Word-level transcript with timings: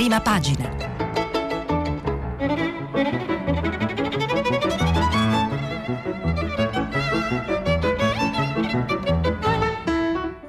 Prima 0.00 0.22
pagina. 0.22 0.66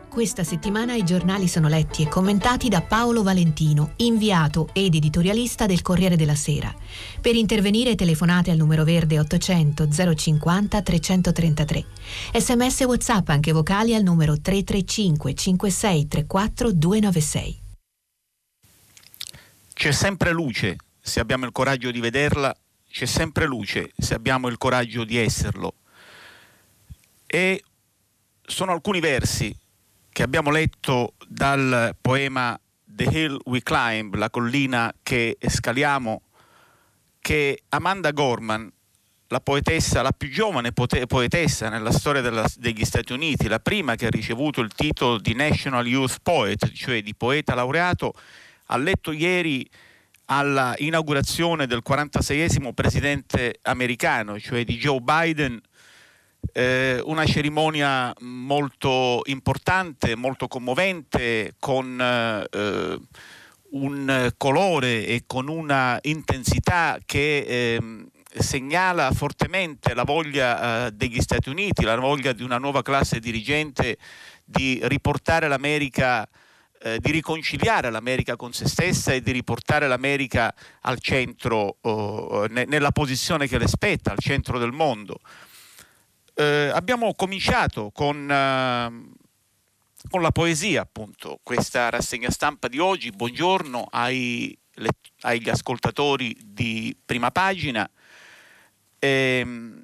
Questa 0.07 0.45
settimana 0.45 0.95
i 0.95 1.03
giornali 1.03 1.49
sono 1.49 1.67
letti 1.67 2.01
e 2.01 2.07
commentati 2.07 2.69
da 2.69 2.81
Paolo 2.81 3.23
Valentino, 3.23 3.91
inviato 3.97 4.69
ed 4.71 4.95
editorialista 4.95 5.65
del 5.65 5.81
Corriere 5.81 6.15
della 6.15 6.35
Sera. 6.35 6.73
Per 7.19 7.35
intervenire 7.35 7.95
telefonate 7.95 8.51
al 8.51 8.57
numero 8.57 8.85
verde 8.85 9.19
800 9.19 9.89
050 10.15 10.81
333. 10.81 11.85
Sms 12.37 12.79
WhatsApp 12.85 13.27
anche 13.27 13.51
vocali 13.51 13.95
al 13.95 14.03
numero 14.03 14.39
335 14.39 15.33
5634 15.33 16.71
296. 16.71 17.60
C'è 19.81 19.91
sempre 19.91 20.31
luce 20.31 20.75
se 21.01 21.19
abbiamo 21.19 21.45
il 21.45 21.51
coraggio 21.51 21.89
di 21.89 21.99
vederla, 21.99 22.55
c'è 22.87 23.07
sempre 23.07 23.47
luce 23.47 23.91
se 23.97 24.13
abbiamo 24.13 24.47
il 24.47 24.59
coraggio 24.59 25.03
di 25.03 25.17
esserlo. 25.17 25.73
E 27.25 27.63
sono 28.43 28.73
alcuni 28.73 28.99
versi 28.99 29.57
che 30.11 30.21
abbiamo 30.21 30.51
letto 30.51 31.15
dal 31.27 31.97
poema 31.99 32.55
The 32.85 33.05
Hill 33.05 33.39
We 33.45 33.63
Climb, 33.63 34.13
la 34.13 34.29
collina 34.29 34.93
che 35.01 35.39
scaliamo, 35.43 36.21
che 37.19 37.63
Amanda 37.69 38.11
Gorman, 38.11 38.71
la 39.29 39.39
poetessa, 39.39 40.03
la 40.03 40.11
più 40.11 40.29
giovane 40.29 40.73
poetessa 40.73 41.69
nella 41.69 41.91
storia 41.91 42.21
della, 42.21 42.45
degli 42.55 42.85
Stati 42.85 43.13
Uniti, 43.13 43.47
la 43.47 43.57
prima 43.57 43.95
che 43.95 44.05
ha 44.05 44.11
ricevuto 44.11 44.61
il 44.61 44.75
titolo 44.75 45.17
di 45.17 45.33
National 45.33 45.87
Youth 45.87 46.17
Poet, 46.21 46.71
cioè 46.71 47.01
di 47.01 47.15
poeta 47.15 47.55
laureato, 47.55 48.13
ha 48.71 48.77
letto 48.77 49.11
ieri 49.11 49.69
alla 50.25 50.73
inaugurazione 50.77 51.67
del 51.67 51.81
46esimo 51.85 52.71
presidente 52.73 53.59
americano, 53.63 54.39
cioè 54.39 54.63
di 54.63 54.77
Joe 54.77 55.01
Biden, 55.01 55.59
eh, 56.53 57.01
una 57.03 57.25
cerimonia 57.25 58.13
molto 58.21 59.21
importante, 59.25 60.15
molto 60.15 60.47
commovente, 60.47 61.55
con 61.59 61.99
eh, 61.99 62.99
un 63.71 64.31
colore 64.37 65.05
e 65.05 65.23
con 65.27 65.49
una 65.49 65.99
intensità 66.03 66.97
che 67.05 67.45
eh, 67.47 68.05
segnala 68.33 69.11
fortemente 69.11 69.93
la 69.93 70.03
voglia 70.03 70.87
eh, 70.87 70.91
degli 70.91 71.19
Stati 71.19 71.49
Uniti, 71.49 71.83
la 71.83 71.97
voglia 71.97 72.31
di 72.31 72.43
una 72.43 72.57
nuova 72.57 72.81
classe 72.81 73.19
dirigente 73.19 73.97
di 74.45 74.79
riportare 74.83 75.49
l'America 75.49 76.25
eh, 76.83 76.99
di 76.99 77.11
riconciliare 77.11 77.89
l'America 77.89 78.35
con 78.35 78.53
se 78.53 78.67
stessa 78.67 79.13
e 79.13 79.21
di 79.21 79.31
riportare 79.31 79.87
l'America 79.87 80.53
al 80.81 80.99
centro, 80.99 81.77
oh, 81.81 82.45
ne, 82.45 82.65
nella 82.65 82.91
posizione 82.91 83.47
che 83.47 83.57
le 83.57 83.67
spetta, 83.67 84.11
al 84.11 84.19
centro 84.19 84.59
del 84.59 84.71
mondo 84.71 85.19
eh, 86.41 86.71
abbiamo 86.73 87.13
cominciato 87.13 87.91
con, 87.91 88.29
eh, 88.29 89.11
con, 90.09 90.21
la 90.21 90.31
poesia, 90.31 90.81
appunto, 90.81 91.39
questa 91.43 91.89
rassegna 91.89 92.29
stampa 92.29 92.67
di 92.67 92.79
oggi. 92.79 93.11
Buongiorno 93.11 93.87
ai, 93.91 94.57
le, 94.75 94.89
agli 95.21 95.49
ascoltatori 95.49 96.35
di 96.43 96.95
prima 97.05 97.31
pagina, 97.31 97.89
ehm, 98.99 99.83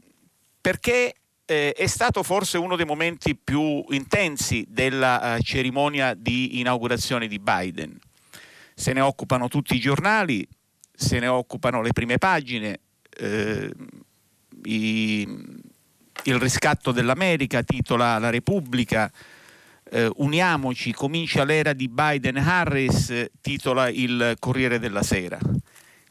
perché 0.59 1.13
eh, 1.47 1.71
è 1.71 1.87
stato 1.87 2.23
forse 2.23 2.57
uno 2.57 2.75
dei 2.75 2.85
momenti 2.85 3.33
più 3.35 3.85
intensi 3.89 4.65
della 4.67 5.37
uh, 5.37 5.41
cerimonia 5.41 6.13
di 6.13 6.59
inaugurazione 6.59 7.27
di 7.27 7.39
Biden. 7.39 7.97
Se 8.75 8.91
ne 8.91 8.99
occupano 8.99 9.47
tutti 9.47 9.73
i 9.73 9.79
giornali, 9.79 10.45
se 10.93 11.19
ne 11.19 11.27
occupano 11.27 11.81
le 11.81 11.93
prime 11.93 12.17
pagine, 12.17 12.81
eh, 13.17 13.71
i, 14.65 15.21
il 16.23 16.35
riscatto 16.35 16.91
dell'America, 16.91 17.63
titola 17.63 18.17
La 18.19 18.29
Repubblica, 18.29 19.09
eh, 19.89 20.11
Uniamoci, 20.17 20.91
comincia 20.91 21.45
l'era 21.45 21.71
di 21.71 21.87
Biden-Harris, 21.87 23.29
titola 23.39 23.87
il 23.87 24.35
Corriere 24.37 24.79
della 24.79 25.01
Sera. 25.01 25.39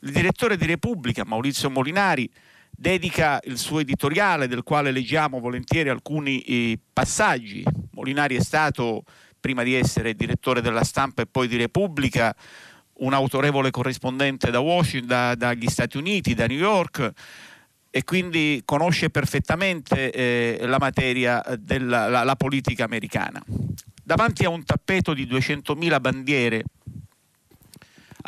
Il 0.00 0.12
direttore 0.12 0.56
di 0.56 0.64
Repubblica, 0.64 1.24
Maurizio 1.26 1.68
Molinari, 1.68 2.28
dedica 2.76 3.40
il 3.44 3.58
suo 3.58 3.80
editoriale 3.80 4.46
del 4.46 4.62
quale 4.62 4.90
leggiamo 4.90 5.40
volentieri 5.40 5.88
alcuni 5.88 6.40
eh, 6.42 6.78
passaggi. 6.92 7.64
Molinari 7.92 8.36
è 8.36 8.42
stato, 8.42 9.04
prima 9.40 9.62
di 9.62 9.74
essere 9.74 10.14
direttore 10.14 10.60
della 10.60 10.84
stampa 10.84 11.22
e 11.22 11.26
poi 11.26 11.48
di 11.48 11.56
Repubblica, 11.56 12.34
un 12.98 13.14
autorevole 13.14 13.70
corrispondente 13.70 14.50
da 14.50 14.60
Washington, 14.60 15.08
da, 15.08 15.34
dagli 15.34 15.68
Stati 15.68 15.96
Uniti, 15.96 16.34
da 16.34 16.46
New 16.46 16.58
York, 16.58 17.12
e 17.90 18.04
quindi 18.04 18.60
conosce 18.64 19.08
perfettamente 19.08 20.12
eh, 20.12 20.66
la 20.66 20.78
materia 20.78 21.42
della 21.58 22.08
la, 22.08 22.24
la 22.24 22.36
politica 22.36 22.84
americana. 22.84 23.42
Davanti 24.04 24.44
a 24.44 24.50
un 24.50 24.64
tappeto 24.64 25.14
di 25.14 25.26
200.000 25.26 26.00
bandiere 26.00 26.64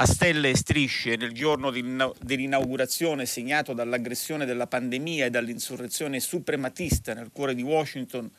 a 0.00 0.06
stelle 0.06 0.50
e 0.50 0.56
strisce 0.56 1.16
nel 1.16 1.32
giorno 1.32 1.72
dell'inaugurazione 1.72 3.26
segnato 3.26 3.72
dall'aggressione 3.72 4.46
della 4.46 4.68
pandemia 4.68 5.26
e 5.26 5.30
dall'insurrezione 5.30 6.20
suprematista 6.20 7.14
nel 7.14 7.30
cuore 7.32 7.56
di 7.56 7.62
Washington, 7.62 8.30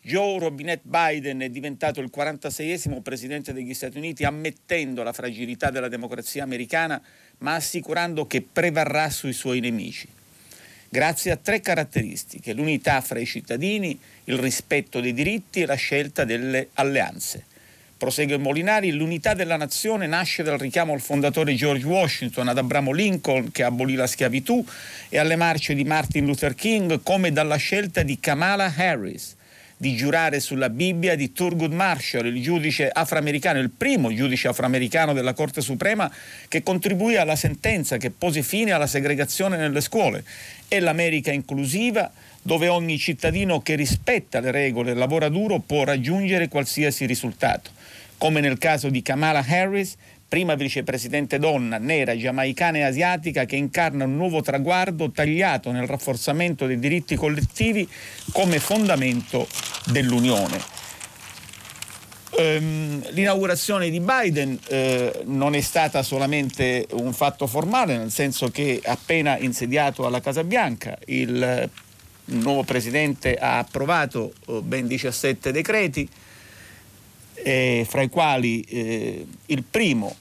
Joe 0.00 0.40
Robinette 0.40 0.82
Biden 0.84 1.40
è 1.40 1.50
diventato 1.50 2.00
il 2.00 2.10
46esimo 2.12 3.00
presidente 3.00 3.52
degli 3.52 3.74
Stati 3.74 3.96
Uniti 3.96 4.24
ammettendo 4.24 5.04
la 5.04 5.12
fragilità 5.12 5.70
della 5.70 5.88
democrazia 5.88 6.42
americana 6.42 7.00
ma 7.38 7.54
assicurando 7.54 8.26
che 8.26 8.42
prevarrà 8.42 9.08
sui 9.08 9.32
suoi 9.32 9.60
nemici 9.60 10.08
grazie 10.88 11.30
a 11.30 11.36
tre 11.36 11.60
caratteristiche, 11.60 12.54
l'unità 12.54 13.00
fra 13.02 13.18
i 13.18 13.26
cittadini, 13.26 13.98
il 14.24 14.38
rispetto 14.38 15.00
dei 15.00 15.12
diritti 15.12 15.60
e 15.60 15.66
la 15.66 15.74
scelta 15.74 16.24
delle 16.24 16.70
alleanze. 16.74 17.44
Prosegue 17.98 18.38
Molinari, 18.38 18.92
l'unità 18.92 19.34
della 19.34 19.56
nazione 19.56 20.06
nasce 20.06 20.44
dal 20.44 20.56
richiamo 20.56 20.92
al 20.92 21.00
fondatore 21.00 21.56
George 21.56 21.84
Washington, 21.84 22.46
ad 22.46 22.56
Abramo 22.56 22.92
Lincoln 22.92 23.50
che 23.50 23.64
abolì 23.64 23.94
la 23.94 24.06
schiavitù 24.06 24.64
e 25.08 25.18
alle 25.18 25.34
marce 25.34 25.74
di 25.74 25.82
Martin 25.82 26.24
Luther 26.24 26.54
King, 26.54 27.00
come 27.02 27.32
dalla 27.32 27.56
scelta 27.56 28.04
di 28.04 28.20
Kamala 28.20 28.72
Harris 28.72 29.34
di 29.76 29.96
giurare 29.96 30.38
sulla 30.38 30.70
Bibbia 30.70 31.16
di 31.16 31.32
Thurgood 31.32 31.72
Marshall, 31.72 32.26
il 32.26 32.40
giudice 32.40 32.88
afroamericano, 32.88 33.58
il 33.58 33.70
primo 33.70 34.14
giudice 34.14 34.46
afroamericano 34.46 35.12
della 35.12 35.34
Corte 35.34 35.60
Suprema 35.60 36.12
che 36.46 36.62
contribuì 36.62 37.16
alla 37.16 37.36
sentenza 37.36 37.96
che 37.96 38.10
pose 38.10 38.42
fine 38.42 38.70
alla 38.70 38.88
segregazione 38.88 39.56
nelle 39.56 39.80
scuole. 39.80 40.24
E 40.68 40.78
l'America 40.78 41.32
inclusiva 41.32 42.10
dove 42.42 42.68
ogni 42.68 42.98
cittadino 42.98 43.60
che 43.60 43.74
rispetta 43.74 44.40
le 44.40 44.52
regole 44.52 44.92
e 44.92 44.94
lavora 44.94 45.28
duro 45.28 45.58
può 45.58 45.82
raggiungere 45.84 46.48
qualsiasi 46.48 47.06
risultato. 47.06 47.76
Come 48.18 48.40
nel 48.40 48.58
caso 48.58 48.90
di 48.90 49.00
Kamala 49.00 49.44
Harris, 49.46 49.94
prima 50.28 50.56
vicepresidente 50.56 51.38
donna, 51.38 51.78
nera, 51.78 52.16
giamaicana 52.16 52.78
e 52.78 52.82
asiatica 52.82 53.44
che 53.44 53.54
incarna 53.54 54.04
un 54.04 54.16
nuovo 54.16 54.42
traguardo 54.42 55.10
tagliato 55.10 55.70
nel 55.70 55.86
rafforzamento 55.86 56.66
dei 56.66 56.80
diritti 56.80 57.14
collettivi 57.14 57.88
come 58.32 58.58
fondamento 58.58 59.46
dell'Unione. 59.86 60.60
Ehm, 62.38 63.08
l'inaugurazione 63.10 63.88
di 63.88 64.00
Biden 64.00 64.58
eh, 64.68 65.22
non 65.24 65.54
è 65.54 65.60
stata 65.60 66.02
solamente 66.02 66.86
un 66.92 67.12
fatto 67.12 67.46
formale, 67.46 67.96
nel 67.96 68.10
senso 68.10 68.50
che 68.50 68.80
appena 68.84 69.38
insediato 69.38 70.04
alla 70.06 70.20
Casa 70.20 70.44
Bianca 70.44 70.98
il 71.06 71.70
nuovo 72.26 72.62
presidente 72.64 73.36
ha 73.36 73.58
approvato 73.58 74.32
eh, 74.46 74.60
ben 74.60 74.86
17 74.86 75.50
decreti, 75.52 76.08
eh, 77.42 77.86
fra 77.88 78.02
i 78.02 78.08
quali 78.08 78.60
eh, 78.62 79.26
il 79.46 79.62
primo 79.62 80.16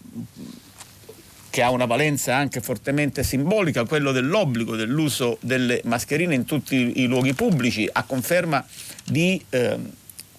che 1.50 1.62
ha 1.64 1.72
una 1.72 1.86
valenza 1.86 2.36
anche 2.36 2.62
fortemente 2.62 3.24
simbolica, 3.24 3.86
quello 3.86 4.12
dell'obbligo 4.12 4.76
dell'uso 4.76 5.38
delle 5.42 5.82
mascherine 5.86 6.36
in 6.36 6.46
tutti 6.46 7.02
i 7.02 7.08
luoghi 7.08 7.34
pubblici, 7.34 7.90
a 7.92 8.04
conferma 8.04 8.64
di 9.04 9.44
eh, 9.50 9.78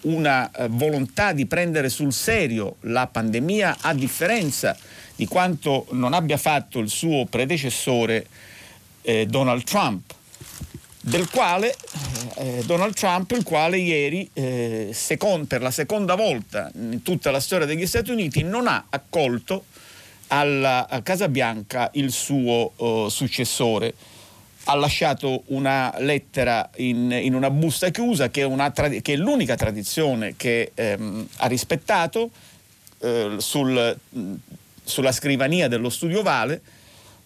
una 0.02 0.48
volontà 0.68 1.32
di 1.32 1.46
prendere 1.46 1.88
sul 1.88 2.12
serio 2.12 2.76
la 2.82 3.08
pandemia, 3.08 3.78
a 3.80 3.94
differenza 3.94 4.76
di 5.16 5.26
quanto 5.26 5.86
non 5.90 6.12
abbia 6.12 6.36
fatto 6.36 6.78
il 6.78 6.88
suo 6.88 7.24
predecessore 7.26 8.26
eh, 9.02 9.26
Donald 9.26 9.64
Trump 9.64 10.14
del 11.08 11.28
quale 11.30 11.74
eh, 12.36 12.62
Donald 12.66 12.94
Trump, 12.94 13.30
il 13.32 13.42
quale 13.42 13.78
ieri, 13.78 14.28
eh, 14.34 14.90
second, 14.92 15.46
per 15.46 15.62
la 15.62 15.70
seconda 15.70 16.14
volta 16.14 16.70
in 16.74 17.02
tutta 17.02 17.30
la 17.30 17.40
storia 17.40 17.66
degli 17.66 17.86
Stati 17.86 18.10
Uniti, 18.10 18.42
non 18.42 18.66
ha 18.66 18.84
accolto 18.90 19.64
alla 20.28 20.86
Casa 21.02 21.28
Bianca 21.28 21.88
il 21.94 22.12
suo 22.12 22.72
uh, 22.76 23.08
successore. 23.08 23.94
Ha 24.64 24.74
lasciato 24.74 25.44
una 25.46 25.94
lettera 25.98 26.68
in, 26.76 27.10
in 27.10 27.34
una 27.34 27.48
busta 27.48 27.88
chiusa 27.88 28.28
che 28.28 28.44
è, 28.44 28.72
trad- 28.72 29.00
che 29.00 29.14
è 29.14 29.16
l'unica 29.16 29.56
tradizione 29.56 30.34
che 30.36 30.72
ehm, 30.74 31.26
ha 31.36 31.46
rispettato 31.46 32.28
eh, 32.98 33.36
sul 33.38 33.96
sulla 34.88 35.12
scrivania 35.12 35.68
dello 35.68 35.90
studio 35.90 36.22
Vale, 36.22 36.60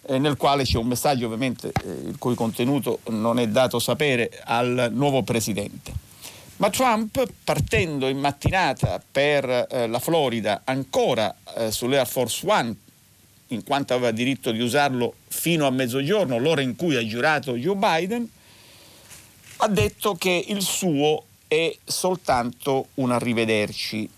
eh, 0.05 0.17
nel 0.19 0.37
quale 0.37 0.63
c'è 0.63 0.77
un 0.77 0.87
messaggio 0.87 1.25
ovviamente 1.25 1.71
eh, 1.83 2.09
il 2.09 2.17
cui 2.17 2.35
contenuto 2.35 2.99
non 3.09 3.39
è 3.39 3.47
dato 3.47 3.79
sapere 3.79 4.41
al 4.45 4.89
nuovo 4.91 5.23
presidente. 5.23 5.91
Ma 6.57 6.69
Trump, 6.69 7.25
partendo 7.43 8.07
in 8.07 8.19
mattinata 8.19 9.01
per 9.11 9.67
eh, 9.69 9.87
la 9.87 9.99
Florida, 9.99 10.61
ancora 10.63 11.35
eh, 11.57 11.71
sull'Air 11.71 12.07
Force 12.07 12.47
One, 12.47 12.75
in 13.47 13.63
quanto 13.63 13.93
aveva 13.93 14.11
diritto 14.11 14.51
di 14.51 14.61
usarlo 14.61 15.15
fino 15.27 15.65
a 15.65 15.71
mezzogiorno, 15.71 16.37
l'ora 16.37 16.61
in 16.61 16.75
cui 16.75 16.95
ha 16.95 17.05
giurato 17.05 17.55
Joe 17.55 17.75
Biden, 17.75 18.29
ha 19.57 19.67
detto 19.67 20.15
che 20.15 20.45
il 20.47 20.61
suo 20.61 21.25
è 21.47 21.75
soltanto 21.83 22.87
un 22.95 23.11
arrivederci. 23.11 24.09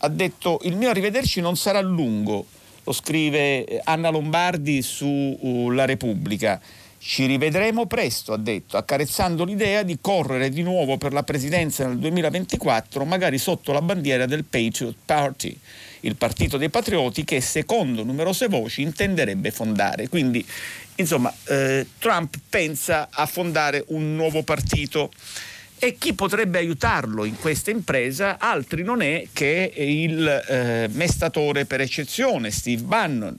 Ha 0.00 0.08
detto 0.08 0.60
il 0.62 0.76
mio 0.76 0.90
arrivederci 0.90 1.40
non 1.40 1.56
sarà 1.56 1.80
lungo, 1.80 2.46
lo 2.88 2.92
scrive 2.92 3.64
eh, 3.64 3.80
Anna 3.84 4.08
Lombardi 4.08 4.80
su 4.80 5.06
uh, 5.06 5.70
La 5.70 5.84
Repubblica. 5.84 6.58
Ci 7.00 7.26
rivedremo 7.26 7.86
presto, 7.86 8.32
ha 8.32 8.38
detto, 8.38 8.76
accarezzando 8.76 9.44
l'idea 9.44 9.82
di 9.82 9.98
correre 10.00 10.48
di 10.48 10.62
nuovo 10.62 10.96
per 10.96 11.12
la 11.12 11.22
presidenza 11.22 11.86
nel 11.86 11.98
2024, 11.98 13.04
magari 13.04 13.38
sotto 13.38 13.72
la 13.72 13.80
bandiera 13.80 14.26
del 14.26 14.44
Patriot 14.44 14.96
Party, 15.04 15.56
il 16.00 16.16
partito 16.16 16.56
dei 16.56 16.70
patrioti 16.70 17.24
che 17.24 17.40
secondo 17.40 18.02
numerose 18.02 18.48
voci 18.48 18.82
intenderebbe 18.82 19.52
fondare. 19.52 20.08
Quindi, 20.08 20.44
insomma, 20.96 21.32
eh, 21.44 21.86
Trump 21.98 22.34
pensa 22.48 23.08
a 23.10 23.26
fondare 23.26 23.84
un 23.88 24.16
nuovo 24.16 24.42
partito. 24.42 25.10
E 25.80 25.96
chi 25.96 26.12
potrebbe 26.12 26.58
aiutarlo 26.58 27.24
in 27.24 27.36
questa 27.38 27.70
impresa? 27.70 28.38
Altri 28.40 28.82
non 28.82 29.00
è 29.00 29.28
che 29.32 29.72
il 29.76 30.26
eh, 30.26 30.88
mestatore 30.90 31.66
per 31.66 31.80
eccezione, 31.80 32.50
Steve 32.50 32.82
Bannon, 32.82 33.36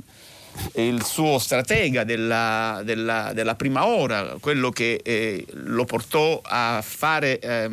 il 0.75 1.03
suo 1.03 1.37
stratega 1.37 2.05
della, 2.05 2.81
della, 2.85 3.31
della 3.33 3.55
prima 3.55 3.85
ora, 3.85 4.37
quello 4.39 4.69
che 4.69 5.01
eh, 5.03 5.45
lo 5.51 5.83
portò 5.83 6.39
a 6.41 6.81
fare 6.81 7.39
eh, 7.39 7.71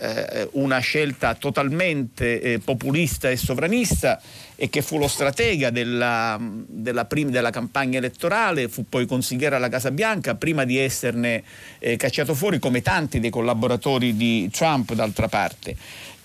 eh, 0.00 0.48
una 0.52 0.78
scelta 0.78 1.34
totalmente 1.34 2.40
eh, 2.40 2.58
populista 2.60 3.28
e 3.30 3.36
sovranista 3.36 4.20
e 4.60 4.68
che 4.70 4.82
fu 4.82 4.98
lo 4.98 5.06
stratega 5.06 5.70
della, 5.70 6.36
della, 6.40 7.04
prim- 7.04 7.30
della, 7.30 7.50
campagna 7.50 7.98
elettorale, 7.98 8.68
fu 8.68 8.86
poi 8.88 9.06
consigliere 9.06 9.54
alla 9.54 9.68
Casa 9.68 9.92
Bianca 9.92 10.34
prima 10.34 10.64
di 10.64 10.76
esserne 10.76 11.44
eh, 11.78 11.96
cacciato 11.96 12.34
fuori 12.34 12.58
come 12.58 12.82
tanti 12.82 13.20
dei 13.20 13.30
collaboratori 13.30 14.16
di 14.16 14.50
Trump 14.50 14.94
d'altra 14.94 15.28
parte. 15.28 15.76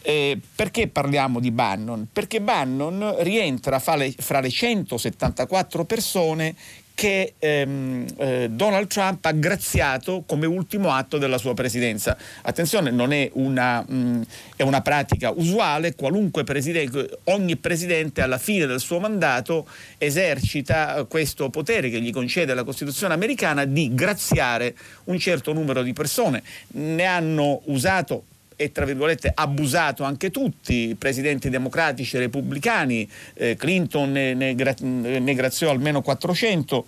Eh, 0.02 0.40
perché 0.56 0.88
parliamo 0.88 1.40
di 1.40 1.52
Bannon? 1.52 2.08
Perché 2.12 2.42
Bannon 2.42 3.18
rientra 3.20 3.78
fra 3.78 3.96
le, 3.96 4.12
fra 4.18 4.40
le 4.40 4.50
174 4.50 5.86
persone 5.86 6.56
che 6.96 7.34
ehm, 7.40 8.06
eh, 8.18 8.50
Donald 8.52 8.88
Trump 8.88 9.26
ha 9.26 9.32
graziato 9.32 10.24
come 10.26 10.46
ultimo 10.46 10.92
atto 10.92 11.18
della 11.18 11.38
sua 11.38 11.54
presidenza. 11.54 12.16
Attenzione, 12.42 12.92
non 12.92 13.12
è 13.12 13.30
una, 13.34 13.82
mh, 13.82 14.22
è 14.56 14.64
una 14.64 14.82
pratica 14.82 15.32
usuale, 15.32 15.96
presidente, 16.44 17.20
ogni 17.26 17.56
presidente 17.56 18.22
alla 18.22 18.38
fine 18.38 18.66
del 18.66 18.80
suo 18.80 19.00
mandato 19.00 19.68
esercita 19.98 21.06
questo 21.10 21.50
potere 21.50 21.90
che 21.90 22.00
gli 22.00 22.12
concede 22.12 22.54
la 22.54 22.64
Costituzione 22.64 23.14
americana 23.14 23.66
di 23.66 23.94
graziare 23.94 24.76
un 25.06 25.18
certo 25.18 25.54
numero 25.54 25.82
di 25.82 25.94
persone. 25.94 26.44
Ne 26.74 27.06
hanno 27.06 27.62
usato 27.66 28.26
e 28.64 28.72
tra 28.72 28.86
virgolette 28.86 29.30
abusato 29.36 30.04
anche 30.06 30.32
tutti, 30.32 30.96
presidenti 30.98 31.50
democratici 31.50 32.16
e 32.16 32.20
repubblicani, 32.20 33.10
eh, 33.34 33.56
Clinton 33.58 34.12
ne, 34.12 34.34
ne, 34.34 34.54
ne, 34.54 35.34
graziò 35.34 35.70
almeno 35.70 36.02
400. 36.02 36.86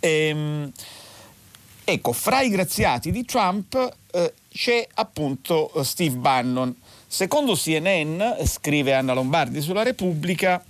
Ehm, 0.00 0.72
ecco, 1.84 2.12
fra 2.12 2.40
i 2.40 2.48
graziati 2.48 3.10
di 3.10 3.24
Trump 3.26 3.96
eh, 4.12 4.32
c'è 4.48 4.86
appunto 4.94 5.72
eh, 5.74 5.84
Steve 5.84 6.16
Bannon. 6.16 6.74
Secondo 7.06 7.54
CNN, 7.54 8.22
scrive 8.46 8.94
Anna 8.94 9.12
Lombardi 9.12 9.60
sulla 9.60 9.82
Repubblica, 9.82 10.64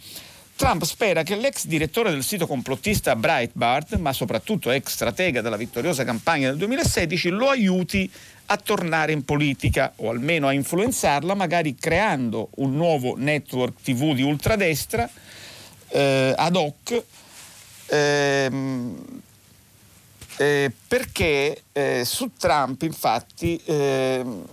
Trump 0.57 0.85
spera 0.85 1.23
che 1.23 1.37
l'ex 1.37 1.67
direttore 1.67 2.11
del 2.11 2.25
sito 2.25 2.49
complottista 2.49 3.15
Breitbart, 3.15 3.97
ma 3.97 4.13
soprattutto 4.13 4.71
ex 4.71 4.91
stratega 4.91 5.41
della 5.41 5.57
vittoriosa 5.57 6.05
campagna 6.05 6.49
del 6.49 6.57
2016, 6.59 7.29
lo 7.31 7.49
aiuti 7.49 8.11
a 8.47 8.57
tornare 8.57 9.13
in 9.13 9.25
politica 9.25 9.93
o 9.97 10.11
almeno 10.11 10.47
a 10.47 10.53
influenzarla, 10.53 11.35
magari 11.35 11.75
creando 11.75 12.49
un 12.57 12.75
nuovo 12.77 13.15
network 13.17 13.81
TV 13.83 14.15
di 14.15 14.23
ultradestra 14.23 15.09
eh, 15.89 16.35
ad 16.37 16.57
hoc. 16.57 17.03
Ehm, 17.87 19.21
eh, 20.37 20.73
perché 20.89 21.63
eh, 21.73 22.03
su 22.05 22.31
Trump 22.39 22.83
infatti 22.83 23.61
ehm, 23.65 24.45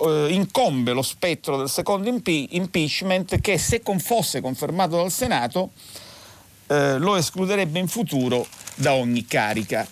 eh, 0.00 0.26
incombe 0.30 0.92
lo 0.92 1.02
spettro 1.02 1.56
del 1.56 1.68
secondo 1.68 2.08
impe- 2.08 2.48
impeachment 2.50 3.40
che 3.40 3.56
se 3.58 3.80
con 3.80 3.98
fosse 3.98 4.40
confermato 4.40 4.96
dal 4.96 5.10
Senato 5.10 5.70
eh, 6.66 6.98
lo 6.98 7.16
escluderebbe 7.16 7.78
in 7.78 7.88
futuro 7.88 8.46
da 8.74 8.92
ogni 8.92 9.26
carica. 9.26 9.86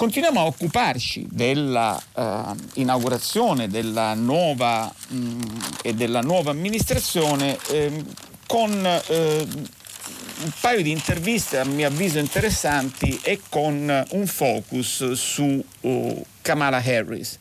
Continuiamo 0.00 0.40
a 0.40 0.46
occuparci 0.46 1.26
dell'inaugurazione 1.30 3.64
eh, 3.64 3.68
della 3.68 4.14
nuova 4.14 4.90
mh, 5.08 5.14
mm, 5.14 5.40
e 5.82 5.92
della 5.92 6.22
nuova 6.22 6.52
amministrazione 6.52 7.58
eh, 7.68 8.02
con 8.46 8.82
eh, 8.82 9.46
un 9.46 10.50
paio 10.58 10.82
di 10.82 10.90
interviste 10.90 11.58
a 11.58 11.66
mio 11.66 11.86
avviso 11.86 12.18
interessanti 12.18 13.20
e 13.22 13.40
con 13.50 14.06
un 14.12 14.26
focus 14.26 15.12
su 15.12 15.62
uh, 15.80 16.26
Kamala 16.40 16.78
Harris. 16.78 17.38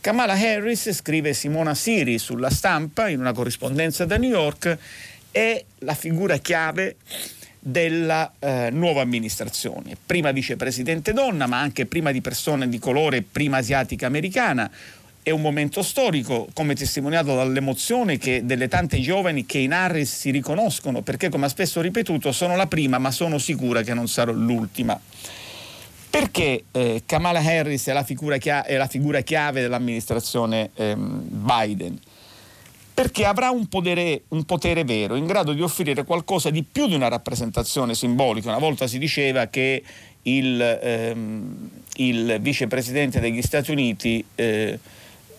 Kamala 0.00 0.32
Harris, 0.32 0.90
scrive 0.90 1.34
Simona 1.34 1.76
Siri 1.76 2.18
sulla 2.18 2.50
stampa 2.50 3.10
in 3.10 3.20
una 3.20 3.32
corrispondenza 3.32 4.04
da 4.04 4.16
New 4.16 4.30
York, 4.30 4.76
è 5.30 5.64
la 5.78 5.94
figura 5.94 6.36
chiave 6.38 6.96
della 7.64 8.32
eh, 8.40 8.70
nuova 8.72 9.02
amministrazione. 9.02 9.96
Prima 10.04 10.32
vicepresidente 10.32 11.12
donna, 11.12 11.46
ma 11.46 11.60
anche 11.60 11.86
prima 11.86 12.10
di 12.10 12.20
persone 12.20 12.68
di 12.68 12.80
colore, 12.80 13.22
prima 13.22 13.58
asiatica 13.58 14.06
americana. 14.06 14.68
È 15.22 15.30
un 15.30 15.40
momento 15.40 15.82
storico, 15.82 16.48
come 16.52 16.74
testimoniato 16.74 17.36
dall'emozione 17.36 18.18
che 18.18 18.44
delle 18.44 18.66
tante 18.66 19.00
giovani 19.00 19.46
che 19.46 19.58
in 19.58 19.72
Harris 19.72 20.12
si 20.12 20.32
riconoscono, 20.32 21.02
perché 21.02 21.28
come 21.28 21.46
ha 21.46 21.48
spesso 21.48 21.80
ripetuto 21.80 22.32
sono 22.32 22.56
la 22.56 22.66
prima, 22.66 22.98
ma 22.98 23.12
sono 23.12 23.38
sicura 23.38 23.82
che 23.82 23.94
non 23.94 24.08
sarò 24.08 24.32
l'ultima. 24.32 25.00
Perché 26.10 26.64
eh, 26.72 27.04
Kamala 27.06 27.38
Harris 27.38 27.86
è 27.86 27.92
la, 27.92 28.04
chia- 28.38 28.64
è 28.64 28.76
la, 28.76 28.88
figura 28.88 29.20
chiave 29.20 29.60
dell'amministrazione 29.60 30.70
ehm, 30.74 31.22
Biden? 31.28 31.98
Perché 32.94 33.24
avrà 33.24 33.50
un 33.50 33.66
potere, 33.66 34.22
un 34.28 34.44
potere, 34.44 34.84
vero, 34.84 35.16
in 35.16 35.26
grado 35.26 35.52
di 35.52 35.62
offrire 35.62 36.04
qualcosa 36.04 36.50
di 36.50 36.62
più 36.62 36.86
di 36.86 36.94
una 36.94 37.08
rappresentazione 37.08 37.94
simbolica. 37.94 38.48
Una 38.48 38.58
volta 38.58 38.86
si 38.86 38.98
diceva 38.98 39.46
che 39.46 39.82
il, 40.22 40.60
ehm, 40.60 41.70
il 41.96 42.38
vicepresidente 42.40 43.20
degli 43.20 43.42
Stati 43.42 43.70
Uniti 43.70 44.24
eh, 44.34 44.78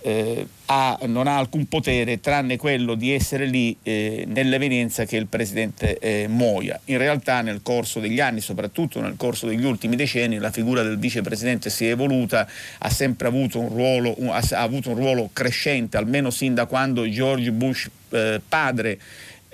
eh, 0.04 0.46
ha, 0.66 1.00
non 1.06 1.28
ha 1.28 1.38
alcun 1.38 1.66
potere 1.68 2.20
tranne 2.20 2.58
quello 2.58 2.96
di 2.96 3.14
essere 3.14 3.46
lì 3.46 3.76
eh, 3.84 4.26
nell'evenienza 4.28 5.06
che 5.06 5.16
il 5.16 5.28
presidente 5.28 5.98
eh, 5.98 6.28
muoia. 6.28 6.80
In 6.86 6.98
realtà 6.98 7.42
nel 7.42 7.62
corso 7.64 8.02
degli 8.02 8.20
anni, 8.20 8.42
soprattutto 8.42 9.00
nel 9.00 9.16
corso 9.16 9.48
degli 9.48 9.64
ultimi 9.64 9.96
decenni, 9.96 10.40
la 10.40 10.52
figura 10.52 10.84
del 10.84 11.00
vicepresidente 11.00 11.70
si 11.70 11.88
è 11.88 11.92
evoluta, 11.92 12.46
ha 12.80 12.90
sempre 12.90 13.30
avuto 13.30 13.60
un 13.60 13.70
ruolo, 13.70 14.14
un, 14.18 14.30
ha, 14.30 14.42
avuto 14.62 14.90
un 14.90 14.96
ruolo 14.96 15.30
crescente, 15.32 15.96
almeno 15.96 16.30
sin 16.30 16.54
da 16.54 16.66
quando 16.66 17.10
George 17.10 17.52
Bush 17.52 17.90
eh, 18.10 18.42
padre 18.46 19.00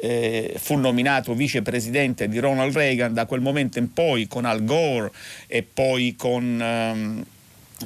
eh, 0.01 0.56
fu 0.58 0.77
nominato 0.77 1.36
vicepresidente 1.36 2.27
di 2.27 2.39
Ronald 2.39 2.75
Reagan, 2.75 3.13
da 3.13 3.25
quel 3.25 3.41
momento 3.41 3.77
in 3.77 3.94
poi 3.94 4.27
con 4.27 4.46
Al 4.46 4.63
Gore 4.63 5.12
e 5.46 5.62
poi 5.62 6.15
con... 6.18 6.60
Um, 6.60 7.25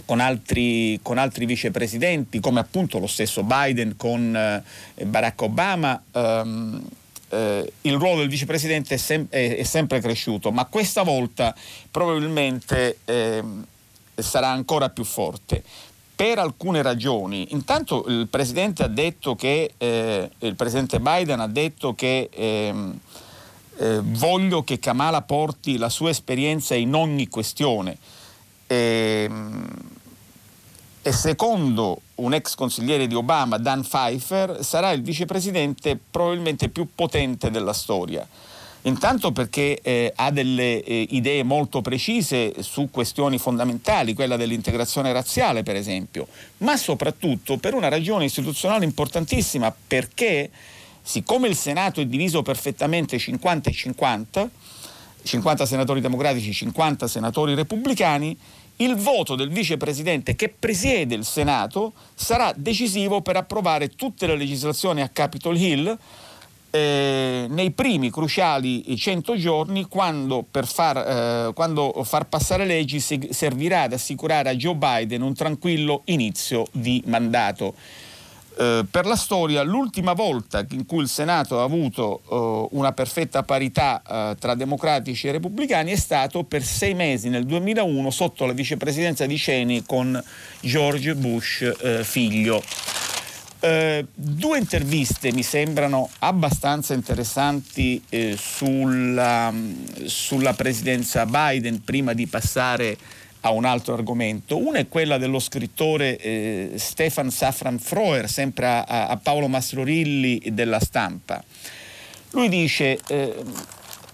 con 0.06 0.20
altri, 0.20 1.00
con 1.02 1.18
altri, 1.18 1.46
vicepresidenti, 1.46 2.40
come 2.40 2.60
appunto 2.60 3.00
lo 3.00 3.08
stesso 3.08 3.44
Biden 3.44 3.96
con 3.96 4.36
eh, 4.36 5.06
Barack 5.06 5.42
Obama, 5.42 6.02
ehm, 6.12 6.82
eh, 7.30 7.74
il 7.82 7.94
ruolo 7.94 8.20
del 8.20 8.30
vicepresidente 8.30 8.96
è, 8.96 8.98
sem- 8.98 9.28
è, 9.30 9.58
è, 9.58 9.64
sempre 9.64 10.00
cresciuto, 10.00 10.52
ma 10.52 10.66
questa 10.66 11.04
volta 11.04 11.56
probabilmente 11.90 13.00
eh, 13.06 13.44
sarà 14.16 14.50
ancora 14.50 14.90
più 14.90 15.04
forte. 15.04 15.64
Per 16.16 16.38
alcune 16.38 16.84
ragioni. 16.84 17.48
Intanto 17.52 18.06
il 18.08 18.28
presidente 18.28 18.88
che, 19.36 19.74
eh, 19.78 20.30
il 20.40 20.56
presidente 20.56 21.00
Biden 21.00 21.40
ha 21.40 21.48
detto 21.48 21.96
che 21.96 22.30
ehm, 22.32 23.00
eh, 23.78 24.00
voglio 24.02 24.64
che 24.64 24.78
Kamala 24.78 25.24
porti 25.24 25.78
la 25.78 25.90
sua 25.90 26.12
esperienza 26.12 26.76
in 26.76 26.94
ogni 26.94 27.28
questione 27.28 27.98
e, 28.68 29.28
ehm, 29.30 29.68
e 31.02 31.12
secondo 31.12 32.02
un 32.16 32.34
ex 32.34 32.56
consigliere 32.56 33.08
di 33.08 33.16
Obama, 33.16 33.58
Dan 33.58 33.82
Pfeiffer, 33.82 34.64
sarà 34.64 34.92
il 34.92 35.02
vicepresidente 35.02 36.00
probabilmente 36.10 36.70
più 36.70 36.88
potente 36.96 37.52
della 37.52 37.74
storia. 37.74 38.26
Intanto 38.86 39.32
perché 39.32 39.80
eh, 39.82 40.12
ha 40.14 40.30
delle 40.30 40.84
eh, 40.84 41.08
idee 41.12 41.44
molto 41.44 41.82
precise 41.82 42.62
su 42.62 42.90
questioni 42.92 43.38
fondamentali, 43.38 44.14
quella 44.14 44.36
dell'integrazione 44.36 45.14
razziale 45.14 45.64
per 45.64 45.78
esempio, 45.78 46.28
ma 46.60 46.76
soprattutto 46.76 47.58
per 47.58 47.74
una 47.74 47.88
ragione 47.88 48.26
istituzionale 48.26 48.84
importantissima, 48.84 49.74
perché 49.88 50.50
siccome 51.02 51.48
il 51.48 51.56
Senato 51.56 52.02
è 52.02 52.06
diviso 52.06 52.42
perfettamente 52.42 53.18
50 53.18 53.70
e 53.70 53.74
50, 53.74 54.50
50 55.24 55.66
senatori 55.66 56.02
democratici, 56.02 56.54
50 56.54 57.08
senatori 57.08 57.56
repubblicani, 57.56 58.38
il 58.78 58.96
voto 58.96 59.36
del 59.36 59.50
vicepresidente 59.50 60.36
che 60.36 60.50
presiede 60.50 61.16
il 61.16 61.26
Senato 61.26 61.94
sarà 62.16 62.54
decisivo 62.56 63.22
per 63.22 63.38
approvare 63.38 63.90
tutte 63.90 64.26
le 64.26 64.36
legislazioni 64.36 65.02
a 65.02 65.10
Capitol 65.10 65.58
Hill 65.58 65.98
eh, 66.72 67.46
nei 67.50 67.70
primi 67.70 68.10
cruciali 68.10 68.98
100 68.98 69.36
giorni 69.38 69.86
quando, 69.86 70.44
far, 70.64 70.98
eh, 70.98 71.54
quando 71.54 72.02
far 72.04 72.26
passare 72.26 72.66
leggi 72.66 73.00
servirà 73.00 73.84
ad 73.84 73.94
assicurare 73.94 74.50
a 74.50 74.56
Joe 74.56 74.74
Biden 74.74 75.22
un 75.22 75.36
tranquillo 75.36 76.02
inizio 76.06 76.66
di 76.72 77.04
mandato. 77.06 77.76
Eh, 78.56 78.86
per 78.90 79.06
la 79.06 79.16
storia, 79.16 79.64
l'ultima 79.64 80.14
volta 80.14 80.66
in 80.72 80.86
cui 80.86 81.02
il 81.02 81.08
Senato 81.08 81.60
ha 81.60 81.64
avuto 81.64 82.22
eh, 82.30 82.76
una 82.76 82.92
perfetta 82.92 83.42
parità 83.44 84.02
eh, 84.02 84.36
tra 84.38 84.54
democratici 84.54 85.28
e 85.28 85.32
repubblicani 85.32 85.92
è 85.92 85.96
stato 85.96 86.44
per 86.44 86.64
sei 86.64 86.94
mesi 86.94 87.30
nel 87.30 87.46
2001 87.46 88.12
sotto 88.12 88.46
la 88.46 88.54
vicepresidenza 88.54 89.26
di 89.26 89.38
Cheney 89.38 89.84
con 89.86 90.22
George 90.60 91.16
Bush 91.16 91.62
eh, 91.82 92.04
figlio. 92.04 92.64
Eh, 93.60 94.06
due 94.14 94.58
interviste 94.58 95.32
mi 95.32 95.42
sembrano 95.42 96.10
abbastanza 96.20 96.94
interessanti 96.94 98.04
sulla, 98.36 99.54
sulla, 100.04 100.54
presidenza 100.54 101.26
Biden 101.26 101.82
prima 101.82 102.12
di 102.12 102.28
passare 102.28 102.98
a 103.46 103.52
un 103.52 103.66
altro 103.66 103.94
argomento. 103.94 104.58
Una 104.58 104.80
è 104.80 104.88
quella 104.88 105.18
dello 105.18 105.40
scrittore 105.40 106.18
eh, 106.18 106.72
Stefan 106.76 107.30
Safran 107.30 107.80
Froer, 107.80 108.30
sempre 108.30 108.66
a, 108.66 108.84
a, 109.08 109.18
Paolo 109.18 109.48
Mastrorilli 109.48 110.42
della 110.52 110.80
stampa. 110.80 111.44
Lui 112.32 112.50
dice 112.50 113.00
eh, 113.08 113.36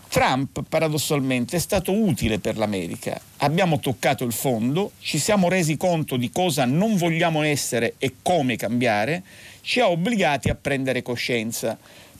Trump 0.09 0.63
paradossalmente 0.67 1.57
è 1.57 1.59
stato 1.59 1.91
utile 1.91 2.39
per 2.39 2.57
l'America. 2.57 3.19
Abbiamo 3.37 3.79
toccato 3.79 4.23
il 4.23 4.33
fondo, 4.33 4.93
ci 4.99 5.19
siamo 5.19 5.47
resi 5.47 5.77
conto 5.77 6.17
di 6.17 6.31
cosa 6.31 6.65
non 6.65 6.95
vogliamo 6.95 7.43
essere 7.43 7.93
e 7.99 8.15
come 8.23 8.55
cambiare, 8.55 9.21
ci 9.61 9.79
ha 9.79 9.89
obbligati 9.89 10.49
a 10.49 10.55
prendere 10.55 11.03
coscienza. 11.03 11.77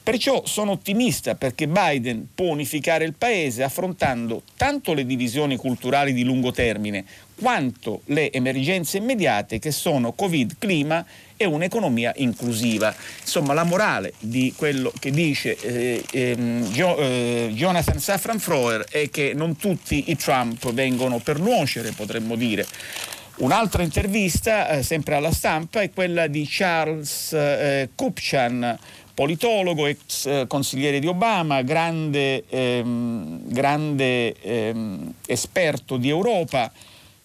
Perciò 0.09 0.41
sono 0.43 0.71
ottimista 0.71 1.35
perché 1.35 1.67
Biden 1.67 2.29
può 2.33 2.47
unificare 2.47 3.05
il 3.05 3.13
paese 3.13 3.61
affrontando 3.61 4.41
tanto 4.57 4.95
le 4.95 5.05
divisioni 5.05 5.55
culturali 5.55 6.13
di 6.13 6.23
lungo 6.23 6.49
termine 6.49 7.05
quanto 7.35 8.01
le 8.05 8.31
emergenze 8.31 8.97
immediate 8.97 9.59
che 9.59 9.69
sono 9.69 10.13
Covid, 10.13 10.55
clima 10.57 11.05
e 11.37 11.45
un'economia 11.45 12.11
inclusiva. 12.15 12.91
Insomma, 13.21 13.53
la 13.53 13.63
morale 13.63 14.13
di 14.17 14.51
quello 14.57 14.91
che 14.99 15.11
dice 15.11 15.55
eh, 15.61 16.03
eh, 16.11 17.51
Jonathan 17.53 17.99
Safran 17.99 18.39
Froer 18.39 18.85
è 18.89 19.11
che 19.11 19.33
non 19.35 19.57
tutti 19.57 20.05
i 20.07 20.15
Trump 20.15 20.73
vengono 20.73 21.19
per 21.19 21.39
nuocere, 21.39 21.91
potremmo 21.91 22.35
dire. 22.35 22.65
Un'altra 23.39 23.83
intervista, 23.83 24.67
eh, 24.67 24.83
sempre 24.83 25.15
alla 25.15 25.31
stampa, 25.31 25.79
è 25.79 25.91
quella 25.91 26.27
di 26.27 26.45
Charles 26.45 27.31
eh, 27.31 27.89
Kupchan, 27.95 28.77
politologo, 29.19 29.85
ex 29.85 30.27
eh, 30.27 30.47
consigliere 30.47 30.99
di 30.99 31.07
Obama, 31.07 31.61
grande, 31.61 32.45
ehm, 32.47 33.41
grande 33.51 34.33
ehm, 34.39 35.13
esperto 35.25 35.97
di 35.97 36.07
Europa, 36.07 36.71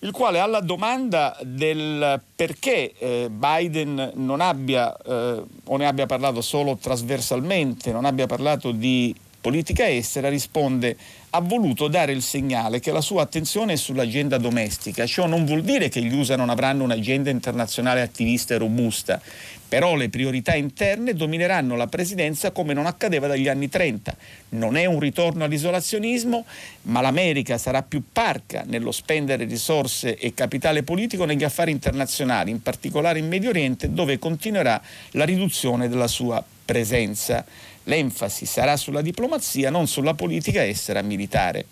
il 0.01 0.11
quale 0.11 0.41
alla 0.41 0.59
domanda 0.59 1.39
del 1.45 2.21
perché 2.35 2.95
eh, 2.99 3.31
Biden 3.31 4.11
non 4.17 4.41
abbia 4.41 4.93
eh, 4.97 5.43
o 5.67 5.77
ne 5.77 5.87
abbia 5.87 6.07
parlato 6.07 6.41
solo 6.41 6.77
trasversalmente, 6.77 7.93
non 7.93 8.07
abbia 8.07 8.27
parlato 8.27 8.73
di 8.73 9.15
politica 9.41 9.89
estera, 9.89 10.29
risponde 10.29 10.97
ha 11.37 11.41
voluto 11.41 11.89
dare 11.89 12.13
il 12.13 12.23
segnale 12.23 12.79
che 12.79 12.93
la 12.93 13.01
sua 13.01 13.23
attenzione 13.23 13.73
è 13.73 13.77
sull'agenda 13.77 14.39
domestica. 14.39 15.05
Ciò 15.05 15.27
non 15.27 15.45
vuol 15.45 15.63
dire 15.63 15.89
che 15.89 16.01
gli 16.01 16.15
USA 16.15 16.37
non 16.37 16.49
avranno 16.49 16.85
un'agenda 16.85 17.29
internazionale 17.29 18.03
attivista 18.03 18.55
e 18.55 18.59
robusta, 18.59 19.21
però 19.69 19.97
le 19.97 20.11
priorità 20.11 20.55
interne 20.55 21.13
domineranno 21.13 21.75
la 21.75 21.89
presidenza 21.89 22.53
come 22.53 22.73
non 22.73 22.87
accadeva 22.87 23.27
dagli 23.27 23.49
anni 23.49 23.69
30. 23.69 24.17
Non 24.51 24.77
è 24.77 24.85
un 24.85 25.01
ritorno 25.01 25.43
all'isolazionismo, 25.43 26.45
ma 26.83 27.01
l'America 27.01 27.59
sarà 27.59 27.83
più 27.83 28.01
parca 28.13 28.63
nello 28.65 28.93
spendere 28.93 29.45
risorse 29.45 30.17
e 30.17 30.35
capitale 30.35 30.85
politico 30.85 31.25
negli 31.25 31.43
affari 31.43 31.73
internazionali, 31.73 32.53
in 32.53 32.63
particolare 32.63 33.19
in 33.19 33.27
Medio 33.27 33.49
Oriente, 33.49 33.93
dove 33.93 34.21
continuerà 34.21 34.81
la 35.13 35.25
riduzione 35.25 35.89
della 35.89 36.07
sua 36.07 36.45
presenza 36.65 37.45
l'enfasi 37.85 38.47
sarà 38.47 38.77
sulla 38.77 39.01
diplomazia, 39.01 39.71
non 39.71 39.87
sulla 39.87 40.15
politica 40.15 40.65
estera 40.65 41.03
militare. 41.03 41.67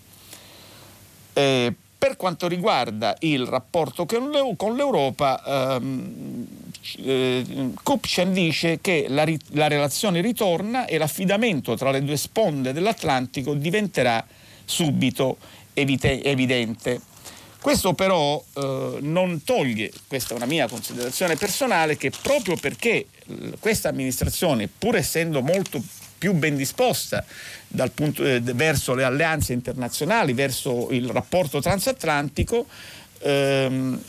Eh, 1.33 1.73
per 1.97 2.17
quanto 2.17 2.49
riguarda 2.49 3.15
il 3.19 3.45
rapporto 3.45 4.05
con 4.05 4.75
l'Europa, 4.75 5.41
ehm, 5.77 6.45
eh, 6.97 7.71
Kupchen 7.81 8.33
dice 8.33 8.79
che 8.81 9.05
la, 9.07 9.25
la, 9.51 9.69
relazione 9.69 10.19
ritorna 10.19 10.85
e 10.85 10.97
l'affidamento 10.97 11.77
tra 11.77 11.91
le 11.91 12.03
due 12.03 12.17
sponde 12.17 12.73
dell'Atlantico 12.73 13.53
diventerà 13.53 14.25
subito 14.65 15.37
evite, 15.71 16.21
evidente. 16.23 16.99
Questo 17.61 17.93
però 17.93 18.43
eh, 18.53 18.97
non 18.99 19.41
toglie, 19.45 19.89
questa 20.05 20.33
è 20.33 20.35
una 20.35 20.45
mia 20.45 20.67
considerazione 20.67 21.37
personale, 21.37 21.95
che 21.95 22.11
proprio 22.21 22.57
perché 22.57 23.07
questa 23.59 23.87
amministrazione, 23.87 24.67
pur 24.67 24.97
essendo 24.97 25.41
molto 25.41 25.81
più 26.23 26.31
ben 26.31 26.55
disposta 26.55 27.25
punto, 27.93 28.23
eh, 28.23 28.39
verso 28.39 28.93
le 28.93 29.03
alleanze 29.03 29.51
internazionali, 29.51 30.31
verso 30.31 30.87
il 30.91 31.09
rapporto 31.09 31.59
transatlantico, 31.59 32.65
ehm, 33.19 34.01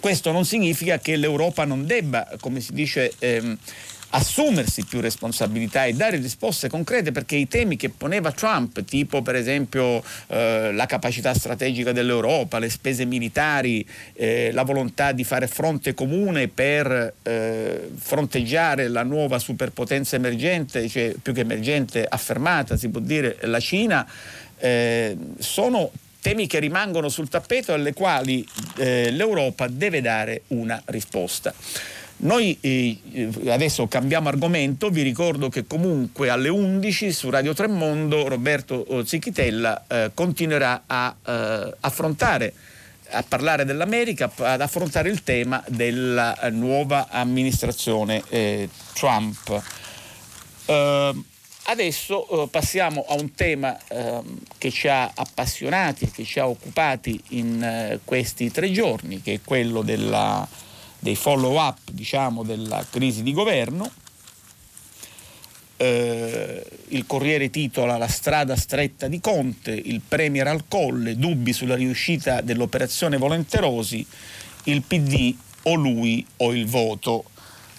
questo 0.00 0.32
non 0.32 0.44
significa 0.44 0.98
che 0.98 1.14
l'Europa 1.14 1.64
non 1.64 1.86
debba, 1.86 2.28
come 2.40 2.58
si 2.58 2.72
dice, 2.72 3.12
ehm, 3.20 3.56
assumersi 4.14 4.84
più 4.84 5.00
responsabilità 5.00 5.84
e 5.84 5.92
dare 5.92 6.18
risposte 6.18 6.68
concrete 6.68 7.10
perché 7.10 7.34
i 7.34 7.48
temi 7.48 7.76
che 7.76 7.88
poneva 7.90 8.30
Trump, 8.30 8.84
tipo 8.84 9.22
per 9.22 9.34
esempio 9.34 10.02
eh, 10.28 10.70
la 10.72 10.86
capacità 10.86 11.34
strategica 11.34 11.92
dell'Europa, 11.92 12.58
le 12.58 12.70
spese 12.70 13.04
militari, 13.04 13.86
eh, 14.14 14.50
la 14.52 14.62
volontà 14.62 15.12
di 15.12 15.24
fare 15.24 15.48
fronte 15.48 15.94
comune 15.94 16.46
per 16.48 17.14
eh, 17.22 17.90
fronteggiare 17.96 18.88
la 18.88 19.02
nuova 19.02 19.38
superpotenza 19.38 20.14
emergente, 20.14 20.88
cioè 20.88 21.14
più 21.20 21.32
che 21.32 21.40
emergente 21.40 22.06
affermata, 22.08 22.76
si 22.76 22.88
può 22.88 23.00
dire, 23.00 23.36
la 23.42 23.60
Cina, 23.60 24.06
eh, 24.58 25.16
sono 25.38 25.90
temi 26.20 26.46
che 26.46 26.60
rimangono 26.60 27.08
sul 27.08 27.28
tappeto 27.28 27.72
alle 27.72 27.92
quali 27.92 28.46
eh, 28.76 29.10
l'Europa 29.10 29.66
deve 29.66 30.00
dare 30.00 30.42
una 30.48 30.80
risposta. 30.86 31.52
Noi 32.16 32.56
eh, 32.60 32.98
adesso 33.48 33.86
cambiamo 33.86 34.28
argomento, 34.28 34.88
vi 34.88 35.02
ricordo 35.02 35.48
che 35.48 35.66
comunque 35.66 36.30
alle 36.30 36.48
11 36.48 37.12
su 37.12 37.28
Radio 37.28 37.52
Tremondo 37.54 38.28
Roberto 38.28 39.04
Zicchitella 39.04 39.84
eh, 39.86 40.10
continuerà 40.14 40.84
a 40.86 41.14
eh, 41.24 41.74
affrontare 41.80 42.52
a 43.10 43.22
parlare 43.22 43.64
dell'America, 43.64 44.32
ad 44.36 44.60
affrontare 44.60 45.08
il 45.10 45.22
tema 45.22 45.62
della 45.68 46.36
nuova 46.50 47.08
amministrazione 47.10 48.22
eh, 48.28 48.68
Trump. 48.94 49.62
Adesso 51.66 52.48
passiamo 52.50 53.04
a 53.06 53.14
un 53.14 53.34
tema 53.34 53.78
uh, 53.88 54.38
che 54.58 54.70
ci 54.70 54.88
ha 54.88 55.10
appassionati 55.14 56.10
che 56.10 56.24
ci 56.24 56.38
ha 56.38 56.46
occupati 56.46 57.18
in 57.28 57.98
questi 58.04 58.50
tre 58.50 58.70
giorni, 58.70 59.22
che 59.22 59.34
è 59.34 59.40
quello 59.42 59.82
della 59.82 60.46
dei 61.04 61.16
follow 61.16 61.60
up 61.60 61.90
diciamo, 61.90 62.42
della 62.42 62.82
crisi 62.88 63.22
di 63.22 63.34
governo. 63.34 63.90
Eh, 65.76 66.66
il 66.88 67.04
Corriere 67.06 67.50
titola 67.50 67.98
La 67.98 68.08
strada 68.08 68.56
stretta 68.56 69.06
di 69.06 69.20
Conte, 69.20 69.72
il 69.72 70.00
Premier 70.00 70.46
al 70.46 70.64
colle, 70.66 71.18
dubbi 71.18 71.52
sulla 71.52 71.74
riuscita 71.74 72.40
dell'operazione 72.40 73.18
Volenterosi, 73.18 74.06
il 74.64 74.80
PD 74.80 75.36
o 75.64 75.74
lui 75.74 76.26
o 76.38 76.54
il 76.54 76.66
voto. 76.66 77.24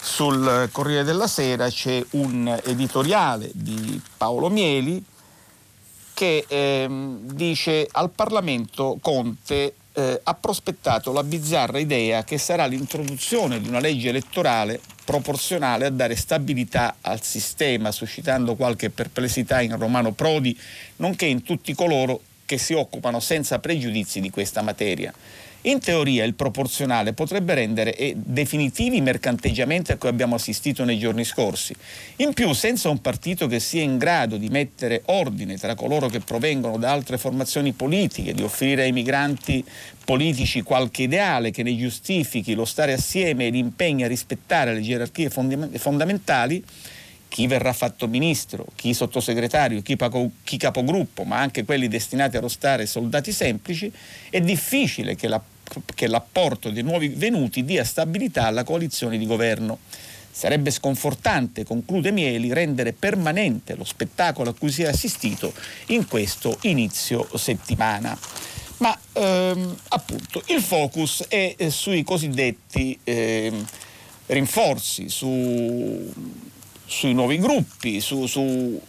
Sul 0.00 0.68
Corriere 0.70 1.02
della 1.02 1.26
Sera 1.26 1.68
c'è 1.68 2.04
un 2.10 2.60
editoriale 2.64 3.50
di 3.54 4.00
Paolo 4.16 4.48
Mieli 4.50 5.04
che 6.14 6.44
ehm, 6.46 7.32
dice 7.32 7.88
al 7.90 8.10
Parlamento 8.10 8.98
Conte 9.00 9.74
eh, 9.96 10.20
ha 10.22 10.34
prospettato 10.34 11.10
la 11.10 11.22
bizzarra 11.22 11.78
idea 11.78 12.22
che 12.22 12.36
sarà 12.36 12.66
l'introduzione 12.66 13.60
di 13.60 13.68
una 13.68 13.80
legge 13.80 14.10
elettorale 14.10 14.78
proporzionale 15.04 15.86
a 15.86 15.90
dare 15.90 16.16
stabilità 16.16 16.96
al 17.00 17.22
sistema, 17.22 17.90
suscitando 17.90 18.56
qualche 18.56 18.90
perplessità 18.90 19.62
in 19.62 19.76
Romano 19.78 20.12
Prodi, 20.12 20.56
nonché 20.96 21.24
in 21.24 21.42
tutti 21.42 21.74
coloro 21.74 22.20
che 22.44 22.58
si 22.58 22.74
occupano 22.74 23.20
senza 23.20 23.58
pregiudizi 23.58 24.20
di 24.20 24.30
questa 24.30 24.60
materia. 24.60 25.12
In 25.66 25.80
teoria 25.80 26.22
il 26.22 26.34
proporzionale 26.34 27.12
potrebbe 27.12 27.54
rendere 27.54 27.96
eh, 27.96 28.14
definitivi 28.16 28.98
i 28.98 29.00
mercanteggiamenti 29.00 29.90
a 29.90 29.96
cui 29.96 30.08
abbiamo 30.08 30.36
assistito 30.36 30.84
nei 30.84 30.96
giorni 30.96 31.24
scorsi. 31.24 31.74
In 32.16 32.34
più, 32.34 32.52
senza 32.52 32.88
un 32.88 33.00
partito 33.00 33.48
che 33.48 33.58
sia 33.58 33.82
in 33.82 33.98
grado 33.98 34.36
di 34.36 34.48
mettere 34.48 35.02
ordine 35.06 35.56
tra 35.56 35.74
coloro 35.74 36.06
che 36.06 36.20
provengono 36.20 36.78
da 36.78 36.92
altre 36.92 37.18
formazioni 37.18 37.72
politiche, 37.72 38.32
di 38.32 38.42
offrire 38.42 38.84
ai 38.84 38.92
migranti 38.92 39.64
politici 40.04 40.62
qualche 40.62 41.02
ideale 41.02 41.50
che 41.50 41.64
ne 41.64 41.76
giustifichi 41.76 42.54
lo 42.54 42.64
stare 42.64 42.92
assieme 42.92 43.46
e 43.46 43.50
l'impegno 43.50 44.04
a 44.04 44.08
rispettare 44.08 44.72
le 44.72 44.82
gerarchie 44.82 45.30
fondamentali, 45.30 46.62
chi 47.28 47.48
verrà 47.48 47.72
fatto 47.72 48.06
ministro, 48.06 48.66
chi 48.76 48.94
sottosegretario, 48.94 49.82
chi, 49.82 49.96
chi, 50.44 50.56
capogruppo, 50.56 51.24
ma 51.24 51.40
anche 51.40 51.64
quelli 51.64 51.88
destinati 51.88 52.36
a 52.36 52.40
rostare 52.40 52.86
soldati 52.86 53.32
semplici, 53.32 53.92
è 54.30 54.40
difficile 54.40 55.16
che, 55.16 55.26
la, 55.26 55.42
che 55.94 56.06
l'apporto 56.06 56.70
dei 56.70 56.82
nuovi 56.82 57.08
venuti 57.08 57.64
dia 57.64 57.84
stabilità 57.84 58.46
alla 58.46 58.64
coalizione 58.64 59.18
di 59.18 59.26
governo. 59.26 59.78
Sarebbe 60.30 60.70
sconfortante, 60.70 61.64
conclude 61.64 62.10
Mieli, 62.10 62.52
rendere 62.52 62.92
permanente 62.92 63.74
lo 63.74 63.84
spettacolo 63.84 64.50
a 64.50 64.54
cui 64.54 64.70
si 64.70 64.82
è 64.82 64.86
assistito 64.86 65.52
in 65.86 66.06
questo 66.06 66.58
inizio 66.62 67.26
settimana. 67.34 68.18
Ma 68.78 68.98
ehm, 69.12 69.76
appunto 69.88 70.42
il 70.48 70.60
focus 70.60 71.24
è 71.28 71.54
eh, 71.56 71.70
sui 71.70 72.04
cosiddetti 72.04 72.98
eh, 73.04 73.50
rinforzi, 74.26 75.08
su 75.08 76.12
sui 76.86 77.12
nuovi 77.12 77.38
gruppi, 77.38 78.00
su, 78.00 78.26
su 78.26 78.80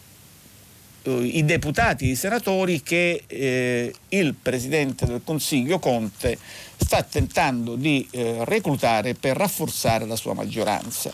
i 1.10 1.46
deputati 1.46 2.10
i 2.10 2.16
senatori 2.16 2.82
che 2.82 3.24
eh, 3.28 3.94
il 4.10 4.34
Presidente 4.34 5.06
del 5.06 5.22
Consiglio 5.24 5.80
Conte 5.80 6.38
sta 6.76 7.04
tentando 7.04 7.76
di 7.76 8.08
eh, 8.12 8.44
reclutare 8.46 9.14
per 9.14 9.38
rafforzare 9.38 10.06
la 10.06 10.16
sua 10.16 10.34
maggioranza. 10.34 11.12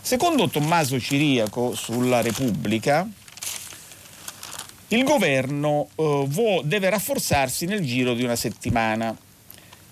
Secondo 0.00 0.48
Tommaso 0.48 0.98
Ciriaco 0.98 1.74
sulla 1.74 2.22
Repubblica, 2.22 3.06
il 4.88 5.04
governo 5.04 5.88
eh, 5.94 6.62
deve 6.64 6.88
rafforzarsi 6.88 7.66
nel 7.66 7.84
giro 7.84 8.14
di 8.14 8.24
una 8.24 8.36
settimana. 8.36 9.14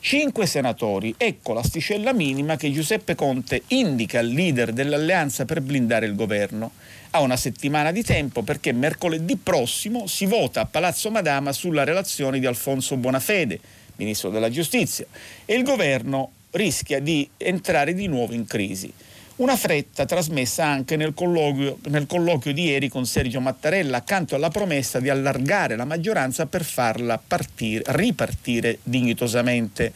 Cinque 0.07 0.47
senatori, 0.47 1.13
ecco 1.19 1.53
l'asticella 1.53 2.13
minima 2.13 2.55
che 2.55 2.71
Giuseppe 2.71 3.17
Conte 3.17 3.65
indica 3.71 4.21
al 4.21 4.29
leader 4.29 4.73
dell'alleanza 4.73 5.45
per 5.45 5.61
blindare 5.61 6.07
il 6.07 6.15
governo. 6.15 6.71
Ha 7.11 7.21
una 7.23 7.37
settimana 7.37 7.91
di 7.91 8.05
tempo 8.05 8.43
perché 8.43 8.71
mercoledì 8.71 9.35
prossimo 9.35 10.07
si 10.07 10.27
vota 10.27 10.61
a 10.61 10.67
Palazzo 10.67 11.11
Madama 11.11 11.51
sulla 11.51 11.83
relazione 11.83 12.39
di 12.39 12.47
Alfonso 12.47 12.97
Bonafede, 12.97 13.59
ministro 13.97 14.31
della 14.31 14.49
giustizia, 14.49 15.07
e 15.45 15.55
il 15.55 15.65
governo 15.65 16.31
rischia 16.53 17.01
di 17.01 17.29
entrare 17.37 17.93
di 17.93 18.07
nuovo 18.07 18.33
in 18.33 18.47
crisi. 18.47 18.93
Una 19.37 19.55
fretta 19.55 20.07
trasmessa 20.07 20.65
anche 20.65 20.97
nel 20.97 21.13
colloquio, 21.13 21.77
nel 21.89 22.07
colloquio, 22.07 22.55
di 22.55 22.65
ieri 22.65 22.89
con 22.89 23.05
Sergio 23.05 23.39
Mattarella 23.39 23.99
accanto 23.99 24.35
alla 24.35 24.49
promessa 24.49 24.99
di 24.99 25.11
allargare 25.11 25.77
la 25.77 25.85
maggioranza 25.85 26.47
per 26.47 26.65
farla 26.65 27.19
partire, 27.19 27.83
ripartire 27.89 28.79
dignitosamente. 28.83 29.93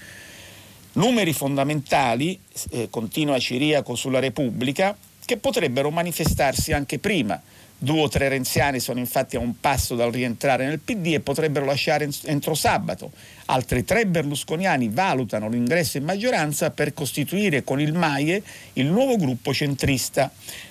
Numeri 0.93 1.33
fondamentali, 1.33 2.39
eh, 2.73 2.89
continua 2.91 3.39
Ciriaco 3.39 3.95
sulla 3.95 4.19
Repubblica, 4.19 4.95
che 5.25 5.39
potrebbero 5.39 5.91
manifestarsi 5.91 6.73
anche 6.73 6.99
prima 6.99 7.41
Due 7.83 8.03
o 8.03 8.09
tre 8.09 8.29
renziani 8.29 8.79
sono 8.79 8.99
infatti 8.99 9.37
a 9.37 9.39
un 9.39 9.59
passo 9.59 9.95
dal 9.95 10.13
rientrare 10.13 10.67
nel 10.67 10.81
PD 10.81 11.15
e 11.15 11.21
potrebbero 11.21 11.65
lasciare 11.65 12.11
entro 12.25 12.55
sabato. 12.55 13.11
Altri 13.47 13.87
tre 13.87 14.05
berlusconiani 14.05 14.91
valutano 14.91 15.49
l'ingresso 15.49 15.97
in 15.97 16.05
maggioranza 16.05 16.71
per 16.73 16.93
costituire 16.93 17.65
con 17.65 17.81
il 17.81 17.95
Maie 17.95 18.43
il 18.75 18.85
nuovo 18.85 19.17
gruppo 19.17 19.55
centrista. 19.55 20.31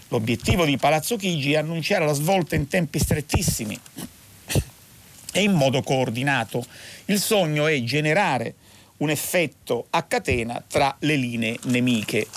L'obiettivo 0.09 0.65
di 0.65 0.77
Palazzo 0.77 1.15
Chigi 1.15 1.53
è 1.53 1.57
annunciare 1.57 2.05
la 2.05 2.13
svolta 2.13 2.53
in 2.53 2.67
tempi 2.67 2.99
strettissimi 2.99 3.79
e 5.33 5.41
in 5.41 5.53
modo 5.53 5.81
coordinato. 5.81 6.63
Il 7.05 7.19
sogno 7.19 7.65
è 7.65 7.81
generare 7.81 8.53
un 8.97 9.09
effetto 9.09 9.87
a 9.89 10.03
catena 10.03 10.63
tra 10.67 10.95
le 10.99 11.15
linee 11.15 11.57
nemiche. 11.63 12.27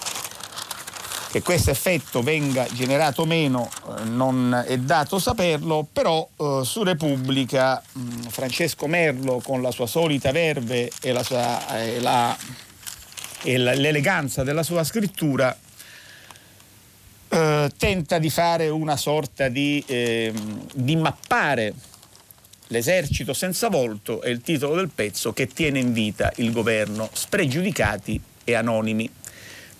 Che 1.32 1.40
questo 1.40 1.70
effetto 1.70 2.20
venga 2.20 2.66
generato 2.74 3.24
meno 3.24 3.70
eh, 3.70 4.04
non 4.04 4.64
è 4.66 4.76
dato 4.76 5.18
saperlo, 5.18 5.88
però 5.90 6.28
eh, 6.36 6.60
su 6.62 6.82
Repubblica 6.82 7.82
mh, 7.90 8.00
mm, 8.00 8.20
Francesco 8.28 8.86
Merlo 8.86 9.40
con 9.42 9.62
la 9.62 9.70
sua 9.70 9.86
solita 9.86 10.30
verve 10.30 10.90
e, 11.00 11.10
la 11.10 11.22
sua, 11.22 11.80
eh, 11.80 12.00
la, 12.00 12.36
e 13.44 13.56
la, 13.56 13.72
l'eleganza 13.72 14.42
della 14.42 14.62
sua 14.62 14.84
scrittura 14.84 15.56
eh, 17.30 17.70
tenta 17.78 18.18
di 18.18 18.28
fare 18.28 18.68
una 18.68 18.98
sorta 18.98 19.48
di, 19.48 19.82
ehm, 19.86 20.66
di 20.74 20.96
mappare 20.96 21.72
L'esercito 22.72 23.34
senza 23.34 23.68
volto 23.68 24.22
è 24.22 24.30
il 24.30 24.40
titolo 24.40 24.76
del 24.76 24.88
pezzo 24.88 25.34
che 25.34 25.46
tiene 25.46 25.78
in 25.78 25.92
vita 25.92 26.32
il 26.36 26.52
governo, 26.52 27.10
spregiudicati 27.12 28.18
e 28.44 28.54
anonimi 28.54 29.10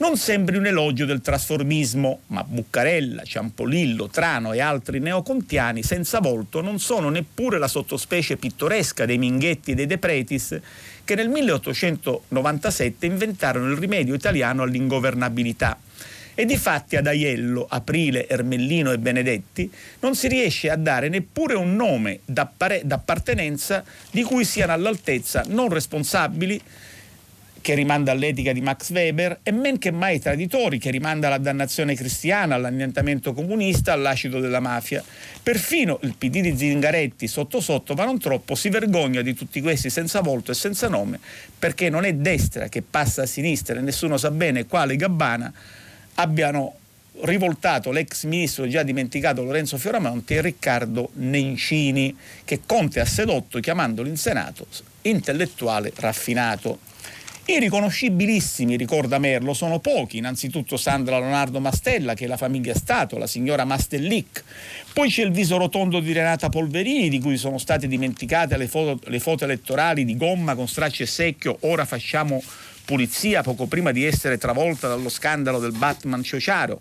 non 0.02 0.16
sembri 0.16 0.56
un 0.56 0.66
elogio 0.66 1.04
del 1.04 1.20
trasformismo, 1.20 2.22
ma 2.26 2.42
Buccarella, 2.42 3.22
Ciampolillo, 3.22 4.08
Trano 4.08 4.52
e 4.52 4.60
altri 4.60 4.98
neocontiani 4.98 5.84
senza 5.84 6.18
volto 6.18 6.60
non 6.60 6.80
sono 6.80 7.08
neppure 7.08 7.56
la 7.56 7.68
sottospecie 7.68 8.36
pittoresca 8.36 9.06
dei 9.06 9.16
Minghetti 9.16 9.70
e 9.70 9.74
dei 9.76 9.86
De 9.86 9.98
Pretis 9.98 10.58
che 11.04 11.14
nel 11.14 11.28
1897 11.28 13.06
inventarono 13.06 13.70
il 13.70 13.76
rimedio 13.76 14.14
italiano 14.14 14.64
all'ingovernabilità. 14.64 15.78
E 16.34 16.46
di 16.46 16.56
fatti 16.56 16.96
ad 16.96 17.06
Aiello, 17.06 17.64
Aprile, 17.68 18.26
Ermellino 18.26 18.90
e 18.90 18.98
Benedetti 18.98 19.70
non 20.00 20.16
si 20.16 20.26
riesce 20.26 20.68
a 20.68 20.76
dare 20.76 21.10
neppure 21.10 21.54
un 21.54 21.76
nome 21.76 22.18
d'appartenenza 22.24 23.84
di 24.10 24.24
cui 24.24 24.44
siano 24.44 24.72
all'altezza 24.72 25.44
non 25.46 25.68
responsabili 25.68 26.60
che 27.62 27.74
rimanda 27.74 28.12
all'etica 28.12 28.52
di 28.52 28.60
Max 28.60 28.90
Weber, 28.90 29.38
e 29.42 29.52
men 29.52 29.78
che 29.78 29.90
mai 29.90 30.20
traditori, 30.20 30.78
che 30.78 30.90
rimanda 30.90 31.28
alla 31.28 31.38
dannazione 31.38 31.94
cristiana, 31.94 32.56
all'annientamento 32.56 33.32
comunista, 33.32 33.92
all'acido 33.92 34.40
della 34.40 34.60
mafia. 34.60 35.02
Perfino 35.42 35.98
il 36.02 36.14
PD 36.18 36.40
di 36.40 36.54
Zingaretti, 36.54 37.26
sotto 37.26 37.60
sotto, 37.60 37.94
ma 37.94 38.04
non 38.04 38.18
troppo, 38.18 38.54
si 38.54 38.68
vergogna 38.68 39.22
di 39.22 39.32
tutti 39.32 39.62
questi 39.62 39.88
senza 39.88 40.20
volto 40.20 40.50
e 40.50 40.54
senza 40.54 40.88
nome, 40.88 41.18
perché 41.58 41.88
non 41.88 42.04
è 42.04 42.12
destra 42.12 42.68
che 42.68 42.82
passa 42.82 43.22
a 43.22 43.26
sinistra 43.26 43.78
e 43.78 43.80
nessuno 43.80 44.18
sa 44.18 44.30
bene 44.30 44.66
quale 44.66 44.96
Gabbana 44.96 45.50
abbiano 46.16 46.74
rivoltato 47.20 47.90
l'ex 47.90 48.24
ministro 48.24 48.66
già 48.66 48.82
dimenticato 48.82 49.42
Lorenzo 49.42 49.78
Fioramonti 49.78 50.34
e 50.34 50.40
Riccardo 50.40 51.10
Nencini, 51.14 52.16
che 52.44 52.60
Conte 52.66 53.00
ha 53.00 53.04
sedotto 53.04 53.60
chiamandolo 53.60 54.08
in 54.08 54.16
Senato 54.16 54.66
intellettuale 55.02 55.92
raffinato. 55.94 56.90
I 57.44 57.58
riconoscibilissimi, 57.58 58.76
ricorda 58.76 59.18
Merlo, 59.18 59.52
sono 59.52 59.80
pochi, 59.80 60.18
innanzitutto 60.18 60.76
Sandra 60.76 61.18
Leonardo 61.18 61.58
Mastella, 61.58 62.14
che 62.14 62.26
è 62.26 62.28
la 62.28 62.36
famiglia 62.36 62.72
Stato, 62.72 63.18
la 63.18 63.26
signora 63.26 63.64
Mastellic, 63.64 64.44
poi 64.92 65.08
c'è 65.10 65.24
il 65.24 65.32
viso 65.32 65.56
rotondo 65.56 65.98
di 65.98 66.12
Renata 66.12 66.48
Polverini, 66.48 67.08
di 67.08 67.18
cui 67.18 67.36
sono 67.36 67.58
state 67.58 67.88
dimenticate 67.88 68.56
le 68.56 68.68
foto, 68.68 69.00
le 69.10 69.18
foto 69.18 69.42
elettorali 69.42 70.04
di 70.04 70.16
gomma 70.16 70.54
con 70.54 70.68
stracci 70.68 71.02
e 71.02 71.06
secchio, 71.06 71.56
ora 71.62 71.84
facciamo 71.84 72.40
pulizia, 72.84 73.42
poco 73.42 73.66
prima 73.66 73.90
di 73.90 74.04
essere 74.04 74.38
travolta 74.38 74.86
dallo 74.86 75.08
scandalo 75.08 75.58
del 75.58 75.72
Batman 75.72 76.22
Ciociaro. 76.22 76.80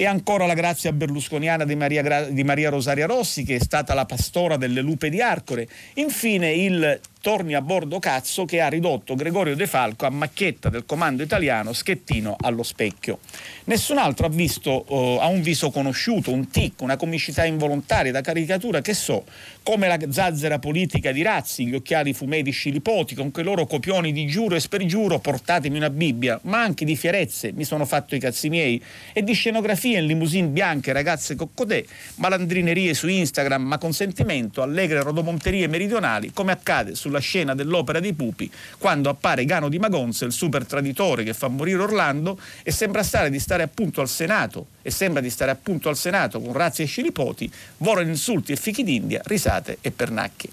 E 0.00 0.06
ancora 0.06 0.46
la 0.46 0.54
grazia 0.54 0.92
berlusconiana 0.92 1.64
di 1.64 1.74
Maria, 1.74 2.28
di 2.30 2.44
Maria, 2.44 2.70
Rosaria 2.70 3.06
Rossi, 3.06 3.42
che 3.42 3.56
è 3.56 3.60
stata 3.60 3.94
la 3.94 4.06
pastora 4.06 4.56
delle 4.56 4.80
lupe 4.80 5.10
di 5.10 5.20
Arcore. 5.20 5.66
Infine 5.94 6.52
il 6.52 7.00
torni 7.20 7.54
a 7.54 7.60
bordo 7.60 7.98
cazzo 7.98 8.44
che 8.44 8.60
ha 8.60 8.68
ridotto 8.68 9.14
Gregorio 9.14 9.54
De 9.54 9.66
Falco 9.66 10.06
a 10.06 10.10
macchietta 10.10 10.68
del 10.68 10.84
comando 10.86 11.22
italiano 11.22 11.72
schettino 11.72 12.36
allo 12.40 12.62
specchio. 12.62 13.18
Nessun 13.64 13.98
altro 13.98 14.26
ha 14.26 14.30
visto, 14.30 14.84
uh, 14.88 15.18
ha 15.20 15.26
un 15.26 15.42
viso 15.42 15.70
conosciuto, 15.70 16.32
un 16.32 16.48
tic, 16.48 16.80
una 16.80 16.96
comicità 16.96 17.44
involontaria 17.44 18.12
da 18.12 18.20
caricatura 18.20 18.80
che 18.80 18.94
so, 18.94 19.24
come 19.62 19.86
la 19.86 19.98
zazzera 20.10 20.58
politica 20.58 21.12
di 21.12 21.20
Razzi, 21.20 21.66
gli 21.66 21.74
occhiali 21.74 22.14
fumei 22.14 22.42
scilipoti, 22.50 23.14
con 23.14 23.30
quei 23.30 23.44
loro 23.44 23.66
copioni 23.66 24.12
di 24.12 24.26
giuro 24.26 24.54
e 24.54 24.60
spergiuro, 24.60 25.18
portatemi 25.18 25.76
una 25.76 25.90
Bibbia, 25.90 26.40
ma 26.44 26.62
anche 26.62 26.86
di 26.86 26.96
fierezze, 26.96 27.52
mi 27.52 27.64
sono 27.64 27.84
fatto 27.84 28.14
i 28.14 28.18
cazzi 28.18 28.48
miei, 28.48 28.82
e 29.12 29.22
di 29.22 29.34
scenografie 29.34 29.98
in 29.98 30.06
limousine 30.06 30.48
bianche, 30.48 30.92
ragazze 30.92 31.34
coccodè, 31.34 31.84
malandrinerie 32.14 32.94
su 32.94 33.08
Instagram, 33.08 33.62
ma 33.62 33.76
con 33.76 33.92
sentimento, 33.92 34.62
allegre 34.62 35.02
rodomonterie 35.02 35.66
meridionali, 35.66 36.32
come 36.32 36.52
accade 36.52 36.94
su 36.94 37.07
sulla 37.08 37.18
scena 37.20 37.54
dell'opera 37.54 38.00
dei 38.00 38.12
pupi 38.12 38.50
quando 38.76 39.08
appare 39.08 39.46
Gano 39.46 39.68
di 39.68 39.78
Magonza, 39.78 40.26
il 40.26 40.32
super 40.32 40.66
traditore 40.66 41.24
che 41.24 41.32
fa 41.32 41.48
morire 41.48 41.82
Orlando 41.82 42.38
e 42.62 42.70
sembra 42.70 43.02
stare 43.02 43.30
di 43.30 43.40
stare 43.40 43.62
appunto 43.62 44.00
al 44.02 44.08
Senato 44.08 44.66
e 44.82 44.90
sembra 44.90 45.22
di 45.22 45.30
stare 45.30 45.50
appunto 45.50 45.88
al 45.88 45.96
Senato 45.96 46.40
con 46.40 46.52
razzi 46.52 46.82
e 46.82 46.86
scilipoti, 46.86 47.50
volano 47.78 48.08
insulti 48.08 48.52
e 48.52 48.56
fichi 48.56 48.84
d'India, 48.84 49.22
risate 49.24 49.78
e 49.80 49.90
pernacchi. 49.90 50.50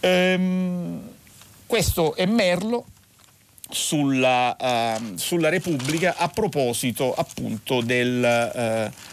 Ehm, 0.00 1.00
questo 1.66 2.14
è 2.14 2.26
Merlo 2.26 2.86
sulla, 3.68 4.56
uh, 4.58 5.16
sulla 5.16 5.48
Repubblica 5.48 6.14
a 6.16 6.28
proposito 6.28 7.12
appunto 7.12 7.80
del... 7.80 8.90
Uh, 8.90 9.12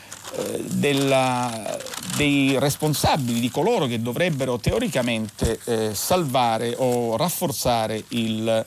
della, 0.62 1.78
dei 2.16 2.58
responsabili, 2.58 3.40
di 3.40 3.50
coloro 3.50 3.86
che 3.86 4.02
dovrebbero 4.02 4.58
teoricamente 4.58 5.60
eh, 5.66 5.94
salvare 5.94 6.74
o 6.78 7.18
rafforzare 7.18 8.04
il 8.10 8.66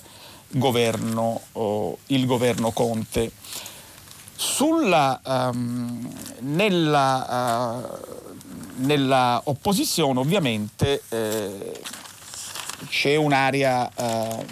governo, 0.48 1.40
oh, 1.52 1.98
il 2.06 2.26
governo 2.26 2.70
Conte. 2.72 3.32
Sulla, 4.36 5.20
um, 5.24 6.12
nella, 6.40 7.78
uh, 7.78 8.84
nella, 8.84 9.40
opposizione 9.44 10.18
ovviamente 10.18 11.02
eh, 11.08 11.80
c'è 12.88 13.14
un'area 13.14 13.90
uh, 13.94 14.44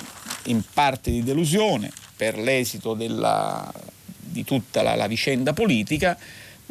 in 0.44 0.62
parte 0.72 1.10
di 1.10 1.24
delusione 1.24 1.90
per 2.16 2.38
l'esito 2.38 2.94
della, 2.94 3.70
di 4.06 4.44
tutta 4.44 4.82
la, 4.82 4.94
la 4.94 5.08
vicenda 5.08 5.52
politica 5.52 6.16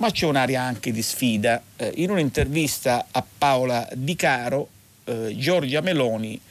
ma 0.01 0.09
c'è 0.09 0.25
un'area 0.25 0.63
anche 0.63 0.91
di 0.91 1.03
sfida. 1.03 1.61
Eh, 1.75 1.91
in 1.97 2.09
un'intervista 2.09 3.05
a 3.11 3.23
Paola 3.37 3.87
Di 3.93 4.15
Caro, 4.15 4.67
eh, 5.03 5.35
Giorgia 5.37 5.81
Meloni 5.81 6.41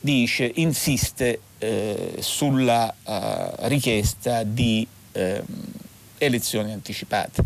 dice, 0.00 0.50
insiste 0.56 1.40
eh, 1.58 2.16
sulla 2.18 2.92
uh, 3.04 3.68
richiesta 3.68 4.42
di 4.42 4.84
ehm, 5.12 5.44
elezioni 6.18 6.72
anticipate. 6.72 7.44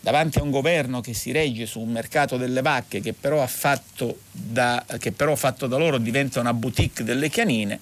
Davanti 0.00 0.38
a 0.38 0.42
un 0.42 0.50
governo 0.50 1.00
che 1.00 1.14
si 1.14 1.32
regge 1.32 1.64
su 1.64 1.80
un 1.80 1.90
mercato 1.90 2.36
delle 2.36 2.60
vacche 2.60 3.00
che 3.00 3.14
però, 3.14 3.48
da, 4.30 4.84
che 4.98 5.12
però 5.12 5.34
fatto 5.36 5.66
da 5.66 5.76
loro 5.76 5.98
diventa 5.98 6.38
una 6.40 6.52
boutique 6.52 7.02
delle 7.02 7.30
chianine, 7.30 7.80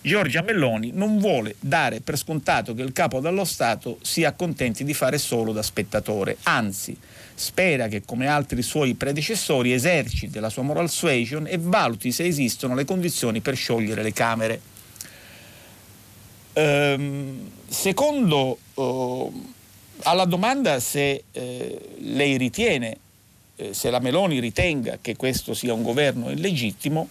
Giorgia 0.00 0.42
Melloni 0.42 0.90
non 0.92 1.18
vuole 1.18 1.56
dare 1.58 2.00
per 2.00 2.16
scontato 2.16 2.74
che 2.74 2.82
il 2.82 2.92
capo 2.92 3.20
dello 3.20 3.44
Stato 3.44 3.98
si 4.02 4.24
accontenti 4.24 4.84
di 4.84 4.94
fare 4.94 5.18
solo 5.18 5.52
da 5.52 5.62
spettatore, 5.62 6.36
anzi 6.44 6.96
spera 7.34 7.88
che 7.88 8.02
come 8.04 8.26
altri 8.28 8.62
suoi 8.62 8.94
predecessori 8.94 9.72
eserciti 9.72 10.38
la 10.38 10.48
sua 10.48 10.62
moral 10.62 10.88
suasion 10.88 11.46
e 11.46 11.58
valuti 11.58 12.12
se 12.12 12.24
esistono 12.24 12.74
le 12.74 12.84
condizioni 12.84 13.40
per 13.40 13.56
sciogliere 13.56 14.02
le 14.02 14.12
Camere. 14.12 14.60
Ehm, 16.54 17.50
secondo 17.68 18.58
eh, 18.74 19.30
alla 20.04 20.24
domanda 20.24 20.80
se 20.80 21.24
eh, 21.30 21.80
lei 21.98 22.36
ritiene, 22.38 22.96
eh, 23.56 23.74
se 23.74 23.90
la 23.90 23.98
Meloni 23.98 24.38
ritenga 24.38 24.98
che 25.00 25.16
questo 25.16 25.52
sia 25.52 25.74
un 25.74 25.82
governo 25.82 26.30
illegittimo, 26.30 27.08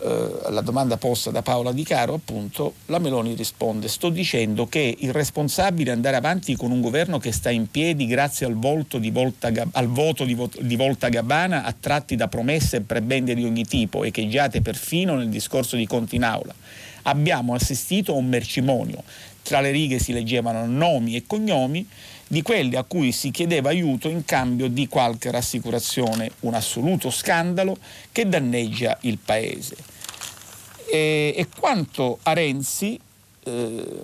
alla 0.00 0.60
domanda 0.60 0.96
posta 0.96 1.30
da 1.30 1.42
Paola 1.42 1.72
Di 1.72 1.82
Caro, 1.82 2.14
appunto, 2.14 2.74
la 2.86 2.98
Meloni 2.98 3.34
risponde: 3.34 3.88
Sto 3.88 4.08
dicendo 4.10 4.66
che 4.66 4.96
il 4.98 5.12
responsabile 5.12 5.90
andare 5.90 6.16
avanti 6.16 6.56
con 6.56 6.70
un 6.70 6.80
governo 6.80 7.18
che 7.18 7.32
sta 7.32 7.50
in 7.50 7.70
piedi 7.70 8.06
grazie 8.06 8.46
al, 8.46 8.56
di 8.56 9.10
Volta, 9.10 9.50
al 9.72 9.88
voto 9.88 10.24
di, 10.24 10.36
di 10.60 10.76
Volta 10.76 11.08
Gabbana, 11.08 11.64
attratti 11.64 12.16
da 12.16 12.28
promesse 12.28 12.76
e 12.76 12.80
prebende 12.82 13.34
di 13.34 13.44
ogni 13.44 13.64
tipo, 13.64 14.04
echeggiate 14.04 14.60
perfino 14.60 15.16
nel 15.16 15.28
discorso 15.28 15.76
di 15.76 15.86
Conti 15.86 16.16
in 16.16 16.24
aula. 16.24 16.54
Abbiamo 17.02 17.54
assistito 17.54 18.12
a 18.12 18.16
un 18.16 18.28
mercimonio. 18.28 19.02
Tra 19.42 19.60
le 19.60 19.70
righe 19.70 19.98
si 19.98 20.12
leggevano 20.12 20.66
nomi 20.66 21.16
e 21.16 21.24
cognomi 21.26 21.88
di 22.28 22.42
quelli 22.42 22.76
a 22.76 22.84
cui 22.84 23.10
si 23.10 23.30
chiedeva 23.30 23.70
aiuto 23.70 24.08
in 24.08 24.24
cambio 24.24 24.68
di 24.68 24.86
qualche 24.86 25.30
rassicurazione, 25.30 26.30
un 26.40 26.54
assoluto 26.54 27.10
scandalo 27.10 27.76
che 28.12 28.28
danneggia 28.28 28.96
il 29.02 29.18
Paese. 29.18 29.76
E, 30.90 31.34
e 31.36 31.46
quanto 31.58 32.18
a 32.22 32.34
Renzi, 32.34 33.00
eh, 33.44 34.02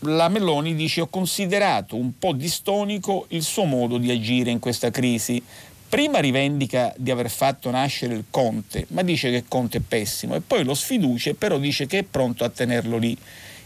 la 0.00 0.28
Meloni 0.28 0.74
dice 0.74 1.00
ho 1.00 1.06
considerato 1.06 1.96
un 1.96 2.18
po' 2.18 2.32
distonico 2.32 3.26
il 3.30 3.42
suo 3.42 3.64
modo 3.64 3.96
di 3.98 4.10
agire 4.10 4.50
in 4.50 4.58
questa 4.58 4.90
crisi. 4.90 5.42
Prima 5.88 6.18
rivendica 6.18 6.92
di 6.96 7.10
aver 7.10 7.30
fatto 7.30 7.70
nascere 7.70 8.14
il 8.14 8.24
Conte, 8.30 8.86
ma 8.88 9.02
dice 9.02 9.30
che 9.30 9.44
Conte 9.48 9.78
è 9.78 9.80
pessimo 9.80 10.34
e 10.34 10.40
poi 10.40 10.62
lo 10.62 10.74
sfiducia, 10.74 11.32
però 11.34 11.58
dice 11.58 11.86
che 11.86 12.00
è 12.00 12.02
pronto 12.02 12.44
a 12.44 12.50
tenerlo 12.50 12.98
lì. 12.98 13.16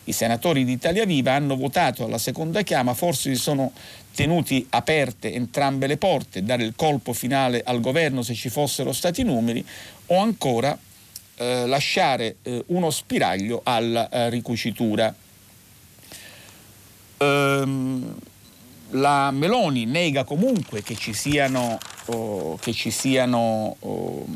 I 0.05 0.13
senatori 0.13 0.65
di 0.65 0.73
Italia 0.73 1.05
Viva 1.05 1.33
hanno 1.33 1.57
votato 1.57 2.05
alla 2.05 2.19
seconda 2.19 2.63
chiama, 2.63 2.95
forse 2.95 3.35
si 3.35 3.41
sono 3.41 3.73
tenuti 4.15 4.67
aperte 4.71 5.33
entrambe 5.33 5.87
le 5.87 5.97
porte, 5.97 6.43
dare 6.43 6.65
il 6.65 6.75
colpo 6.77 7.13
finale 7.13 7.63
al 7.65 7.81
governo 7.81 8.23
se 8.23 8.35
ci 8.35 8.49
fossero 8.49 8.93
stati 8.93 9.23
numeri, 9.23 9.65
o 10.07 10.19
ancora 10.19 10.77
eh, 11.37 11.67
lasciare 11.67 12.37
eh, 12.43 12.65
uno 12.67 12.91
spiraglio 12.91 13.61
alla 13.63 14.09
eh, 14.09 14.29
ricucitura. 14.29 15.15
Ehm, 17.19 18.15
la 18.91 19.31
Meloni 19.31 19.87
nega 19.87 20.25
comunque 20.25 20.83
che 20.83 20.97
ci 20.97 21.15
siano, 21.15 21.79
oh, 22.07 22.57
che 22.57 22.73
ci 22.73 22.91
siano 22.91 23.77
oh, 23.79 24.27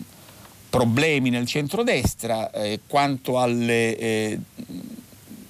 problemi 0.71 1.31
nel 1.31 1.47
centrodestra 1.47 2.51
eh, 2.51 2.81
quanto 2.87 3.39
alle 3.39 3.97
eh, 3.97 4.39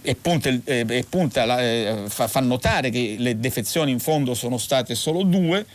e, 0.06 0.14
punta, 0.14 0.48
e 0.48 1.04
punta 1.08 1.44
la, 1.44 1.60
eh, 1.60 2.04
fa, 2.06 2.28
fa, 2.28 2.40
notare 2.40 2.90
che 2.90 3.16
le 3.18 3.40
defezioni 3.40 3.90
in 3.90 3.98
fondo 3.98 4.34
sono 4.34 4.56
state 4.56 4.94
solo 4.94 5.24
due 5.24 5.66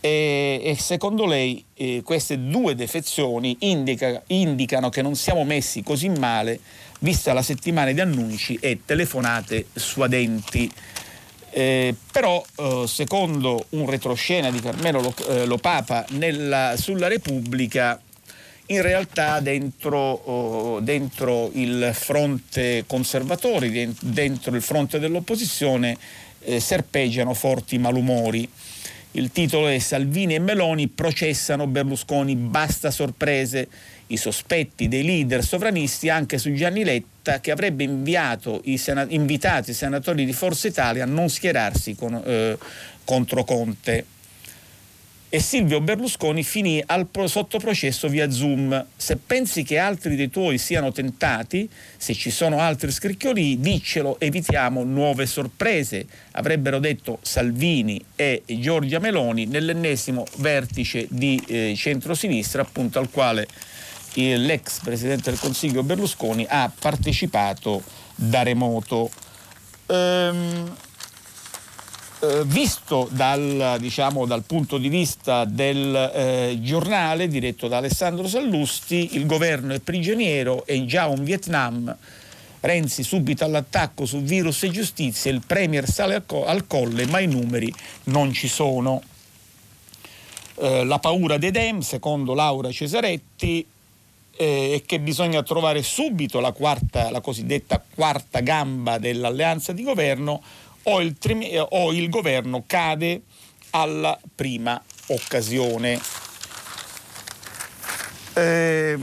e, 0.00 0.60
e 0.62 0.76
secondo 0.78 1.26
lei 1.26 1.64
eh, 1.74 2.02
queste 2.04 2.46
due 2.46 2.76
defezioni 2.76 3.56
indica, 3.60 4.22
indicano 4.28 4.88
che 4.88 5.02
non 5.02 5.16
siamo 5.16 5.44
messi 5.44 5.82
così 5.82 6.08
male 6.10 6.60
vista 7.00 7.32
la 7.32 7.42
settimana 7.42 7.90
di 7.90 8.00
annunci 8.00 8.56
e 8.60 8.80
telefonate 8.84 9.66
suadenti. 9.74 10.70
Eh, 11.50 11.94
però 12.10 12.44
eh, 12.56 12.84
secondo 12.86 13.66
un 13.70 13.88
retroscena 13.88 14.50
di 14.50 14.60
Carmelo 14.60 15.14
Lopapa 15.44 16.04
eh, 16.04 16.14
nella, 16.14 16.74
sulla 16.76 17.06
Repubblica 17.08 18.00
in 18.66 18.82
realtà 18.82 19.40
dentro, 19.40 19.98
oh, 19.98 20.80
dentro 20.80 21.50
il 21.54 21.90
fronte 21.92 22.84
conservatori, 22.86 23.94
dentro 24.00 24.54
il 24.54 24.62
fronte 24.62 24.98
dell'opposizione, 24.98 25.96
eh, 26.40 26.60
serpeggiano 26.60 27.34
forti 27.34 27.78
malumori. 27.78 28.48
Il 29.12 29.30
titolo 29.30 29.68
è 29.68 29.78
Salvini 29.78 30.34
e 30.34 30.38
Meloni 30.40 30.88
processano 30.88 31.66
Berlusconi, 31.66 32.34
basta 32.34 32.90
sorprese. 32.90 33.68
I 34.08 34.16
sospetti 34.16 34.88
dei 34.88 35.04
leader 35.04 35.44
sovranisti 35.44 36.08
anche 36.08 36.36
su 36.36 36.52
Gianni 36.52 36.84
Letta 36.84 37.40
che 37.40 37.50
avrebbe 37.50 37.84
i 37.84 38.76
sena- 38.76 39.06
invitato 39.08 39.70
i 39.70 39.74
senatori 39.74 40.24
di 40.24 40.32
Forza 40.32 40.68
Italia 40.68 41.04
a 41.04 41.06
non 41.06 41.30
schierarsi 41.30 41.94
con, 41.94 42.20
eh, 42.24 42.58
contro 43.04 43.44
Conte 43.44 44.04
e 45.34 45.40
Silvio 45.40 45.80
Berlusconi 45.80 46.44
finì 46.44 46.80
al, 46.86 47.08
sotto 47.24 47.58
processo 47.58 48.06
via 48.06 48.30
Zoom. 48.30 48.86
Se 48.94 49.16
pensi 49.16 49.64
che 49.64 49.78
altri 49.78 50.14
dei 50.14 50.30
tuoi 50.30 50.58
siano 50.58 50.92
tentati, 50.92 51.68
se 51.96 52.14
ci 52.14 52.30
sono 52.30 52.60
altri 52.60 52.92
scricchioli, 52.92 53.58
diccelo, 53.58 54.20
evitiamo 54.20 54.84
nuove 54.84 55.26
sorprese, 55.26 56.06
avrebbero 56.30 56.78
detto 56.78 57.18
Salvini 57.20 58.00
e 58.14 58.44
Giorgia 58.46 59.00
Meloni 59.00 59.46
nell'ennesimo 59.46 60.24
vertice 60.36 61.08
di 61.10 61.42
eh, 61.48 61.74
centrosinistra, 61.76 62.62
appunto 62.62 63.00
al 63.00 63.10
quale 63.10 63.48
l'ex 64.14 64.82
Presidente 64.84 65.30
del 65.30 65.40
Consiglio 65.40 65.82
Berlusconi 65.82 66.46
ha 66.48 66.70
partecipato 66.78 67.82
da 68.14 68.44
remoto. 68.44 69.10
Ehm, 69.86 70.76
eh, 72.20 72.44
visto 72.44 73.08
dal, 73.10 73.76
diciamo, 73.78 74.24
dal, 74.26 74.44
punto 74.44 74.78
di 74.78 74.88
vista 74.88 75.44
del 75.44 75.94
eh, 75.94 76.58
giornale 76.60 77.28
diretto 77.28 77.68
da 77.68 77.78
Alessandro 77.78 78.28
Sallusti, 78.28 79.16
il 79.16 79.26
governo 79.26 79.74
è 79.74 79.80
prigioniero, 79.80 80.64
è 80.64 80.84
già 80.84 81.06
un 81.06 81.24
Vietnam. 81.24 81.94
Renzi 82.60 83.02
subito 83.02 83.44
all'attacco 83.44 84.06
su 84.06 84.22
virus 84.22 84.62
e 84.62 84.70
giustizia, 84.70 85.30
il 85.30 85.42
Premier 85.46 85.86
sale 85.88 86.14
al, 86.14 86.24
co- 86.24 86.46
al 86.46 86.66
colle, 86.66 87.06
ma 87.06 87.18
i 87.18 87.26
numeri 87.26 87.72
non 88.04 88.32
ci 88.32 88.48
sono. 88.48 89.02
Eh, 90.56 90.84
la 90.84 90.98
paura 90.98 91.36
dei 91.36 91.50
Dem, 91.50 91.80
secondo 91.80 92.32
Laura 92.32 92.70
Cesaretti, 92.70 93.66
eh, 94.36 94.74
è 94.74 94.86
che 94.86 95.00
bisogna 95.00 95.42
trovare 95.42 95.82
subito 95.82 96.40
la, 96.40 96.52
quarta, 96.52 97.10
la 97.10 97.20
cosiddetta 97.20 97.82
quarta 97.94 98.40
gamba 98.40 98.98
dell'alleanza 98.98 99.72
di 99.72 99.82
governo 99.82 100.42
o 100.84 101.00
il, 101.00 101.16
o 101.70 101.92
il 101.92 102.08
governo 102.08 102.64
cade 102.66 103.22
alla 103.70 104.18
prima 104.34 104.80
occasione. 105.08 106.00
Eh, 108.34 108.98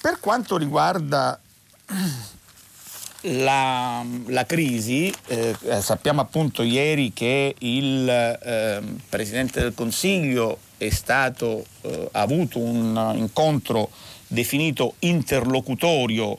per 0.00 0.20
quanto 0.20 0.56
riguarda 0.56 1.38
la, 3.22 4.04
la 4.26 4.46
crisi, 4.46 5.12
eh, 5.26 5.56
sappiamo 5.80 6.20
appunto 6.20 6.62
ieri 6.62 7.12
che 7.12 7.54
il 7.58 8.08
eh, 8.08 8.82
Presidente 9.08 9.60
del 9.60 9.74
Consiglio 9.74 10.58
stato, 10.90 11.66
eh, 11.82 12.08
ha 12.12 12.20
avuto 12.20 12.58
un 12.60 13.12
incontro 13.16 13.90
definito 14.26 14.94
interlocutorio 15.00 16.38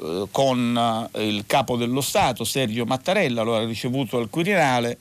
eh, 0.00 0.26
con 0.30 1.08
il 1.16 1.44
capo 1.46 1.76
dello 1.76 2.00
Stato, 2.00 2.44
Sergio 2.44 2.84
Mattarella, 2.84 3.42
lo 3.42 3.56
ha 3.56 3.64
ricevuto 3.64 4.18
al 4.18 4.30
Quirinale. 4.30 4.98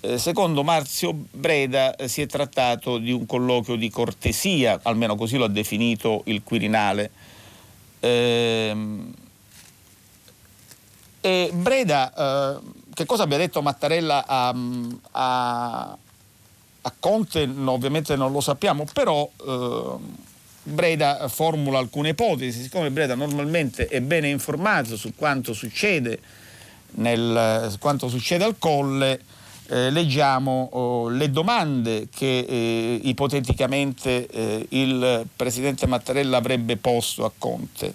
Eh, 0.00 0.18
secondo 0.18 0.62
Marzio 0.62 1.12
Breda 1.12 1.96
eh, 1.96 2.06
si 2.06 2.20
è 2.20 2.26
trattato 2.26 2.98
di 2.98 3.10
un 3.10 3.26
colloquio 3.26 3.76
di 3.76 3.90
cortesia, 3.90 4.78
almeno 4.82 5.16
così 5.16 5.36
lo 5.36 5.44
ha 5.44 5.48
definito 5.48 6.22
il 6.26 6.42
Quirinale. 6.44 7.10
Ehm, 8.00 9.12
e 11.20 11.50
Breda, 11.52 12.12
eh, 12.14 12.60
che 12.94 13.04
cosa 13.04 13.24
abbia 13.24 13.38
detto 13.38 13.62
Mattarella 13.62 14.24
a, 14.26 14.54
a, 15.12 15.96
a 16.82 16.92
Conte? 17.00 17.46
No, 17.46 17.72
ovviamente 17.72 18.14
non 18.14 18.30
lo 18.30 18.40
sappiamo, 18.40 18.86
però 18.92 19.28
eh, 19.44 19.94
Breda 20.68 21.28
formula 21.28 21.78
alcune 21.78 22.08
ipotesi, 22.08 22.60
siccome 22.60 22.90
Breda 22.90 23.14
normalmente 23.14 23.86
è 23.86 24.00
bene 24.00 24.28
informato 24.28 24.96
su 24.96 25.14
quanto 25.14 25.52
succede, 25.52 26.18
nel, 26.96 27.76
quanto 27.78 28.08
succede 28.08 28.42
al 28.42 28.56
Colle, 28.58 29.20
eh, 29.68 29.90
leggiamo 29.90 30.68
oh, 30.72 31.08
le 31.08 31.30
domande 31.30 32.08
che 32.12 32.40
eh, 32.40 33.00
ipoteticamente 33.04 34.26
eh, 34.26 34.66
il 34.70 35.26
Presidente 35.36 35.86
Mattarella 35.86 36.36
avrebbe 36.36 36.76
posto 36.76 37.24
a 37.24 37.32
Conte. 37.36 37.94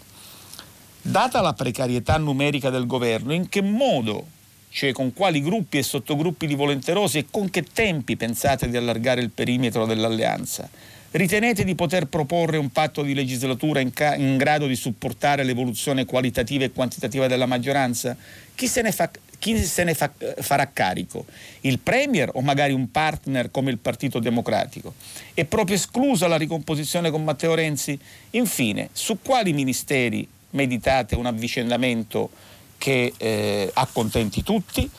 Data 1.01 1.41
la 1.41 1.53
precarietà 1.53 2.17
numerica 2.17 2.69
del 2.69 2.87
governo, 2.87 3.33
in 3.33 3.49
che 3.49 3.61
modo, 3.61 4.25
cioè 4.69 4.93
con 4.93 5.11
quali 5.13 5.41
gruppi 5.41 5.77
e 5.77 5.83
sottogruppi 5.83 6.47
di 6.47 6.55
volenterosi 6.55 7.17
e 7.17 7.25
con 7.29 7.49
che 7.49 7.63
tempi 7.63 8.15
pensate 8.15 8.69
di 8.69 8.77
allargare 8.77 9.19
il 9.19 9.29
perimetro 9.29 9.85
dell'alleanza? 9.85 10.69
Ritenete 11.11 11.65
di 11.65 11.75
poter 11.75 12.05
proporre 12.05 12.55
un 12.55 12.71
patto 12.71 13.01
di 13.01 13.13
legislatura 13.13 13.81
in, 13.81 13.91
ca- 13.91 14.15
in 14.15 14.37
grado 14.37 14.65
di 14.65 14.77
supportare 14.77 15.43
l'evoluzione 15.43 16.05
qualitativa 16.05 16.63
e 16.63 16.71
quantitativa 16.71 17.27
della 17.27 17.45
maggioranza? 17.45 18.15
Chi 18.55 18.65
se 18.67 18.81
ne, 18.81 18.93
fa, 18.93 19.11
chi 19.37 19.57
se 19.57 19.83
ne 19.83 19.93
fa, 19.93 20.09
farà 20.39 20.69
carico? 20.71 21.25
Il 21.61 21.79
Premier 21.79 22.29
o 22.33 22.41
magari 22.41 22.71
un 22.71 22.89
partner 22.91 23.51
come 23.51 23.71
il 23.71 23.77
Partito 23.77 24.19
Democratico? 24.19 24.93
È 25.33 25.43
proprio 25.43 25.75
esclusa 25.75 26.27
la 26.27 26.37
ricomposizione 26.37 27.11
con 27.11 27.25
Matteo 27.25 27.55
Renzi? 27.55 27.99
Infine, 28.29 28.87
su 28.93 29.19
quali 29.21 29.51
ministeri 29.51 30.25
meditate 30.51 31.15
un 31.15 31.25
avvicendamento 31.25 32.29
che 32.77 33.11
eh, 33.17 33.69
accontenti 33.73 34.43
tutti? 34.43 34.89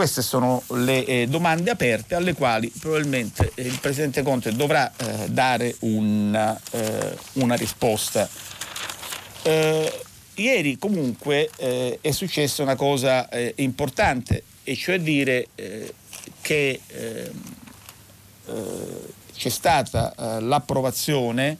Queste 0.00 0.22
sono 0.22 0.62
le 0.68 1.04
eh, 1.04 1.26
domande 1.26 1.70
aperte 1.70 2.14
alle 2.14 2.32
quali 2.32 2.72
probabilmente 2.80 3.52
il 3.56 3.78
Presidente 3.80 4.22
Conte 4.22 4.50
dovrà 4.56 4.90
eh, 4.96 5.28
dare 5.28 5.76
una, 5.80 6.58
eh, 6.70 7.18
una 7.34 7.54
risposta. 7.54 8.26
Eh, 9.42 10.00
ieri 10.36 10.78
comunque 10.78 11.50
eh, 11.54 11.98
è 12.00 12.12
successa 12.12 12.62
una 12.62 12.76
cosa 12.76 13.28
eh, 13.28 13.52
importante, 13.56 14.44
e 14.64 14.74
cioè 14.74 14.98
dire 15.00 15.48
che 16.40 16.80
c'è 19.36 19.48
stata 19.50 20.38
l'approvazione 20.40 21.58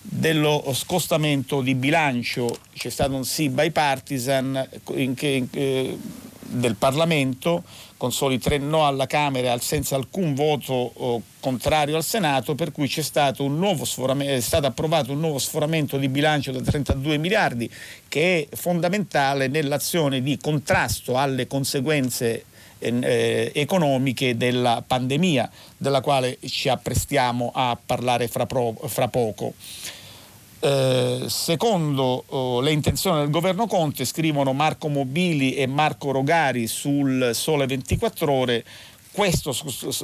dello 0.00 0.72
scostamento 0.74 1.60
di 1.60 1.76
bilancio, 1.76 2.58
c'è 2.74 2.90
stato 2.90 3.14
un 3.14 3.24
sì 3.24 3.48
bipartisan 3.50 4.68
in 4.94 5.14
che, 5.14 5.28
in, 5.28 5.48
del 6.48 6.74
Parlamento 6.76 7.62
con 7.96 8.12
soli 8.12 8.38
tre 8.38 8.58
no 8.58 8.86
alla 8.86 9.06
Camera 9.06 9.56
senza 9.58 9.96
alcun 9.96 10.34
voto 10.34 10.72
oh, 10.72 11.22
contrario 11.40 11.96
al 11.96 12.04
Senato 12.04 12.54
per 12.54 12.72
cui 12.72 12.88
c'è 12.88 13.02
stato 13.02 13.44
un 13.44 13.58
nuovo 13.58 13.84
è 14.18 14.40
stato 14.40 14.66
approvato 14.66 15.12
un 15.12 15.20
nuovo 15.20 15.38
sforamento 15.38 15.96
di 15.96 16.08
bilancio 16.08 16.52
da 16.52 16.60
32 16.60 17.18
miliardi 17.18 17.70
che 18.08 18.48
è 18.50 18.56
fondamentale 18.56 19.48
nell'azione 19.48 20.22
di 20.22 20.38
contrasto 20.38 21.18
alle 21.18 21.46
conseguenze 21.46 22.44
eh, 22.78 23.50
economiche 23.54 24.36
della 24.36 24.82
pandemia 24.86 25.50
della 25.76 26.00
quale 26.00 26.38
ci 26.46 26.68
apprestiamo 26.68 27.50
a 27.54 27.76
parlare 27.84 28.28
fra, 28.28 28.46
pro, 28.46 28.74
fra 28.86 29.08
poco. 29.08 29.54
Eh, 30.60 31.24
secondo 31.28 32.24
oh, 32.26 32.60
le 32.60 32.72
intenzioni 32.72 33.20
del 33.20 33.30
governo 33.30 33.66
Conte, 33.66 34.04
scrivono 34.04 34.52
Marco 34.52 34.88
Mobili 34.88 35.54
e 35.54 35.66
Marco 35.66 36.10
Rogari 36.10 36.66
sul 36.66 37.30
Sole 37.32 37.66
24 37.66 38.32
Ore, 38.32 38.64
questo 39.18 39.52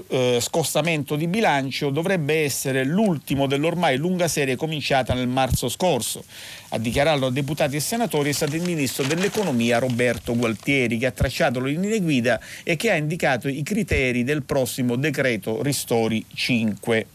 eh, 0.08 0.38
scostamento 0.40 1.14
di 1.14 1.28
bilancio 1.28 1.90
dovrebbe 1.90 2.42
essere 2.42 2.84
l'ultimo 2.84 3.46
dell'ormai 3.46 3.96
lunga 3.96 4.26
serie 4.26 4.56
cominciata 4.56 5.14
nel 5.14 5.28
marzo 5.28 5.68
scorso. 5.68 6.24
A 6.70 6.78
dichiararlo 6.78 7.26
a 7.26 7.30
deputati 7.30 7.76
e 7.76 7.80
senatori 7.80 8.30
è 8.30 8.32
stato 8.32 8.56
il 8.56 8.62
ministro 8.62 9.04
dell'economia 9.04 9.78
Roberto 9.78 10.34
Gualtieri 10.34 10.98
che 10.98 11.06
ha 11.06 11.12
tracciato 11.12 11.60
le 11.60 11.70
linee 11.70 12.00
guida 12.00 12.40
e 12.64 12.74
che 12.74 12.90
ha 12.90 12.96
indicato 12.96 13.46
i 13.46 13.62
criteri 13.62 14.24
del 14.24 14.42
prossimo 14.42 14.96
decreto 14.96 15.62
Ristori 15.62 16.24
5. 16.34 17.06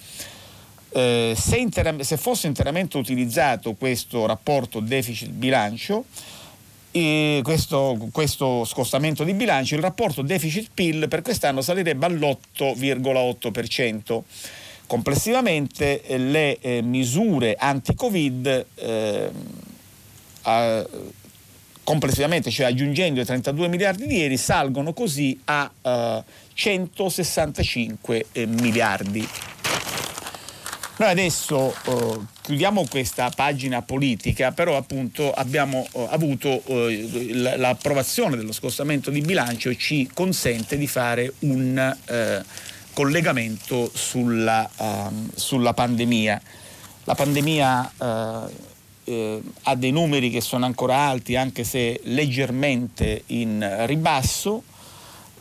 Eh, 0.91 1.35
se, 1.37 1.57
inter- 1.57 2.01
se, 2.01 2.17
fosse 2.17 2.47
interamente 2.47 2.97
utilizzato 2.97 3.75
questo 3.75 4.25
rapporto 4.25 4.79
deficit-bilancio, 4.79 6.03
eh, 6.91 7.41
questo, 7.43 8.09
questo, 8.11 8.65
scostamento 8.65 9.23
di 9.23 9.33
bilancio, 9.33 9.75
il 9.75 9.81
rapporto 9.81 10.23
deficit-PIL 10.23 11.07
per 11.07 11.21
quest'anno 11.21 11.61
salirebbe 11.61 12.05
all'8,8%. 12.05 14.21
Complessivamente 14.87 16.03
eh, 16.03 16.17
le 16.17 16.57
eh, 16.59 16.81
misure 16.81 17.55
anti-Covid 17.55 18.65
eh, 18.75 19.29
complessivamente, 21.83 22.49
cioè 22.49 22.65
aggiungendo 22.65 23.21
i 23.21 23.25
32 23.25 23.67
miliardi 23.67 24.07
di 24.07 24.17
ieri, 24.17 24.37
salgono 24.37 24.93
così 24.93 25.39
a 25.45 25.71
165 26.53 28.25
eh, 28.31 28.47
miliardi. 28.47 29.27
Noi 30.99 31.11
adesso 31.11 31.73
eh, 31.85 32.19
chiudiamo 32.41 32.85
questa 32.89 33.31
pagina 33.33 33.81
politica, 33.81 34.51
però 34.51 34.75
appunto 34.75 35.31
abbiamo 35.31 35.87
eh, 35.93 36.07
avuto 36.09 36.61
eh, 36.65 37.31
l'approvazione 37.55 38.35
dello 38.35 38.51
scostamento 38.51 39.09
di 39.09 39.21
bilancio 39.21 39.73
ci 39.75 40.09
consente 40.13 40.77
di 40.77 40.87
fare 40.87 41.35
un 41.39 41.95
eh, 42.05 42.43
collegamento 42.91 43.89
sulla, 43.93 44.69
ehm, 44.75 45.29
sulla, 45.33 45.73
pandemia. 45.73 46.41
La 47.05 47.15
pandemia 47.15 47.91
eh, 47.97 48.53
eh, 49.05 49.41
ha 49.63 49.75
dei 49.75 49.91
numeri 49.91 50.29
che 50.29 50.41
sono 50.41 50.65
ancora 50.65 50.97
alti, 50.97 51.37
anche 51.37 51.63
se 51.63 52.01
leggermente 52.03 53.23
in 53.27 53.85
ribasso 53.85 54.63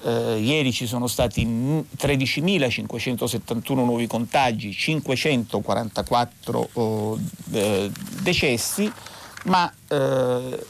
eh, 0.05 0.39
ieri 0.39 0.73
ci 0.73 0.87
sono 0.87 1.07
stati 1.07 1.45
13.571 1.45 3.75
nuovi 3.75 4.07
contagi, 4.07 4.73
544 4.73 6.69
oh, 6.73 7.19
eh, 7.53 7.91
decessi, 8.21 8.91
ma 9.45 9.71
eh, 9.89 10.67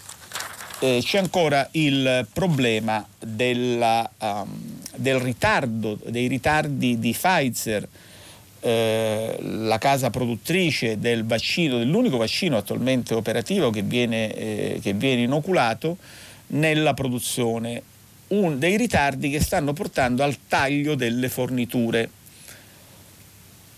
eh, 0.81 1.01
c'è 1.03 1.19
ancora 1.19 1.69
il 1.73 2.27
problema 2.33 3.05
della, 3.19 4.09
um, 4.19 4.79
del 4.97 5.19
ritardo, 5.19 5.99
dei 6.07 6.29
ritardi 6.29 6.99
di 6.99 7.13
Pfizer, 7.13 7.89
eh, 8.61 9.37
la 9.41 9.79
casa 9.79 10.11
produttrice 10.11 10.99
del 10.99 11.25
vaccino, 11.25 11.79
dell'unico 11.79 12.17
vaccino 12.17 12.57
attualmente 12.57 13.15
operativo 13.15 13.71
che 13.71 13.83
viene, 13.83 14.35
eh, 14.35 14.81
che 14.83 14.95
viene 14.95 15.23
inoculato 15.23 15.97
nella 16.49 16.95
produzione 16.95 17.83
un, 18.29 18.59
dei 18.59 18.77
ritardi 18.77 19.31
che 19.31 19.41
stanno 19.41 19.73
portando 19.73 20.23
al 20.23 20.37
taglio 20.49 20.95
delle 20.95 21.29
forniture. 21.29 22.11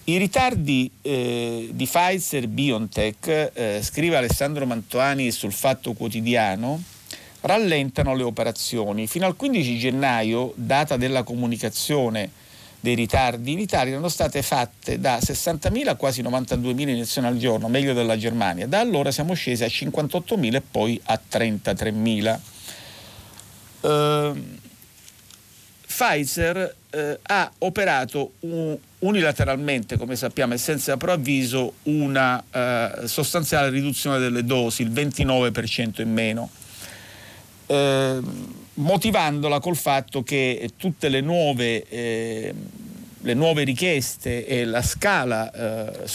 I 0.04 0.16
ritardi 0.16 0.90
eh, 1.02 1.68
di 1.72 1.84
Pfizer 1.84 2.48
BioNTech, 2.48 3.50
eh, 3.54 3.80
scrive 3.82 4.16
Alessandro 4.16 4.66
Mantoani 4.66 5.30
sul 5.30 5.52
Fatto 5.52 5.92
Quotidiano, 5.92 6.82
rallentano 7.42 8.14
le 8.14 8.24
operazioni. 8.24 9.06
Fino 9.06 9.26
al 9.26 9.36
15 9.36 9.78
gennaio, 9.78 10.52
data 10.56 10.96
della 10.96 11.22
comunicazione 11.22 12.30
dei 12.80 12.94
ritardi, 12.94 13.52
in 13.52 13.58
Italia 13.58 13.92
erano 13.92 14.08
state 14.08 14.42
fatte 14.42 14.98
da 14.98 15.18
60.000 15.18 15.88
a 15.88 15.94
quasi 15.94 16.22
92.000 16.22 16.80
iniezioni 16.80 17.26
al 17.28 17.36
giorno, 17.36 17.68
meglio 17.68 17.92
della 17.92 18.16
Germania. 18.16 18.66
Da 18.66 18.80
allora 18.80 19.12
siamo 19.12 19.34
scesi 19.34 19.62
a 19.62 19.68
58.000 19.68 20.54
e 20.54 20.62
poi 20.62 21.00
a 21.04 21.20
33.000. 21.30 22.38
Uh, 23.80 24.58
Pfizer 26.00 26.76
eh, 26.90 27.18
ha 27.20 27.52
operato 27.58 28.32
un, 28.40 28.76
unilateralmente, 29.00 29.98
come 29.98 30.16
sappiamo, 30.16 30.54
e 30.54 30.56
senza 30.56 30.96
preavviso, 30.96 31.74
una 31.84 32.42
eh, 32.50 33.06
sostanziale 33.06 33.70
riduzione 33.70 34.18
delle 34.18 34.44
dosi, 34.44 34.82
il 34.82 34.90
29% 34.90 36.00
in 36.00 36.12
meno, 36.12 36.48
eh, 37.66 38.20
motivandola 38.74 39.60
col 39.60 39.76
fatto 39.76 40.22
che 40.22 40.70
tutte 40.76 41.08
le 41.08 41.20
nuove 41.20 41.86
eh, 41.88 42.54
le 43.22 43.34
nuove 43.34 43.64
richieste 43.64 44.46
e 44.46 44.64
la 44.64 44.82
scala 44.82 45.50
eh, 45.50 46.06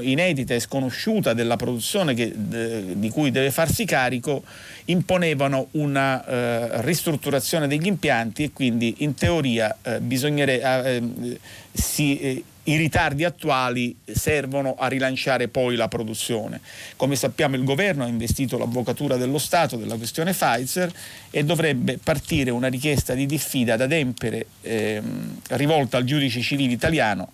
inedita 0.00 0.54
e 0.54 0.60
sconosciuta 0.60 1.32
della 1.32 1.56
produzione 1.56 2.14
che, 2.14 2.32
di 2.34 3.10
cui 3.10 3.30
deve 3.30 3.50
farsi 3.50 3.84
carico 3.84 4.42
imponevano 4.86 5.68
una 5.72 6.24
eh, 6.24 6.82
ristrutturazione 6.82 7.66
degli 7.66 7.86
impianti 7.86 8.44
e 8.44 8.52
quindi 8.52 8.96
in 8.98 9.14
teoria 9.14 9.76
eh, 9.82 10.00
bisognerebbe 10.00 10.96
eh, 10.96 11.38
si 11.72 12.18
eh, 12.18 12.44
i 12.64 12.76
ritardi 12.76 13.24
attuali 13.24 13.96
servono 14.04 14.76
a 14.78 14.86
rilanciare 14.86 15.48
poi 15.48 15.74
la 15.74 15.88
produzione. 15.88 16.60
Come 16.96 17.16
sappiamo 17.16 17.56
il 17.56 17.64
governo 17.64 18.04
ha 18.04 18.06
investito 18.06 18.56
l'avvocatura 18.56 19.16
dello 19.16 19.38
Stato 19.38 19.76
della 19.76 19.96
questione 19.96 20.32
Pfizer 20.32 20.92
e 21.30 21.44
dovrebbe 21.44 21.98
partire 21.98 22.50
una 22.50 22.68
richiesta 22.68 23.14
di 23.14 23.26
diffida 23.26 23.76
da 23.76 23.84
adempere 23.84 24.46
ehm, 24.60 25.40
rivolta 25.48 25.96
al 25.96 26.04
giudice 26.04 26.40
civile 26.40 26.72
italiano, 26.72 27.32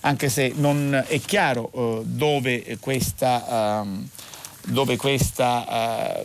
anche 0.00 0.28
se 0.28 0.52
non 0.54 1.04
è 1.06 1.20
chiaro 1.20 1.70
eh, 1.72 2.02
dove 2.04 2.76
questa, 2.78 3.80
ehm, 3.80 4.08
dove 4.66 4.96
questa 4.96 6.18
eh, 6.18 6.24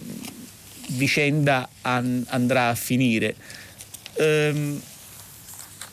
vicenda 0.89 1.69
an- 1.83 2.25
andrà 2.27 2.67
a 2.67 2.75
finire. 2.75 3.35
Ehm, 4.15 4.81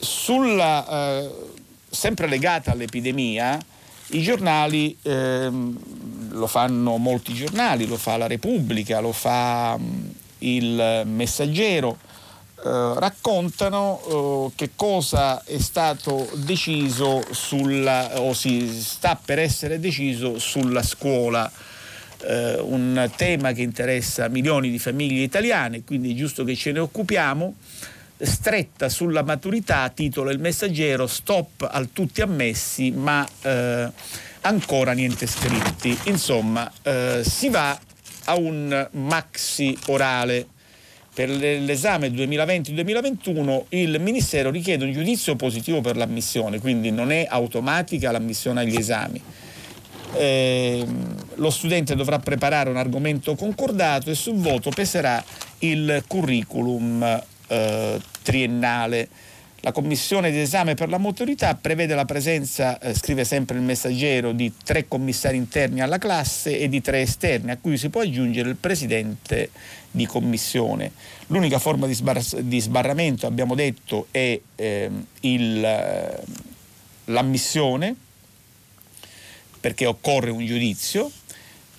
sulla 0.00 0.86
eh, 0.88 1.56
sempre 1.90 2.26
legata 2.26 2.72
all'epidemia, 2.72 3.58
i 4.10 4.22
giornali, 4.22 4.96
ehm, 5.02 6.30
lo 6.30 6.46
fanno 6.46 6.96
molti 6.96 7.34
giornali, 7.34 7.86
lo 7.86 7.96
fa 7.96 8.16
la 8.16 8.26
Repubblica, 8.26 9.00
lo 9.00 9.12
fa 9.12 9.76
mh, 9.76 9.82
mm, 9.82 10.10
il 10.38 11.02
Messaggero, 11.06 11.98
eh, 12.64 12.94
raccontano 12.98 14.00
eh, 14.00 14.52
che 14.54 14.70
cosa 14.74 15.42
è 15.44 15.58
stato 15.58 16.28
deciso 16.34 17.22
sulla, 17.30 18.20
o 18.20 18.32
si 18.32 18.68
sta 18.80 19.20
per 19.22 19.38
essere 19.38 19.78
deciso 19.78 20.38
sulla 20.38 20.82
scuola. 20.82 21.50
Eh, 22.20 22.58
un 22.58 23.08
tema 23.14 23.52
che 23.52 23.62
interessa 23.62 24.26
milioni 24.26 24.70
di 24.70 24.80
famiglie 24.80 25.22
italiane, 25.22 25.84
quindi 25.84 26.10
è 26.10 26.14
giusto 26.16 26.42
che 26.42 26.56
ce 26.56 26.72
ne 26.72 26.80
occupiamo 26.80 27.54
stretta 28.20 28.88
sulla 28.88 29.22
maturità, 29.22 29.88
titola 29.90 30.30
il 30.30 30.40
messaggero 30.40 31.06
Stop 31.06 31.66
al 31.70 31.92
tutti 31.92 32.20
ammessi, 32.20 32.90
ma 32.90 33.26
eh, 33.42 33.90
ancora 34.42 34.92
niente 34.92 35.26
scritti. 35.26 35.96
Insomma, 36.04 36.70
eh, 36.82 37.22
si 37.24 37.48
va 37.48 37.78
a 38.24 38.36
un 38.36 38.88
maxi 38.92 39.76
orale. 39.86 40.46
Per 41.18 41.28
l'esame 41.28 42.10
2020-2021 42.10 43.64
il 43.70 43.98
Ministero 44.00 44.50
richiede 44.50 44.84
un 44.84 44.92
giudizio 44.92 45.34
positivo 45.34 45.80
per 45.80 45.96
l'ammissione, 45.96 46.60
quindi 46.60 46.92
non 46.92 47.10
è 47.10 47.26
automatica 47.28 48.12
l'ammissione 48.12 48.60
agli 48.60 48.76
esami. 48.76 49.20
Eh, 50.14 50.86
lo 51.34 51.50
studente 51.50 51.96
dovrà 51.96 52.20
preparare 52.20 52.70
un 52.70 52.76
argomento 52.76 53.34
concordato 53.34 54.10
e 54.10 54.14
sul 54.14 54.36
voto 54.36 54.70
peserà 54.70 55.22
il 55.58 56.04
curriculum 56.06 57.20
eh, 57.48 58.00
triennale. 58.22 59.08
La 59.62 59.72
commissione 59.72 60.30
di 60.30 60.38
esame 60.38 60.74
per 60.74 60.88
la 60.88 60.98
maturità 60.98 61.56
prevede 61.56 61.96
la 61.96 62.04
presenza, 62.04 62.78
eh, 62.78 62.94
scrive 62.94 63.24
sempre 63.24 63.56
il 63.56 63.62
messaggero, 63.64 64.30
di 64.30 64.52
tre 64.62 64.86
commissari 64.86 65.36
interni 65.36 65.80
alla 65.80 65.98
classe 65.98 66.58
e 66.58 66.68
di 66.68 66.80
tre 66.80 67.00
esterni, 67.00 67.50
a 67.50 67.58
cui 67.60 67.76
si 67.76 67.88
può 67.88 68.02
aggiungere 68.02 68.48
il 68.48 68.56
presidente 68.56 69.50
di 69.90 70.06
commissione. 70.06 70.92
L'unica 71.26 71.58
forma 71.58 71.88
di, 71.88 71.94
sbar- 71.94 72.38
di 72.38 72.60
sbarramento, 72.60 73.26
abbiamo 73.26 73.56
detto, 73.56 74.06
è 74.12 74.40
eh, 74.54 74.90
il, 75.20 75.60
l'ammissione, 77.06 77.94
perché 79.60 79.86
occorre 79.86 80.30
un 80.30 80.46
giudizio. 80.46 81.10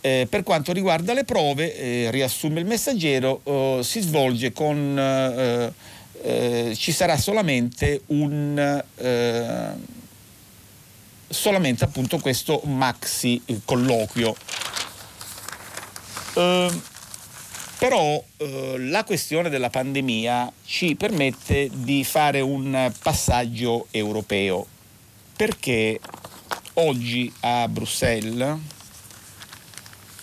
Eh, 0.02 0.28
per 0.30 0.44
quanto 0.44 0.72
riguarda 0.72 1.14
le 1.14 1.26
prove, 1.26 1.76
eh, 1.76 2.12
riassume 2.12 2.62
il 2.62 2.66
messaggero, 2.66 3.42
eh, 3.44 3.80
si 3.84 4.00
svolge 4.00 4.54
con 4.54 4.98
eh, 4.98 5.74
eh, 6.22 6.76
ci 6.76 6.92
sarà 6.92 7.18
solamente 7.18 8.02
un 8.08 8.84
eh, 8.96 9.98
solamente 11.30 11.84
appunto 11.84 12.18
questo 12.20 12.62
maxi 12.66 13.42
colloquio. 13.66 14.36
Però 17.78 18.24
la 18.78 19.04
questione 19.04 19.50
della 19.50 19.70
pandemia 19.70 20.50
ci 20.66 20.96
permette 20.96 21.70
di 21.74 22.06
fare 22.06 22.40
un 22.40 22.92
passaggio 23.02 23.88
europeo, 23.92 24.66
perché 25.36 26.00
oggi 26.76 27.32
a 27.42 27.68
Bruxelles 27.68 28.58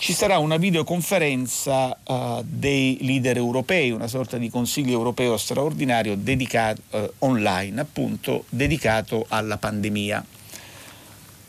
ci 0.07 0.13
sarà 0.13 0.39
una 0.39 0.57
videoconferenza 0.57 1.99
uh, 2.05 2.41
dei 2.45 2.97
leader 3.01 3.39
europei, 3.39 3.91
una 3.91 4.07
sorta 4.07 4.37
di 4.37 4.49
consiglio 4.49 4.93
europeo 4.93 5.37
straordinario 5.37 6.15
dedicato, 6.15 6.81
uh, 6.91 7.13
online, 7.19 7.81
appunto, 7.81 8.45
dedicato 8.49 9.27
alla 9.27 9.57
pandemia. 9.57 10.25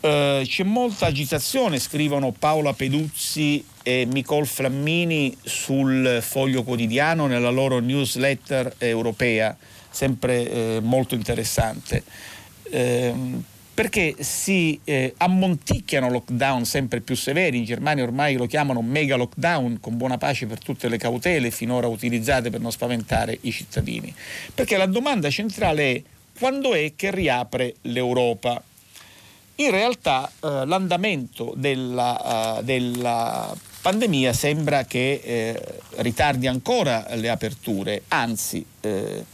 Uh, 0.00 0.42
c'è 0.42 0.64
molta 0.64 1.06
agitazione, 1.06 1.78
scrivono 1.78 2.32
Paola 2.32 2.72
Peduzzi 2.72 3.64
e 3.84 4.08
Nicole 4.10 4.46
Flammini 4.46 5.36
sul 5.40 6.18
foglio 6.20 6.64
quotidiano 6.64 7.28
nella 7.28 7.50
loro 7.50 7.78
newsletter 7.78 8.74
europea, 8.78 9.56
sempre 9.88 10.80
molto 10.80 11.14
interessante. 11.14 12.02
Perché 13.78 14.16
si 14.18 14.80
eh, 14.82 15.14
ammonticchiano 15.18 16.10
lockdown 16.10 16.64
sempre 16.64 17.00
più 17.00 17.14
severi, 17.14 17.58
in 17.58 17.64
Germania 17.64 18.02
ormai 18.02 18.34
lo 18.34 18.46
chiamano 18.46 18.82
mega 18.82 19.14
lockdown 19.14 19.78
con 19.78 19.96
buona 19.96 20.18
pace 20.18 20.46
per 20.46 20.58
tutte 20.58 20.88
le 20.88 20.98
cautele 20.98 21.52
finora 21.52 21.86
utilizzate 21.86 22.50
per 22.50 22.58
non 22.58 22.72
spaventare 22.72 23.38
i 23.42 23.52
cittadini, 23.52 24.12
perché 24.52 24.76
la 24.76 24.86
domanda 24.86 25.30
centrale 25.30 25.94
è 25.94 26.02
quando 26.36 26.74
è 26.74 26.94
che 26.96 27.12
riapre 27.12 27.76
l'Europa? 27.82 28.60
In 29.54 29.70
realtà 29.70 30.28
eh, 30.28 30.66
l'andamento 30.66 31.54
della, 31.56 32.56
uh, 32.58 32.62
della, 32.64 33.56
pandemia 33.80 34.32
sembra 34.32 34.86
che 34.86 35.20
eh, 35.22 35.62
ritardi 35.98 36.48
ancora 36.48 37.06
le 37.14 37.28
aperture, 37.28 38.02
anzi 38.08 38.66
eh, 38.80 39.24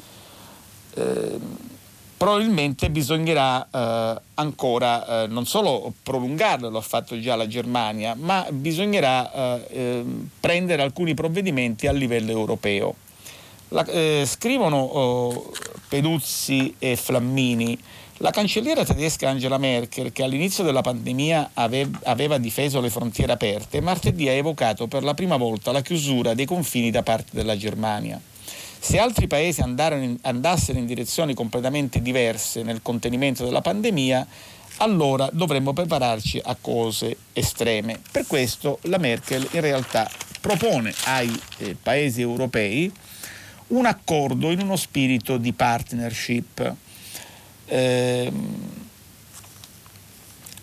eh 0.96 1.72
probabilmente 2.16 2.90
bisognerà 2.90 3.66
eh, 3.70 4.20
ancora 4.34 5.24
eh, 5.24 5.26
non 5.26 5.46
solo 5.46 5.92
prolungarlo, 6.02 6.70
lo 6.70 6.78
ha 6.78 6.82
fatto 6.82 7.18
già 7.20 7.36
la 7.36 7.46
Germania, 7.46 8.14
ma 8.18 8.46
bisognerà 8.50 9.32
eh, 9.32 9.66
ehm, 9.70 10.28
prendere 10.40 10.82
alcuni 10.82 11.14
provvedimenti 11.14 11.86
a 11.86 11.92
livello 11.92 12.30
europeo. 12.30 12.94
La, 13.68 13.84
eh, 13.86 14.24
scrivono 14.26 14.76
oh, 14.76 15.52
Peduzzi 15.88 16.74
e 16.78 16.96
Flammini, 16.96 17.78
la 18.18 18.30
cancelliera 18.30 18.84
tedesca 18.84 19.28
Angela 19.28 19.58
Merkel, 19.58 20.12
che 20.12 20.22
all'inizio 20.22 20.62
della 20.62 20.82
pandemia 20.82 21.50
ave, 21.54 21.90
aveva 22.04 22.38
difeso 22.38 22.80
le 22.80 22.90
frontiere 22.90 23.32
aperte, 23.32 23.80
martedì 23.80 24.28
ha 24.28 24.32
evocato 24.32 24.86
per 24.86 25.02
la 25.02 25.14
prima 25.14 25.36
volta 25.36 25.72
la 25.72 25.80
chiusura 25.80 26.34
dei 26.34 26.46
confini 26.46 26.90
da 26.90 27.02
parte 27.02 27.30
della 27.32 27.56
Germania. 27.56 28.20
Se 28.84 28.98
altri 28.98 29.26
paesi 29.26 29.62
in, 29.62 30.18
andassero 30.20 30.78
in 30.78 30.84
direzioni 30.84 31.32
completamente 31.32 32.02
diverse 32.02 32.62
nel 32.62 32.82
contenimento 32.82 33.42
della 33.42 33.62
pandemia, 33.62 34.26
allora 34.76 35.26
dovremmo 35.32 35.72
prepararci 35.72 36.38
a 36.44 36.54
cose 36.60 37.16
estreme. 37.32 37.98
Per 38.12 38.26
questo 38.26 38.80
la 38.82 38.98
Merkel 38.98 39.48
in 39.52 39.62
realtà 39.62 40.06
propone 40.38 40.92
ai 41.06 41.34
eh, 41.56 41.74
paesi 41.82 42.20
europei 42.20 42.92
un 43.68 43.86
accordo 43.86 44.50
in 44.50 44.60
uno 44.60 44.76
spirito 44.76 45.38
di 45.38 45.54
partnership. 45.54 46.74
Eh, 47.64 48.32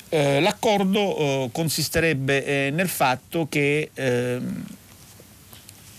eh, 0.09 0.39
l'accordo 0.39 1.17
eh, 1.17 1.49
consisterebbe 1.51 2.45
eh, 2.45 2.69
nel 2.69 2.88
fatto 2.88 3.47
che 3.49 3.89
ehm, 3.91 4.65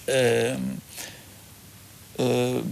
ehm, 0.04 0.78
eh, 2.22 2.62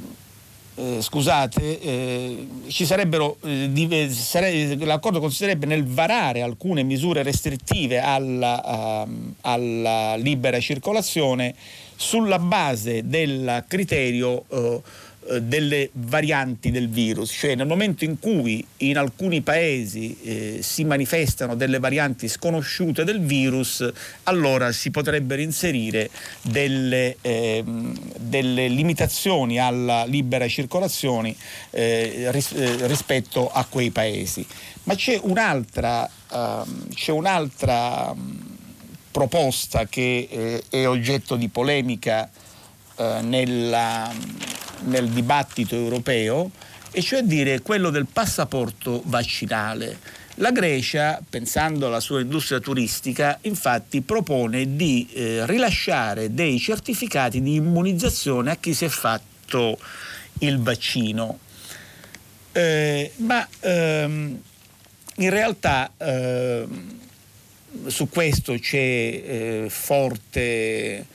eh, 0.76 1.02
scusate, 1.02 1.80
eh, 1.80 2.48
ci 2.68 2.86
sarebbero, 2.86 3.36
eh, 3.42 4.08
sare, 4.08 4.76
l'accordo 4.76 5.20
consisterebbe 5.20 5.66
nel 5.66 5.84
varare 5.84 6.40
alcune 6.40 6.82
misure 6.82 7.22
restrittive 7.22 7.98
alla, 7.98 9.04
uh, 9.04 9.34
alla 9.42 10.14
libera 10.16 10.58
circolazione 10.58 11.54
sulla 11.96 12.38
base 12.38 13.06
del 13.06 13.64
criterio 13.68 14.44
uh, 14.48 14.56
eh, 14.56 14.80
delle 15.38 15.90
varianti 15.92 16.70
del 16.70 16.88
virus, 16.88 17.30
cioè 17.30 17.54
nel 17.54 17.66
momento 17.66 18.04
in 18.04 18.18
cui 18.18 18.64
in 18.78 18.98
alcuni 18.98 19.42
paesi 19.42 20.18
eh, 20.22 20.58
si 20.62 20.84
manifestano 20.84 21.54
delle 21.54 21.78
varianti 21.78 22.28
sconosciute 22.28 23.04
del 23.04 23.20
virus, 23.20 23.88
allora 24.24 24.72
si 24.72 24.90
potrebbero 24.90 25.40
inserire 25.40 26.10
delle, 26.42 27.16
eh, 27.20 27.62
delle 28.18 28.68
limitazioni 28.68 29.58
alla 29.58 30.04
libera 30.04 30.48
circolazione 30.48 31.34
eh, 31.70 32.26
ris- 32.30 32.52
eh, 32.52 32.86
rispetto 32.86 33.50
a 33.50 33.64
quei 33.68 33.90
paesi. 33.90 34.44
Ma 34.84 34.94
c'è 34.94 35.20
un'altra, 35.22 36.08
uh, 36.30 36.88
c'è 36.94 37.12
un'altra 37.12 38.10
um, 38.10 38.56
proposta 39.10 39.86
che 39.86 40.26
eh, 40.30 40.62
è 40.70 40.88
oggetto 40.88 41.36
di 41.36 41.48
polemica 41.48 42.28
nella, 43.22 44.12
nel 44.84 45.08
dibattito 45.08 45.74
europeo, 45.74 46.50
e 46.90 47.02
cioè 47.02 47.22
dire 47.22 47.60
quello 47.60 47.90
del 47.90 48.06
passaporto 48.06 49.02
vaccinale. 49.06 49.98
La 50.36 50.52
Grecia, 50.52 51.20
pensando 51.28 51.86
alla 51.86 52.00
sua 52.00 52.20
industria 52.20 52.60
turistica, 52.60 53.38
infatti 53.42 54.00
propone 54.00 54.74
di 54.74 55.06
eh, 55.12 55.46
rilasciare 55.46 56.32
dei 56.32 56.58
certificati 56.58 57.42
di 57.42 57.56
immunizzazione 57.56 58.50
a 58.50 58.56
chi 58.56 58.72
si 58.72 58.86
è 58.86 58.88
fatto 58.88 59.78
il 60.38 60.58
vaccino. 60.60 61.38
Eh, 62.52 63.12
ma 63.16 63.46
ehm, 63.60 64.40
in 65.16 65.30
realtà 65.30 65.92
ehm, 65.98 66.98
su 67.86 68.08
questo 68.08 68.54
c'è 68.54 68.76
eh, 68.78 69.66
forte 69.68 71.06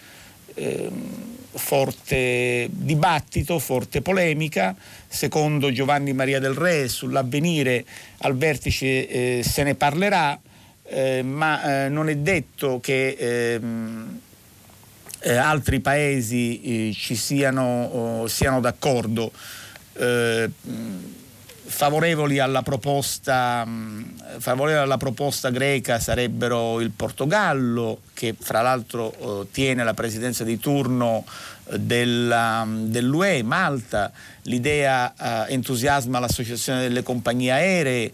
ehm, 0.53 1.34
forte 1.55 2.67
dibattito, 2.69 3.59
forte 3.59 4.01
polemica. 4.01 4.75
Secondo 5.07 5.71
Giovanni 5.71 6.13
Maria 6.13 6.39
del 6.39 6.53
Re 6.53 6.87
sull'avvenire 6.87 7.85
al 8.19 8.35
vertice 8.37 9.07
eh, 9.07 9.43
se 9.43 9.63
ne 9.63 9.75
parlerà, 9.75 10.39
eh, 10.83 11.23
ma 11.23 11.85
eh, 11.85 11.89
non 11.89 12.09
è 12.09 12.15
detto 12.15 12.79
che 12.79 13.15
ehm, 13.17 14.19
eh, 15.21 15.35
altri 15.35 15.79
paesi 15.79 16.61
eh, 16.61 16.93
ci 16.93 17.15
siano, 17.15 18.25
siano 18.27 18.59
d'accordo. 18.59 19.31
Eh, 19.97 20.49
favorevoli 21.67 22.39
alla, 22.39 22.61
proposta, 22.61 23.67
favorevoli 24.37 24.83
alla 24.83 24.97
proposta 24.97 25.49
greca 25.49 25.99
sarebbero 25.99 26.79
il 26.79 26.91
Portogallo, 26.91 28.01
che 28.13 28.35
fra 28.39 28.61
l'altro 28.61 29.13
eh, 29.41 29.47
tiene 29.51 29.83
la 29.83 29.93
presidenza 29.93 30.43
di 30.43 30.59
turno 30.59 31.25
eh, 31.69 31.79
della, 31.79 32.65
dell'UE, 32.67 33.43
Malta, 33.43 34.11
l'idea 34.43 35.13
eh, 35.47 35.53
entusiasma 35.53 36.19
l'associazione 36.19 36.81
delle 36.81 37.03
compagnie 37.03 37.51
aeree, 37.51 38.13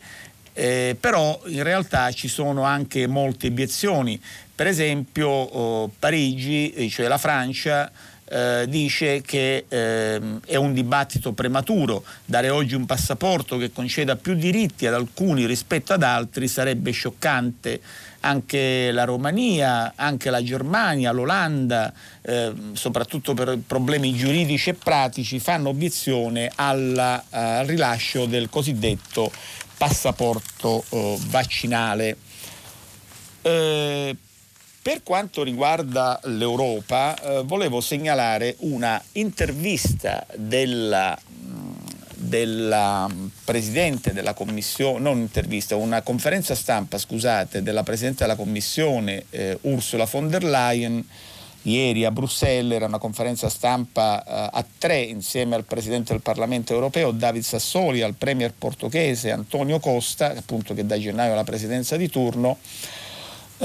eh, 0.53 0.95
però 0.99 1.39
in 1.45 1.63
realtà 1.63 2.11
ci 2.11 2.27
sono 2.27 2.63
anche 2.63 3.05
molte 3.07 3.47
obiezioni. 3.47 4.19
Per 4.53 4.67
esempio 4.67 5.29
oh, 5.29 5.91
Parigi, 5.99 6.71
eh, 6.73 6.89
cioè 6.89 7.07
la 7.07 7.17
Francia, 7.17 7.91
eh, 8.31 8.65
dice 8.69 9.21
che 9.21 9.65
eh, 9.67 10.21
è 10.45 10.55
un 10.55 10.73
dibattito 10.73 11.33
prematuro, 11.33 12.03
dare 12.23 12.49
oggi 12.49 12.75
un 12.75 12.85
passaporto 12.85 13.57
che 13.57 13.73
conceda 13.73 14.15
più 14.15 14.35
diritti 14.35 14.87
ad 14.87 14.93
alcuni 14.93 15.45
rispetto 15.45 15.91
ad 15.91 16.03
altri 16.03 16.47
sarebbe 16.47 16.91
scioccante. 16.91 17.81
Anche 18.23 18.91
la 18.91 19.03
Romania, 19.03 19.93
anche 19.95 20.29
la 20.29 20.43
Germania, 20.43 21.11
l'Olanda, 21.11 21.91
eh, 22.21 22.53
soprattutto 22.73 23.33
per 23.33 23.57
problemi 23.65 24.13
giuridici 24.13 24.69
e 24.69 24.73
pratici, 24.75 25.39
fanno 25.39 25.69
obiezione 25.69 26.51
alla, 26.55 27.25
al 27.31 27.65
rilascio 27.65 28.27
del 28.27 28.47
cosiddetto 28.49 29.31
passaporto 29.75 30.83
uh, 30.89 31.19
vaccinale. 31.29 32.15
Eh, 33.41 34.15
per 34.81 35.03
quanto 35.03 35.43
riguarda 35.43 36.19
l'Europa, 36.23 37.15
eh, 37.19 37.43
volevo 37.43 37.81
segnalare 37.81 38.55
una 38.59 39.01
intervista 39.13 40.25
della, 40.35 41.17
della 42.15 43.07
Presidente 43.45 44.11
della 44.11 44.33
Commissione, 44.33 44.99
non 44.99 45.19
intervista, 45.19 45.75
una 45.75 46.01
conferenza 46.01 46.55
stampa, 46.55 46.97
scusate, 46.97 47.61
della 47.61 47.83
Presidente 47.83 48.23
della 48.23 48.35
Commissione 48.35 49.25
eh, 49.29 49.57
Ursula 49.61 50.07
von 50.09 50.29
der 50.29 50.43
Leyen 50.43 51.07
ieri 51.63 52.05
a 52.05 52.11
Bruxelles, 52.11 52.75
era 52.75 52.87
una 52.87 52.97
conferenza 52.97 53.49
stampa 53.49 54.23
eh, 54.23 54.49
a 54.51 54.65
tre 54.79 54.99
insieme 55.01 55.53
al 55.53 55.63
Presidente 55.63 56.11
del 56.13 56.23
Parlamento 56.23 56.73
europeo 56.73 57.11
David 57.11 57.43
Sassoli, 57.43 58.01
al 58.01 58.15
Premier 58.15 58.51
portoghese 58.57 59.29
Antonio 59.29 59.79
Costa, 59.79 60.35
appunto 60.35 60.73
che 60.73 60.87
da 60.87 60.97
gennaio 60.97 61.33
ha 61.33 61.35
la 61.35 61.43
presidenza 61.43 61.97
di 61.97 62.09
turno 62.09 62.57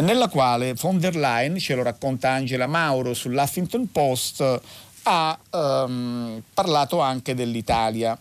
nella 0.01 0.29
quale 0.29 0.75
von 0.75 0.99
der 0.99 1.17
Leyen, 1.17 1.59
ce 1.59 1.75
lo 1.75 1.83
racconta 1.83 2.31
Angela 2.31 2.67
Mauro 2.67 3.15
sull'Huffington 3.15 3.91
Post, 3.91 4.61
ha 5.05 5.39
um, 5.51 6.43
parlato 6.53 7.01
anche 7.01 7.35
dell'Italia. 7.35 8.19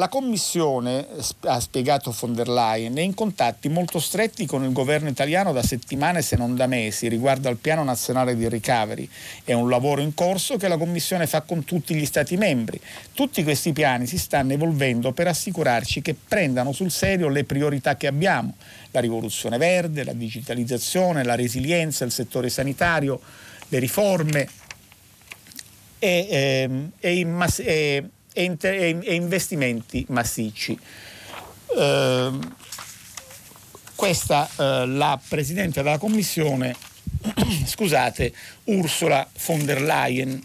La 0.00 0.08
Commissione, 0.08 1.06
ha 1.40 1.60
spiegato 1.60 2.16
von 2.18 2.32
der 2.32 2.48
Leyen, 2.48 2.96
è 2.96 3.02
in 3.02 3.12
contatti 3.12 3.68
molto 3.68 3.98
stretti 3.98 4.46
con 4.46 4.64
il 4.64 4.72
governo 4.72 5.10
italiano 5.10 5.52
da 5.52 5.62
settimane 5.62 6.22
se 6.22 6.36
non 6.36 6.56
da 6.56 6.66
mesi 6.66 7.06
riguardo 7.06 7.50
al 7.50 7.58
piano 7.58 7.84
nazionale 7.84 8.34
di 8.34 8.48
recovery. 8.48 9.06
È 9.44 9.52
un 9.52 9.68
lavoro 9.68 10.00
in 10.00 10.14
corso 10.14 10.56
che 10.56 10.68
la 10.68 10.78
Commissione 10.78 11.26
fa 11.26 11.42
con 11.42 11.64
tutti 11.64 11.94
gli 11.94 12.06
Stati 12.06 12.38
membri. 12.38 12.80
Tutti 13.12 13.42
questi 13.42 13.74
piani 13.74 14.06
si 14.06 14.16
stanno 14.16 14.54
evolvendo 14.54 15.12
per 15.12 15.26
assicurarci 15.26 16.00
che 16.00 16.16
prendano 16.16 16.72
sul 16.72 16.90
serio 16.90 17.28
le 17.28 17.44
priorità 17.44 17.98
che 17.98 18.06
abbiamo 18.06 18.54
la 18.92 19.00
rivoluzione 19.00 19.58
verde, 19.58 20.02
la 20.02 20.14
digitalizzazione, 20.14 21.24
la 21.24 21.34
resilienza, 21.34 22.06
il 22.06 22.10
settore 22.10 22.48
sanitario, 22.48 23.20
le 23.68 23.78
riforme 23.78 24.48
e, 25.98 26.26
ehm, 26.30 26.92
e, 26.98 28.04
e, 28.32 28.56
e 28.62 29.14
investimenti 29.14 30.04
massicci. 30.08 30.78
Eh, 31.76 32.30
questa 33.94 34.48
eh, 34.56 34.86
la 34.86 35.20
Presidente 35.28 35.82
della 35.82 35.98
Commissione, 35.98 36.74
scusate, 37.66 38.32
Ursula 38.64 39.28
von 39.44 39.64
der 39.66 39.82
Leyen. 39.82 40.42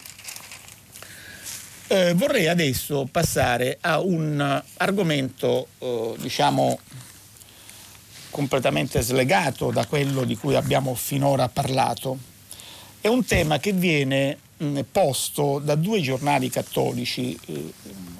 Eh, 1.88 2.13
vorrei 2.15 2.47
adesso 2.47 3.07
passare 3.09 3.77
a 3.79 4.01
un 4.01 4.61
argomento, 4.77 5.67
eh, 5.79 6.15
diciamo, 6.17 6.79
completamente 8.29 8.99
slegato 8.99 9.71
da 9.71 9.86
quello 9.86 10.25
di 10.25 10.36
cui 10.36 10.55
abbiamo 10.55 10.93
finora 10.93 11.47
parlato. 11.47 12.17
È 12.99 13.07
un 13.07 13.23
tema 13.23 13.59
che 13.59 13.71
viene 13.71 14.38
posto 14.89 15.60
da 15.60 15.76
due 15.76 16.01
giornali 16.01 16.49
cattolici, 16.49 17.38
eh, 17.47 17.74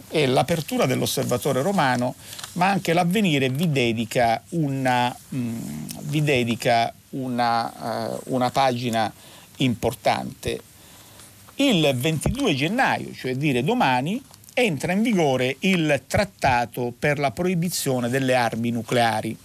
è 0.10 0.26
l'apertura 0.26 0.86
dell'Osservatore 0.86 1.62
Romano, 1.62 2.16
ma 2.54 2.70
anche 2.70 2.94
l'avvenire 2.94 3.50
vi 3.50 3.70
dedica 3.70 4.42
una, 4.50 5.16
vi 5.30 6.24
dedica 6.24 6.94
una, 7.12 8.14
uh, 8.14 8.34
una 8.34 8.50
pagina 8.50 9.12
importante. 9.58 10.60
Il 11.56 11.92
22 11.96 12.56
gennaio, 12.56 13.14
cioè 13.14 13.36
dire 13.36 13.64
domani, 13.64 14.22
entra 14.54 14.94
in 14.94 15.02
vigore 15.02 15.58
il 15.60 16.04
trattato 16.08 16.94
per 16.98 17.20
la 17.20 17.32
proibizione 17.32 18.10
delle 18.10 18.36
armi 18.36 18.72
nucleari. 18.72 19.38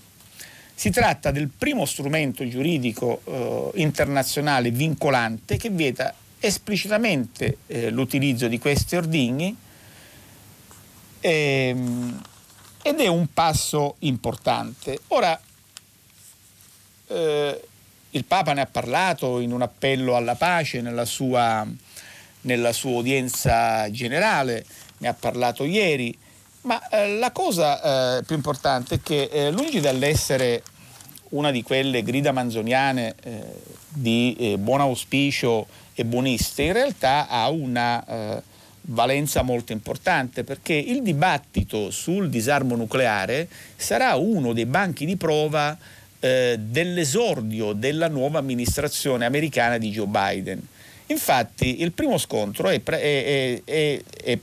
Si 0.72 0.90
tratta 0.90 1.30
del 1.30 1.48
primo 1.48 1.84
strumento 1.84 2.46
giuridico 2.48 3.20
eh, 3.24 3.70
internazionale 3.80 4.70
vincolante 4.70 5.56
che 5.56 5.68
vieta 5.68 6.14
esplicitamente 6.40 7.58
eh, 7.66 7.90
l'utilizzo 7.90 8.48
di 8.48 8.58
questi 8.58 8.96
ordigni 8.96 9.54
ehm, 11.20 12.22
ed 12.82 13.00
è 13.00 13.06
un 13.06 13.26
passo 13.32 13.96
importante. 14.00 14.98
Ora, 15.08 15.38
eh, 17.08 17.64
il 18.10 18.24
Papa 18.24 18.54
ne 18.54 18.62
ha 18.62 18.66
parlato 18.66 19.38
in 19.38 19.52
un 19.52 19.62
appello 19.62 20.16
alla 20.16 20.34
pace 20.34 20.80
nella 20.80 21.04
sua, 21.04 21.66
nella 22.42 22.72
sua 22.72 22.98
udienza 22.98 23.90
generale, 23.90 24.64
ne 24.98 25.08
ha 25.08 25.14
parlato 25.14 25.64
ieri. 25.64 26.16
Ma 26.62 26.88
eh, 26.88 27.16
la 27.18 27.30
cosa 27.30 28.18
eh, 28.18 28.22
più 28.24 28.34
importante 28.34 28.96
è 28.96 29.00
che 29.02 29.28
eh, 29.30 29.50
lungi 29.50 29.80
dall'essere 29.80 30.62
una 31.30 31.50
di 31.50 31.62
quelle 31.62 32.02
grida 32.02 32.32
manzoniane 32.32 33.14
eh, 33.22 33.42
di 33.88 34.36
eh, 34.38 34.58
buon 34.58 34.80
auspicio 34.80 35.66
e 36.00 36.04
buoniste, 36.04 36.62
in 36.62 36.72
realtà 36.72 37.28
ha 37.28 37.50
una 37.50 38.04
eh, 38.04 38.42
valenza 38.82 39.42
molto 39.42 39.72
importante 39.72 40.44
perché 40.44 40.72
il 40.72 41.02
dibattito 41.02 41.90
sul 41.90 42.30
disarmo 42.30 42.74
nucleare 42.74 43.46
sarà 43.76 44.14
uno 44.14 44.54
dei 44.54 44.64
banchi 44.64 45.04
di 45.04 45.16
prova 45.16 45.76
eh, 46.18 46.56
dell'esordio 46.58 47.72
della 47.74 48.08
nuova 48.08 48.38
amministrazione 48.38 49.26
americana 49.26 49.76
di 49.76 49.90
Joe 49.90 50.06
Biden. 50.06 50.66
Infatti 51.06 51.82
il 51.82 51.92
primo 51.92 52.16
scontro 52.16 52.68
è, 52.68 52.82
è, 52.82 53.62
è, 53.62 54.02
è 54.24 54.38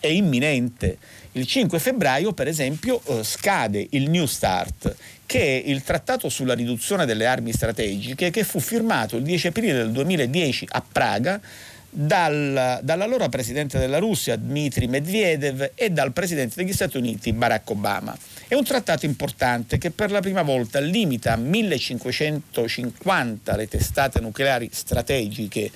è 0.00 0.08
imminente. 0.08 0.98
Il 1.32 1.46
5 1.46 1.78
febbraio, 1.78 2.32
per 2.32 2.48
esempio, 2.48 3.00
eh, 3.04 3.22
scade 3.22 3.86
il 3.90 4.10
New 4.10 4.26
Start, 4.26 4.96
che 5.30 5.62
è 5.62 5.64
il 5.64 5.84
trattato 5.84 6.28
sulla 6.28 6.54
riduzione 6.54 7.06
delle 7.06 7.24
armi 7.24 7.52
strategiche 7.52 8.30
che 8.30 8.42
fu 8.42 8.58
firmato 8.58 9.16
il 9.16 9.22
10 9.22 9.46
aprile 9.46 9.74
del 9.74 9.92
2010 9.92 10.66
a 10.70 10.82
Praga 10.90 11.40
dal, 11.88 12.80
dall'allora 12.82 13.28
presidente 13.28 13.78
della 13.78 13.98
Russia 13.98 14.34
Dmitry 14.34 14.88
Medvedev 14.88 15.70
e 15.76 15.90
dal 15.90 16.12
presidente 16.12 16.56
degli 16.56 16.72
Stati 16.72 16.96
Uniti 16.96 17.32
Barack 17.32 17.70
Obama. 17.70 18.12
È 18.48 18.56
un 18.56 18.64
trattato 18.64 19.06
importante 19.06 19.78
che 19.78 19.92
per 19.92 20.10
la 20.10 20.18
prima 20.18 20.42
volta 20.42 20.80
limita 20.80 21.34
a 21.34 21.36
1550 21.36 23.54
le 23.54 23.68
testate 23.68 24.18
nucleari 24.18 24.68
strategiche 24.72 25.70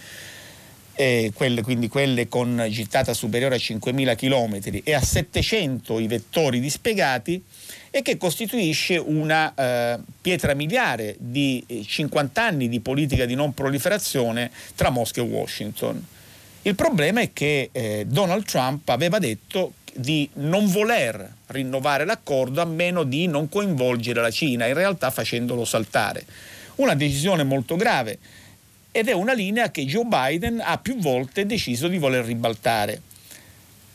eh, 0.96 1.30
quelle, 1.32 1.62
quindi 1.62 1.86
quelle 1.86 2.26
con 2.26 2.66
gittata 2.70 3.14
superiore 3.14 3.54
a 3.54 3.58
5.000 3.58 4.16
km 4.16 4.80
e 4.82 4.94
a 4.94 5.00
700 5.00 6.00
i 6.00 6.08
vettori 6.08 6.58
dispiegati 6.58 7.40
e 7.96 8.02
che 8.02 8.16
costituisce 8.16 8.96
una 8.96 9.54
eh, 9.54 10.00
pietra 10.20 10.52
miliare 10.54 11.14
di 11.16 11.64
50 11.86 12.40
eh, 12.40 12.44
anni 12.44 12.68
di 12.68 12.80
politica 12.80 13.24
di 13.24 13.36
non 13.36 13.54
proliferazione 13.54 14.50
tra 14.74 14.90
Mosca 14.90 15.20
e 15.20 15.24
Washington. 15.24 16.04
Il 16.62 16.74
problema 16.74 17.20
è 17.20 17.32
che 17.32 17.68
eh, 17.70 18.04
Donald 18.08 18.46
Trump 18.46 18.88
aveva 18.88 19.20
detto 19.20 19.74
di 19.94 20.28
non 20.34 20.66
voler 20.66 21.34
rinnovare 21.46 22.04
l'accordo 22.04 22.60
a 22.60 22.64
meno 22.64 23.04
di 23.04 23.28
non 23.28 23.48
coinvolgere 23.48 24.20
la 24.20 24.32
Cina, 24.32 24.66
in 24.66 24.74
realtà 24.74 25.12
facendolo 25.12 25.64
saltare. 25.64 26.24
Una 26.76 26.96
decisione 26.96 27.44
molto 27.44 27.76
grave 27.76 28.18
ed 28.90 29.06
è 29.06 29.12
una 29.12 29.34
linea 29.34 29.70
che 29.70 29.84
Joe 29.84 30.02
Biden 30.04 30.60
ha 30.60 30.78
più 30.78 30.96
volte 30.96 31.46
deciso 31.46 31.86
di 31.86 31.98
voler 31.98 32.24
ribaltare. 32.24 33.00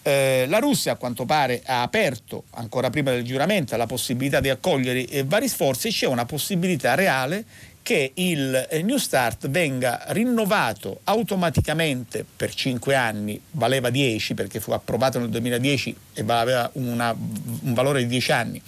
Eh, 0.10 0.48
la 0.48 0.58
Russia 0.58 0.94
a 0.94 0.96
quanto 0.96 1.24
pare 1.26 1.62
ha 1.64 1.84
aperto 1.84 2.46
ancora 2.56 2.90
prima 2.90 3.12
del 3.12 3.22
giuramento 3.22 3.78
la 3.78 3.86
possibilità 3.86 4.40
di 4.40 4.50
accogliere 4.50 5.06
eh, 5.06 5.24
vari 5.24 5.48
sforzi 5.48 5.90
c'è 5.90 6.08
una 6.08 6.26
possibilità 6.26 6.96
reale 6.96 7.46
che 7.84 8.14
il 8.16 8.68
eh, 8.72 8.82
New 8.82 8.98
Start 8.98 9.50
venga 9.50 10.04
rinnovato 10.08 11.02
automaticamente 11.04 12.26
per 12.36 12.56
5 12.56 12.96
anni, 12.96 13.40
valeva 13.52 13.92
10 13.92 14.34
perché 14.34 14.60
fu 14.60 14.72
approvato 14.72 15.20
nel 15.20 15.30
2010 15.30 15.96
e 16.14 16.24
aveva 16.28 16.68
una, 16.74 17.16
un 17.16 17.74
valore 17.76 18.02
di 18.02 18.08
10 18.08 18.32
anni, 18.32 18.60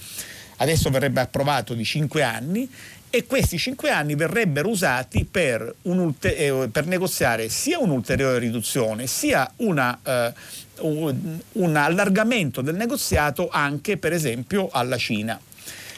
adesso 0.57 0.91
verrebbe 0.91 1.21
approvato 1.21 1.73
di 1.73 1.83
5 1.83 2.21
anni 2.21 2.69
e 3.11 3.25
questi 3.25 3.57
5 3.57 3.89
anni 3.89 4.15
verrebbero 4.15 4.69
usati 4.69 5.25
per, 5.25 5.75
un, 5.83 6.13
eh, 6.21 6.69
per 6.71 6.87
negoziare 6.87 7.49
sia 7.49 7.77
un'ulteriore 7.77 8.39
riduzione 8.39 9.05
sia 9.05 9.51
una 9.57 9.99
eh, 10.01 10.33
un, 10.79 11.39
un 11.51 11.75
allargamento 11.75 12.61
del 12.61 12.75
negoziato 12.75 13.49
anche 13.51 13.97
per 13.97 14.13
esempio 14.13 14.69
alla 14.71 14.97
Cina. 14.97 15.39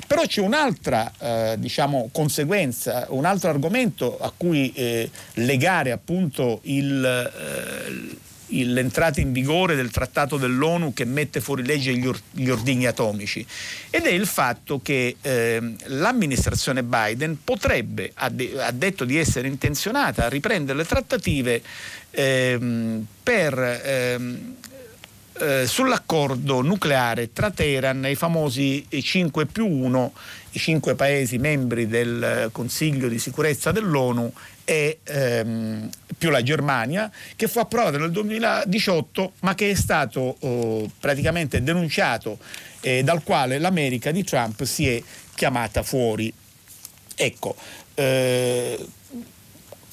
Però 0.08 0.26
c'è 0.26 0.42
un'altra 0.42 1.12
eh, 1.18 1.56
diciamo, 1.58 2.10
conseguenza, 2.12 3.06
un 3.10 3.26
altro 3.26 3.50
argomento 3.50 4.18
a 4.20 4.32
cui 4.36 4.72
eh, 4.74 5.10
legare 5.36 5.92
appunto 5.92 6.60
il, 6.64 7.04
eh, 7.06 8.18
l'entrata 8.64 9.20
in 9.20 9.32
vigore 9.32 9.76
del 9.76 9.90
trattato 9.90 10.38
dell'ONU 10.38 10.94
che 10.94 11.06
mette 11.06 11.42
fuori 11.42 11.66
legge 11.66 11.96
gli, 11.96 12.06
or- 12.06 12.20
gli 12.32 12.50
ordigni 12.50 12.86
atomici. 12.86 13.46
Ed 13.90 14.06
è 14.06 14.12
il 14.12 14.28
fatto 14.28 14.80
che 14.82 15.16
eh, 15.22 15.62
l'amministrazione 15.86 16.84
Biden 16.84 17.40
potrebbe, 17.44 18.12
ha, 18.16 18.30
de- 18.30 18.54
ha, 18.62 18.72
detto 18.72 19.06
di 19.06 19.18
essere 19.18 19.48
intenzionata 19.48 20.26
a 20.26 20.30
riprendere 20.30 20.78
le 20.78 20.86
trattative 20.86 21.62
ehm, 22.12 23.06
per 23.24 23.82
ehm, 23.84 24.56
eh, 25.40 25.66
sull'accordo 25.66 26.62
nucleare 26.62 27.34
tra 27.34 27.50
Teheran 27.50 28.06
e 28.06 28.12
i 28.12 28.16
famosi 28.16 28.86
5 28.88 29.46
più 29.48 29.68
1, 29.68 30.14
i 30.52 30.60
cinque 30.60 30.94
paesi 30.94 31.40
membri 31.40 31.88
del 31.88 32.50
Consiglio 32.52 33.08
di 33.08 33.18
sicurezza 33.18 33.72
dell'ONU 33.72 34.32
e 34.66 35.00
ehm, 35.04 35.90
più 36.18 36.30
la 36.30 36.42
Germania, 36.42 37.12
che 37.36 37.48
fu 37.48 37.60
approvato 37.60 37.98
nel 37.98 38.12
2018 38.12 39.34
ma 39.42 39.56
che 39.56 39.72
è 39.72 39.74
stato 39.74 40.38
oh, 40.40 40.90
praticamente 41.00 41.62
denunciato 41.64 42.38
eh, 42.82 43.04
dal 43.04 43.24
quale 43.24 43.60
l'America 43.60 44.12
di 44.12 44.24
Trump 44.24 44.64
si 44.64 44.88
è 44.88 45.02
chiamata 45.36 45.84
fuori. 45.84 46.34
Ecco, 47.16 47.56
eh, 47.96 48.86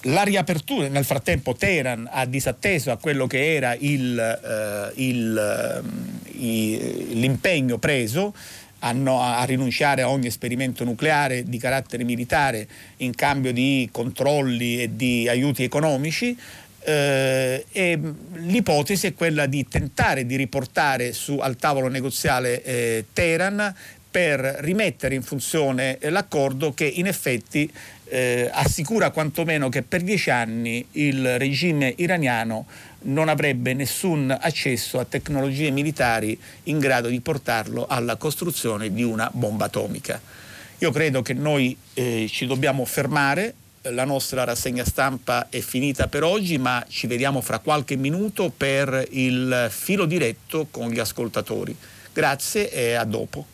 la 0.05 0.23
riapertura, 0.23 0.89
nel 0.89 1.05
frattempo 1.05 1.55
Teheran 1.55 2.09
ha 2.11 2.25
disatteso 2.25 2.91
a 2.91 2.97
quello 2.97 3.27
che 3.27 3.55
era 3.55 3.77
il, 3.79 4.19
eh, 4.19 5.03
il, 5.03 5.83
eh, 6.33 7.15
l'impegno 7.15 7.79
preso 7.79 8.35
a, 8.81 8.93
no, 8.93 9.23
a, 9.23 9.43
rinunciare 9.45 10.03
a 10.03 10.11
ogni 10.11 10.27
esperimento 10.27 10.85
nucleare 10.85 11.45
di 11.45 11.59
carattere 11.59 12.05
militare 12.05 12.67
in 12.99 13.15
cambio 13.15 13.53
di 13.53 13.89
controlli 13.91 14.83
e 14.83 14.97
di 14.97 15.29
aiuti 15.29 15.63
economici. 15.63 16.37
Eh, 16.83 17.67
e 17.71 17.99
l'ipotesi 18.35 19.09
è 19.09 19.15
quella 19.15 19.45
di 19.47 19.69
tentare 19.69 20.25
di 20.25 20.37
riportare 20.37 21.13
su, 21.13 21.37
al 21.37 21.57
tavolo 21.57 21.89
negoziale 21.89 22.63
eh, 22.63 23.05
Teheran 23.13 23.75
per 24.11 24.41
rimettere 24.41 25.15
in 25.15 25.23
funzione 25.23 25.99
l'accordo 26.01 26.73
che 26.73 26.87
in 26.87 27.07
effetti 27.07 27.71
eh, 28.11 28.51
assicura 28.53 29.11
quantomeno 29.11 29.69
che 29.69 29.83
per 29.83 30.03
dieci 30.03 30.31
anni 30.31 30.85
il 30.93 31.39
regime 31.39 31.95
iraniano 31.97 32.67
non 33.03 33.29
avrebbe 33.29 33.75
nessun 33.75 34.37
accesso 34.39 34.99
a 34.99 35.05
tecnologie 35.05 35.71
militari 35.71 36.39
in 36.65 36.79
grado 36.79 37.09
di 37.09 37.21
portarlo 37.21 37.87
alla 37.87 38.17
costruzione 38.17 38.93
di 38.93 39.03
una 39.03 39.31
bomba 39.33 39.67
atomica. 39.67 40.21
Io 40.79 40.91
credo 40.91 41.23
che 41.23 41.35
noi 41.35 41.77
eh, 41.95 42.27
ci 42.31 42.47
dobbiamo 42.47 42.85
fermare, 42.85 43.55
la 43.83 44.05
nostra 44.05 44.45
rassegna 44.45 44.85
stampa 44.85 45.49
è 45.49 45.61
finita 45.61 46.07
per 46.07 46.23
oggi, 46.23 46.59
ma 46.59 46.85
ci 46.89 47.07
vediamo 47.07 47.41
fra 47.41 47.59
qualche 47.59 47.97
minuto 47.97 48.53
per 48.55 49.07
il 49.11 49.69
filo 49.71 50.05
diretto 50.05 50.69
con 50.71 50.91
gli 50.91 50.99
ascoltatori. 50.99 51.75
Grazie 52.13 52.71
e 52.71 52.95
a 52.95 53.05
dopo. 53.05 53.47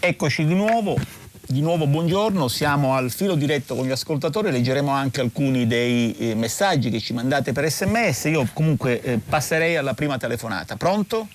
Eccoci 0.00 0.44
di 0.44 0.54
nuovo. 0.54 1.25
Di 1.48 1.60
nuovo 1.60 1.86
buongiorno, 1.86 2.48
siamo 2.48 2.96
al 2.96 3.12
filo 3.12 3.36
diretto 3.36 3.76
con 3.76 3.86
gli 3.86 3.92
ascoltatori, 3.92 4.50
leggeremo 4.50 4.90
anche 4.90 5.20
alcuni 5.20 5.68
dei 5.68 6.12
eh, 6.18 6.34
messaggi 6.34 6.90
che 6.90 6.98
ci 6.98 7.12
mandate 7.12 7.52
per 7.52 7.70
sms. 7.70 8.24
Io 8.24 8.48
comunque 8.52 9.00
eh, 9.00 9.18
passerei 9.18 9.76
alla 9.76 9.94
prima 9.94 10.18
telefonata. 10.18 10.74
Pronto? 10.74 11.28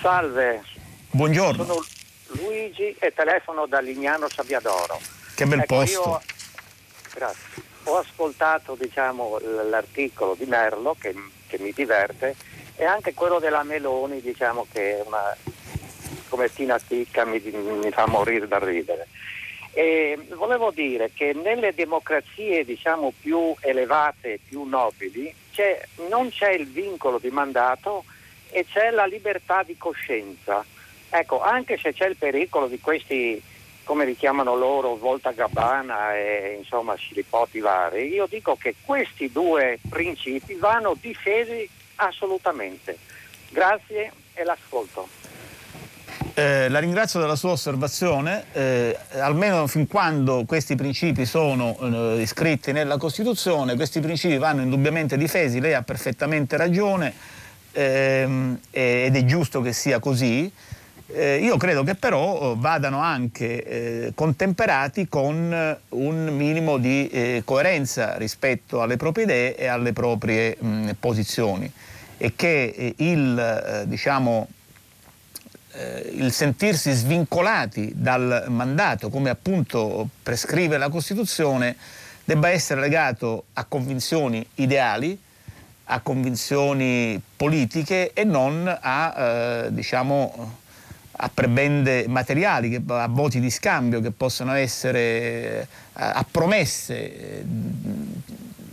Salve. 0.00 0.60
Buongiorno. 1.08 1.64
Sono 1.64 1.84
Luigi 2.30 2.96
e 2.98 3.12
telefono 3.14 3.66
da 3.66 3.78
Lignano 3.78 4.28
Sabbiadoro. 4.28 4.98
Che 5.36 5.46
bel 5.46 5.60
ecco, 5.60 5.76
posto. 5.76 6.00
Io, 6.00 6.20
grazie. 7.14 7.62
Ho 7.84 7.98
ascoltato 7.98 8.76
diciamo, 8.76 9.38
l'articolo 9.70 10.34
di 10.36 10.46
Merlo 10.46 10.96
che, 10.98 11.14
che, 11.46 11.58
mi 11.60 11.70
diverte 11.72 12.34
e 12.74 12.84
anche 12.84 13.14
quello 13.14 13.38
della 13.38 13.62
Meloni 13.62 14.20
diciamo, 14.20 14.66
che 14.72 14.98
è 14.98 15.02
una 15.06 15.36
come 16.28 16.52
Tina 16.52 16.76
Ticca 16.80 17.24
mi, 17.24 17.40
mi 17.40 17.90
fa 17.92 18.08
morire 18.08 18.48
da 18.48 18.58
ridere. 18.58 19.06
E 19.76 20.16
volevo 20.36 20.70
dire 20.70 21.10
che 21.12 21.32
nelle 21.32 21.74
democrazie 21.74 22.64
diciamo, 22.64 23.12
più 23.20 23.54
elevate, 23.60 24.38
più 24.46 24.62
nobili, 24.62 25.34
c'è, 25.52 25.82
non 26.08 26.30
c'è 26.30 26.52
il 26.52 26.68
vincolo 26.68 27.18
di 27.18 27.30
mandato 27.30 28.04
e 28.50 28.64
c'è 28.64 28.90
la 28.90 29.04
libertà 29.04 29.64
di 29.64 29.76
coscienza. 29.76 30.64
Ecco, 31.10 31.42
anche 31.42 31.76
se 31.76 31.92
c'è 31.92 32.06
il 32.06 32.16
pericolo 32.16 32.68
di 32.68 32.78
questi, 32.78 33.42
come 33.82 34.04
li 34.04 34.16
chiamano 34.16 34.54
loro, 34.54 34.94
volta 34.94 35.32
gabbana 35.32 36.14
e 36.14 36.56
insomma 36.58 36.94
scilipoti 36.94 37.58
vari, 37.58 38.06
io 38.06 38.26
dico 38.26 38.54
che 38.54 38.76
questi 38.84 39.30
due 39.32 39.80
principi 39.88 40.54
vanno 40.54 40.96
difesi 41.00 41.68
assolutamente. 41.96 42.96
Grazie 43.50 44.12
e 44.34 44.44
l'ascolto. 44.44 45.33
Eh, 46.36 46.68
la 46.68 46.80
ringrazio 46.80 47.20
della 47.20 47.36
sua 47.36 47.52
osservazione, 47.52 48.46
eh, 48.54 48.98
almeno 49.20 49.68
fin 49.68 49.86
quando 49.86 50.42
questi 50.44 50.74
principi 50.74 51.26
sono 51.26 51.78
eh, 51.78 52.22
iscritti 52.22 52.72
nella 52.72 52.96
Costituzione, 52.96 53.76
questi 53.76 54.00
principi 54.00 54.36
vanno 54.36 54.62
indubbiamente 54.62 55.16
difesi, 55.16 55.60
lei 55.60 55.74
ha 55.74 55.82
perfettamente 55.82 56.56
ragione 56.56 57.14
ehm, 57.70 58.58
ed 58.72 59.14
è 59.14 59.24
giusto 59.24 59.60
che 59.60 59.72
sia 59.72 60.00
così. 60.00 60.50
Eh, 61.06 61.36
io 61.36 61.56
credo 61.56 61.84
che 61.84 61.94
però 61.94 62.50
eh, 62.50 62.54
vadano 62.58 62.98
anche 62.98 63.62
eh, 64.06 64.12
contemperati 64.16 65.06
con 65.06 65.78
un 65.90 66.36
minimo 66.36 66.78
di 66.78 67.42
coerenza 67.44 68.16
rispetto 68.16 68.82
alle 68.82 68.96
proprie 68.96 69.22
idee 69.22 69.56
e 69.56 69.66
alle 69.68 69.92
proprie 69.92 70.56
mh, 70.58 70.96
posizioni 70.98 71.70
e 72.16 72.32
che 72.34 72.94
il, 72.96 73.84
diciamo, 73.86 74.48
eh, 75.74 76.10
il 76.14 76.32
sentirsi 76.32 76.92
svincolati 76.92 77.92
dal 77.94 78.46
mandato, 78.48 79.10
come 79.10 79.30
appunto 79.30 80.08
prescrive 80.22 80.78
la 80.78 80.88
Costituzione, 80.88 81.76
debba 82.24 82.48
essere 82.48 82.80
legato 82.80 83.44
a 83.54 83.64
convinzioni 83.64 84.46
ideali 84.56 85.18
a 85.84 86.00
convinzioni 86.00 87.20
politiche 87.36 88.12
e 88.14 88.24
non 88.24 88.66
a, 88.66 89.14
eh, 89.16 89.74
diciamo, 89.74 90.62
a 91.12 91.30
prebende 91.32 92.06
materiali, 92.08 92.82
a 92.86 93.08
voti 93.08 93.40
di 93.40 93.50
scambio 93.50 94.00
che 94.00 94.10
possono 94.10 94.54
essere, 94.54 95.66
a, 95.94 96.12
a 96.12 96.26
promesse 96.28 96.94
eh, 96.96 97.44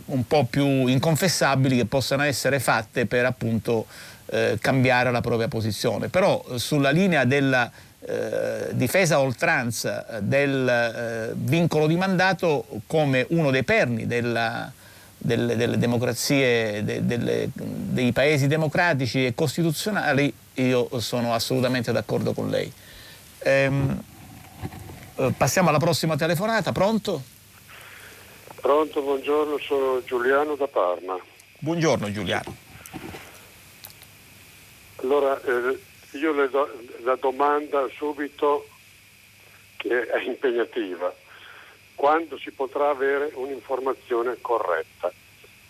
un 0.06 0.26
po' 0.26 0.44
più 0.44 0.86
inconfessabili 0.86 1.76
che 1.76 1.86
possano 1.86 2.22
essere 2.22 2.60
fatte 2.60 3.06
per 3.06 3.24
appunto 3.24 3.86
eh, 4.32 4.56
cambiare 4.60 5.10
la 5.10 5.20
propria 5.20 5.46
posizione. 5.46 6.08
Però 6.08 6.42
sulla 6.56 6.90
linea 6.90 7.24
della 7.24 7.70
eh, 8.00 8.68
difesa 8.70 9.16
a 9.16 9.20
oltranza 9.20 10.06
del 10.20 10.66
eh, 10.66 11.32
vincolo 11.34 11.86
di 11.86 11.96
mandato 11.96 12.64
come 12.86 13.26
uno 13.28 13.50
dei 13.50 13.62
perni 13.62 14.06
della, 14.06 14.72
delle, 15.18 15.54
delle, 15.54 15.76
democrazie, 15.76 16.82
de, 16.82 17.04
delle, 17.04 17.50
dei 17.52 18.10
paesi 18.12 18.46
democratici 18.46 19.26
e 19.26 19.34
costituzionali, 19.34 20.32
io 20.54 20.88
sono 20.98 21.34
assolutamente 21.34 21.92
d'accordo 21.92 22.32
con 22.32 22.48
lei. 22.48 22.72
Ehm, 23.40 24.02
eh, 25.16 25.32
passiamo 25.36 25.68
alla 25.68 25.78
prossima 25.78 26.16
telefonata, 26.16 26.72
pronto? 26.72 27.22
Pronto, 28.62 29.02
buongiorno, 29.02 29.58
sono 29.58 30.02
Giuliano 30.06 30.54
da 30.54 30.68
Parma. 30.68 31.18
Buongiorno 31.58 32.10
Giuliano. 32.10 32.71
Allora, 35.02 35.40
eh, 35.42 35.78
io 36.12 36.32
le 36.32 36.48
do 36.48 36.70
la 37.02 37.16
domanda 37.16 37.88
subito 37.96 38.68
che 39.76 40.06
è 40.06 40.22
impegnativa. 40.22 41.12
Quando 41.94 42.38
si 42.38 42.52
potrà 42.52 42.90
avere 42.90 43.32
un'informazione 43.34 44.38
corretta? 44.40 45.12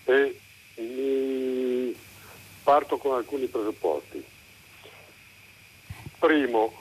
E 0.05 0.39
mi 0.77 1.97
parto 2.63 2.99
con 2.99 3.15
alcuni 3.15 3.47
presupposti. 3.47 4.23
Primo, 6.19 6.75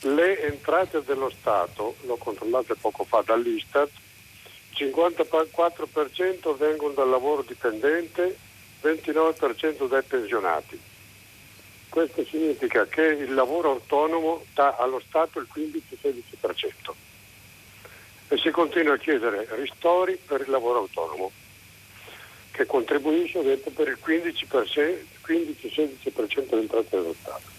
le 0.00 0.42
entrate 0.42 1.02
dello 1.02 1.30
Stato, 1.30 1.96
l'ho 2.02 2.16
controllate 2.16 2.74
poco 2.76 3.04
fa 3.04 3.22
dall'Istat, 3.22 3.90
54% 4.74 6.56
vengono 6.56 6.92
dal 6.92 7.08
lavoro 7.08 7.42
dipendente, 7.42 8.36
29% 8.84 9.88
dai 9.88 10.02
pensionati. 10.02 10.78
Questo 11.88 12.22
significa 12.24 12.86
che 12.86 13.02
il 13.02 13.32
lavoro 13.32 13.70
autonomo 13.70 14.44
dà 14.52 14.76
allo 14.76 15.00
Stato 15.00 15.38
il 15.38 15.48
15-16% 15.54 16.92
e 18.28 18.36
si 18.36 18.50
continua 18.50 18.92
a 18.94 18.98
chiedere 18.98 19.46
ristori 19.52 20.16
per 20.16 20.42
il 20.42 20.50
lavoro 20.50 20.80
autonomo 20.80 21.32
che 22.50 22.66
contribuisce 22.66 23.42
detto, 23.42 23.70
per 23.70 23.88
il 23.88 23.98
15-16% 24.04 26.48
delle 26.48 26.60
entrate 26.60 26.88
dello 26.90 27.14
Stato. 27.18 27.52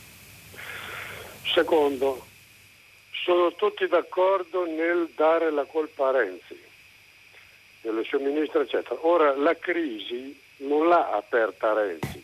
Secondo, 1.54 2.24
sono 3.12 3.52
tutti 3.56 3.88
d'accordo 3.88 4.66
nel 4.66 5.10
dare 5.16 5.50
la 5.52 5.66
colpa 5.66 6.10
a 6.10 6.12
Renzi 6.12 6.62
del 7.82 8.06
suo 8.06 8.20
ministro, 8.20 8.62
eccetera. 8.62 8.96
Ora 9.06 9.36
la 9.36 9.58
crisi 9.58 10.44
non 10.58 10.88
l'ha 10.88 11.12
aperta 11.12 11.74
Renzi. 11.74 12.24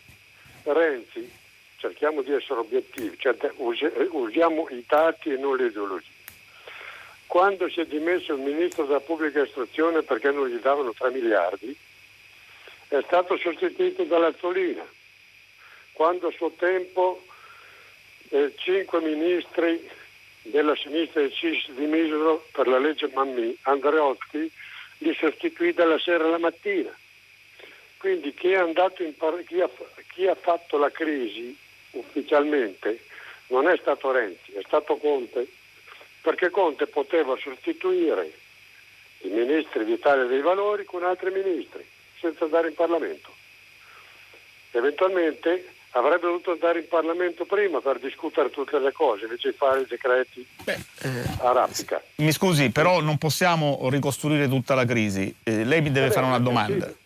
Renzi, 0.64 1.32
cerchiamo 1.78 2.22
di 2.22 2.32
essere 2.32 2.60
obiettivi, 2.60 3.18
cioè, 3.18 3.36
usiamo 3.58 4.68
i 4.70 4.84
dati 4.88 5.32
e 5.32 5.38
non 5.38 5.58
le 5.58 5.68
ideologie. 5.68 6.20
Quando 7.26 7.70
si 7.70 7.80
è 7.80 7.86
dimesso 7.86 8.34
il 8.34 8.42
ministro 8.42 8.86
della 8.86 9.00
pubblica 9.00 9.42
istruzione 9.42 10.02
perché 10.02 10.32
non 10.32 10.48
gli 10.48 10.60
davano 10.60 10.94
3 10.94 11.12
miliardi, 11.12 11.76
è 12.90 13.02
stato 13.06 13.38
sostituito 13.38 14.04
dall'Azzolina. 14.04 14.86
Quando 15.94 16.28
a 16.28 16.32
suo 16.32 16.52
tempo 16.52 17.24
eh, 18.30 18.54
cinque 18.58 19.00
ministri 19.02 19.90
della 20.42 20.76
sinistra 20.76 21.22
del 21.22 21.32
CIS 21.32 21.72
dimisero 21.72 22.46
per 22.52 22.68
la 22.68 22.80
legge 22.80 23.10
Mammì, 23.14 23.56
Andreotti 23.62 24.52
li 25.00 25.14
sostituì 25.14 25.74
dalla 25.74 26.00
sera 26.00 26.26
alla 26.26 26.38
mattina. 26.38 26.94
Quindi 28.02 28.34
chi, 28.34 28.50
par- 29.16 29.44
chi, 29.46 29.62
ha, 29.62 29.70
chi 30.12 30.26
ha 30.26 30.34
fatto 30.34 30.80
la 30.80 30.90
crisi 30.90 31.56
ufficialmente 31.92 33.00
non 33.50 33.68
è 33.68 33.78
stato 33.78 34.10
Renzi, 34.10 34.54
è 34.54 34.62
stato 34.66 34.96
Conte, 34.96 35.46
perché 36.22 36.50
Conte 36.50 36.88
poteva 36.88 37.38
sostituire 37.38 38.32
i 39.20 39.28
ministri 39.28 39.86
d'Italia 39.86 40.24
dei 40.24 40.42
Valori 40.42 40.84
con 40.84 41.04
altri 41.04 41.30
ministri, 41.30 41.86
senza 42.20 42.46
andare 42.46 42.70
in 42.70 42.74
Parlamento. 42.74 43.32
Eventualmente 44.72 45.68
avrebbe 45.92 46.26
dovuto 46.26 46.54
andare 46.54 46.80
in 46.80 46.88
Parlamento 46.88 47.46
prima 47.46 47.82
per 47.82 48.00
discutere 48.00 48.50
tutte 48.50 48.80
le 48.80 48.92
cose, 48.94 49.26
invece 49.26 49.52
di 49.52 49.56
fare 49.56 49.82
i 49.82 49.86
decreti 49.86 50.44
Beh, 50.64 50.80
eh, 51.04 51.24
a 51.42 51.52
raffica. 51.52 52.02
Mi 52.16 52.32
scusi, 52.32 52.72
però 52.72 53.00
non 53.00 53.20
possiamo 53.20 53.78
ricostruire 53.92 54.48
tutta 54.48 54.74
la 54.74 54.86
crisi. 54.86 55.36
Eh, 55.44 55.66
lei 55.66 55.82
mi 55.82 55.92
deve 55.92 56.08
Vabbè, 56.08 56.20
fare 56.20 56.26
una 56.26 56.40
domanda. 56.40 56.88
Sì. 56.88 57.01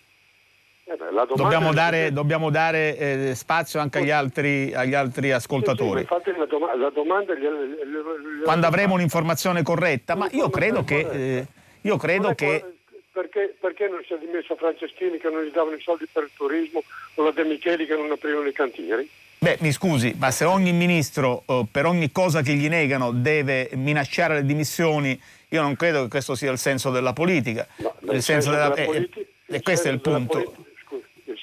Eh 0.88 0.96
beh, 0.96 1.36
dobbiamo 1.36 1.74
dare, 1.74 2.14
dobbiamo 2.14 2.52
dare 2.52 2.96
eh, 2.96 3.36
spazio 3.36 3.80
anche 3.80 3.98
agli 3.98 4.12
altri, 4.12 4.72
agli 4.72 4.94
altri 4.94 5.32
ascoltatori. 5.32 6.02
Sì, 6.08 6.16
sì, 6.24 6.38
la, 6.38 6.46
dom- 6.46 6.78
la, 6.78 6.92
domanda 6.92 7.34
gli, 7.34 7.40
gli, 7.40 8.40
gli, 8.40 8.44
Quando 8.44 8.68
avremo 8.68 8.94
un'informazione 8.94 9.64
corretta, 9.64 10.16
ma 10.16 10.28
io 10.32 10.50
credo 10.50 10.84
che... 10.84 11.08
Eh, 11.12 11.46
io 11.82 11.98
credo 11.98 12.36
che... 12.36 12.64
Perché, 13.12 13.56
perché, 13.60 13.88
non 13.88 14.02
si 14.06 14.14
è 14.14 14.18
dimesso 14.18 14.56
Franceschini 14.56 15.18
che 15.18 15.30
non 15.30 15.44
gli 15.44 15.52
davano 15.52 15.76
i 15.76 15.82
soldi 15.82 16.06
per 16.12 16.24
il 16.24 16.32
turismo 16.36 16.84
o 17.16 17.24
la 17.24 17.32
De 17.32 17.44
Micheli 17.46 17.86
che 17.86 17.96
non 17.96 18.12
aprivano 18.12 18.48
i 18.48 18.52
cantieri? 18.52 19.10
Beh, 19.40 19.58
mi 19.62 19.72
scusi, 19.72 20.16
ma 20.18 20.32
se 20.32 20.44
ogni 20.44 20.74
ministro 20.74 21.44
eh, 21.46 21.66
per 21.72 21.86
ogni 21.86 22.12
cosa 22.12 22.42
che 22.42 22.54
gli 22.54 22.68
negano 22.68 23.12
deve 23.12 23.70
minacciare 23.74 24.36
le 24.36 24.46
dimissioni, 24.46 25.20
io 25.50 25.62
non 25.62 25.76
credo 25.76 26.04
che 26.04 26.10
questo 26.10 26.36
sia 26.36 26.52
il 26.52 26.58
senso 26.58 26.92
della 26.92 27.14
politica. 27.14 27.66
No, 27.78 27.96
il 28.02 28.22
senso, 28.22 28.22
senso 28.22 28.50
della, 28.52 28.70
della 28.70 28.86
politica, 28.86 29.20
eh, 29.20 29.56
e 29.56 29.62
questo 29.62 29.88
è 29.88 29.92
il 29.92 30.02
punto 30.02 30.65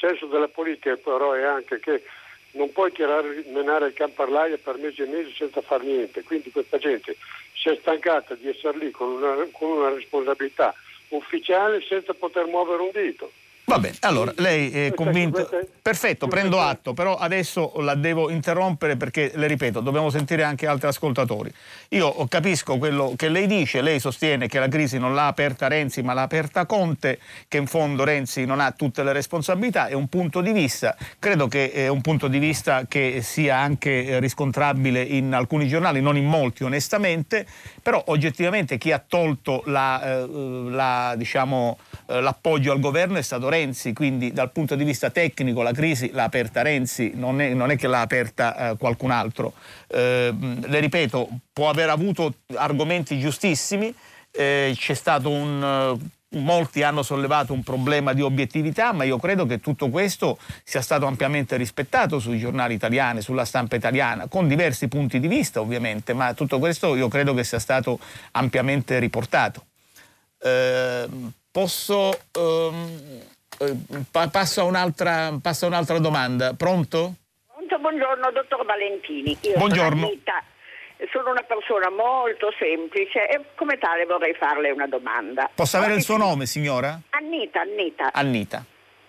senso 0.03 0.27
della 0.27 0.49
politica 0.49 0.97
però 0.97 1.33
è 1.33 1.43
anche 1.43 1.79
che 1.79 2.03
non 2.53 2.73
puoi 2.73 2.93
tirare, 2.93 3.45
menare 3.47 3.87
il 3.87 3.95
camparlaio 3.95 4.59
per 4.59 4.77
mesi 4.77 5.03
e 5.03 5.07
mesi 5.07 5.33
senza 5.35 5.63
fare 5.63 5.85
niente, 5.85 6.23
quindi 6.23 6.51
questa 6.51 6.77
gente 6.77 7.17
si 7.55 7.69
è 7.69 7.79
stancata 7.81 8.35
di 8.35 8.49
essere 8.49 8.77
lì 8.79 8.91
con 8.91 9.09
una, 9.09 9.47
con 9.53 9.71
una 9.71 9.91
responsabilità 9.91 10.75
ufficiale 11.09 11.81
senza 11.83 12.13
poter 12.15 12.47
muovere 12.47 12.83
un 12.83 12.91
dito. 12.93 13.33
Va 13.65 13.79
bene, 13.79 13.97
allora 14.01 14.33
lei 14.37 14.71
è 14.71 14.93
convinto. 14.95 15.49
Perfetto, 15.83 16.29
prendo 16.29 16.61
atto, 16.61 16.95
però 16.95 17.17
adesso 17.17 17.73
la 17.81 17.95
devo 17.95 18.31
interrompere 18.31 18.97
perché, 18.97 19.33
le 19.35 19.47
ripeto, 19.47 19.81
dobbiamo 19.81 20.11
sentire 20.11 20.43
anche 20.43 20.67
altri 20.67 20.89
ascoltatori. 20.89 21.53
Io 21.91 22.27
capisco 22.29 22.79
quello 22.79 23.15
che 23.17 23.29
lei 23.29 23.47
dice, 23.47 23.81
lei 23.81 23.99
sostiene 23.99 24.47
che 24.47 24.59
la 24.59 24.69
crisi 24.69 24.99
non 24.99 25.15
l'ha 25.15 25.27
aperta 25.27 25.69
Renzi 25.69 26.03
ma 26.03 26.13
l'ha 26.13 26.23
aperta 26.23 26.67
Conte, 26.67 27.19
che 27.49 27.57
in 27.57 27.67
fondo 27.67 28.05
Renzi 28.05 28.45
non 28.45 28.61
ha 28.61 28.71
tutte 28.73 29.03
le 29.03 29.13
responsabilità, 29.13 29.87
è 29.87 29.95
un 29.95 30.09
punto 30.09 30.41
di 30.41 30.53
vista, 30.53 30.97
credo 31.19 31.49
che 31.49 31.73
è 31.73 31.89
un 31.89 32.01
punto 32.01 32.29
di 32.29 32.39
vista 32.39 32.85
che 32.87 33.21
sia 33.23 33.57
anche 33.59 34.19
riscontrabile 34.21 35.03
in 35.03 35.35
alcuni 35.35 35.67
giornali, 35.67 36.01
non 36.01 36.17
in 36.17 36.27
molti 36.27 36.63
onestamente, 36.63 37.47
però 37.83 38.03
oggettivamente 38.07 38.79
chi 38.79 38.93
ha 38.93 39.03
tolto 39.05 39.63
la, 39.67 40.03
eh, 40.03 40.27
la, 40.69 41.15
diciamo, 41.17 41.79
eh, 42.07 42.21
l'appoggio 42.21 42.71
al 42.71 42.79
governo 42.79 43.19
è 43.19 43.23
stato 43.23 43.49
Renzi, 43.53 43.93
quindi 43.93 44.33
dal 44.33 44.51
punto 44.51 44.75
di 44.75 44.85
vista 44.85 45.11
tecnico 45.11 45.63
la 45.63 45.73
crisi 45.73 46.11
l'ha 46.11 46.25
aperta 46.25 46.63
Renzi, 46.63 47.13
non 47.15 47.41
è, 47.41 47.53
non 47.53 47.71
è 47.71 47.77
che 47.77 47.87
l'ha 47.87 48.01
aperta 48.01 48.71
eh, 48.71 48.77
qualcun 48.77 49.11
altro. 49.11 49.53
Eh, 49.89 50.35
le 50.61 50.81
ripeto, 50.81 51.29
può 51.53 51.69
aver 51.69 51.91
avuto 51.91 52.35
argomenti 52.55 53.19
giustissimi, 53.19 53.95
eh, 54.31 54.73
c'è 54.75 54.95
stato 54.95 55.29
un 55.29 55.99
molti 56.33 56.83
hanno 56.83 57.03
sollevato 57.03 57.53
un 57.53 57.63
problema 57.63 58.13
di 58.13 58.23
obiettività, 58.23 58.93
ma 58.93 59.05
io 59.05 59.19
credo 59.19 59.47
che 59.47 59.61
tutto 59.61 59.89
questo 59.89 60.39
sia 60.65 60.81
stato 60.81 61.07
ampiamente 61.07 61.57
rispettato 61.57 62.19
sui 62.19 62.39
giornali 62.39 62.75
italiani, 62.75 63.21
sulla 63.21 63.45
stampa 63.45 63.77
italiana, 63.77 64.29
con 64.29 64.49
diversi 64.49 64.89
punti 64.89 65.21
di 65.21 65.29
vista 65.29 65.61
ovviamente, 65.61 66.13
ma 66.13 66.33
tutto 66.35 66.59
questo 66.59 66.95
io 66.95 67.09
credo 67.09 67.35
che 67.35 67.45
sia 67.45 67.59
stato 67.59 67.99
ampiamente 68.33 68.99
riportato. 68.99 69.67
Eh, 70.39 71.07
posso 71.51 72.19
ehm, 72.33 73.21
eh, 73.67 74.29
passo, 74.31 74.61
a 74.61 74.65
un'altra, 74.65 75.39
passo 75.41 75.67
a 75.67 75.69
un'altra 75.69 75.99
domanda. 75.99 76.55
Pronto? 76.55 77.15
Pronto, 77.47 77.79
buongiorno, 77.79 78.31
dottor 78.33 78.65
Valentini. 78.65 79.37
Io 79.43 79.57
buongiorno. 79.57 80.07
Sono, 80.07 80.43
sono 81.11 81.31
una 81.31 81.43
persona 81.43 81.91
molto 81.91 82.53
semplice 82.59 83.29
e 83.29 83.41
come 83.55 83.79
tale 83.79 84.05
vorrei 84.05 84.35
farle 84.35 84.71
una 84.71 84.87
domanda. 84.87 85.49
Posso 85.55 85.77
avere 85.77 85.95
il 85.95 86.03
suo 86.03 86.17
nome, 86.17 86.47
signora? 86.47 86.99
Annita, 87.11 87.61
Annita. 87.61 88.13
Annita. 88.13 88.65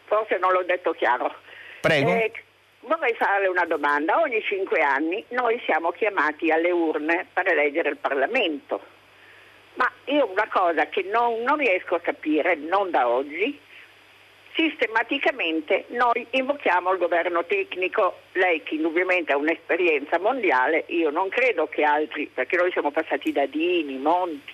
Forse 0.05 0.37
non 0.37 0.51
l'ho 0.51 0.63
detto 0.63 0.91
chiaro. 0.91 1.33
Prego. 1.81 2.11
Eh, 2.11 2.31
vorrei 2.81 3.13
farle 3.15 3.47
una 3.47 3.65
domanda. 3.65 4.19
Ogni 4.21 4.41
cinque 4.43 4.81
anni 4.81 5.23
noi 5.29 5.59
siamo 5.65 5.91
chiamati 5.91 6.51
alle 6.51 6.71
urne 6.71 7.27
per 7.33 7.47
eleggere 7.47 7.89
il 7.89 7.97
Parlamento. 7.97 8.81
Ma 9.75 9.89
io 10.05 10.29
una 10.29 10.47
cosa 10.49 10.85
che 10.87 11.03
non, 11.11 11.41
non 11.41 11.57
riesco 11.57 11.95
a 11.95 11.99
capire, 11.99 12.55
non 12.55 12.91
da 12.91 13.07
oggi, 13.07 13.59
sistematicamente 14.55 15.85
noi 15.89 16.25
invochiamo 16.31 16.91
il 16.91 16.99
governo 16.99 17.43
tecnico, 17.45 18.19
lei 18.33 18.61
che 18.63 18.75
indubbiamente 18.75 19.33
ha 19.33 19.37
un'esperienza 19.37 20.19
mondiale, 20.19 20.85
io 20.87 21.09
non 21.09 21.29
credo 21.29 21.67
che 21.67 21.83
altri, 21.83 22.29
perché 22.33 22.57
noi 22.57 22.71
siamo 22.71 22.91
passati 22.91 23.31
da 23.31 23.45
Dini, 23.45 23.97
Monti, 23.97 24.53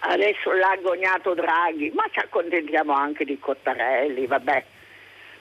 adesso 0.00 0.52
l'ha 0.52 0.70
agognato 0.70 1.34
Draghi, 1.34 1.90
ma 1.94 2.04
ci 2.10 2.18
accontentiamo 2.18 2.92
anche 2.92 3.24
di 3.24 3.38
Cottarelli, 3.38 4.26
vabbè, 4.26 4.64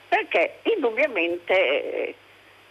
perché 0.07 0.59
indubbiamente, 0.63 2.15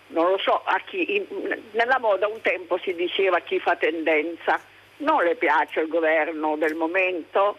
non 0.09 0.31
lo 0.31 0.39
so, 0.39 0.63
chi, 0.87 1.17
in, 1.17 1.25
nella 1.73 1.99
moda 1.99 2.29
un 2.29 2.41
tempo 2.41 2.79
si 2.79 2.95
diceva 2.95 3.41
chi 3.41 3.59
fa 3.59 3.75
tendenza, 3.77 4.61
non 4.99 5.25
le 5.25 5.35
piace 5.35 5.81
il 5.81 5.89
governo 5.89 6.57
del 6.57 6.77
momento, 6.77 7.59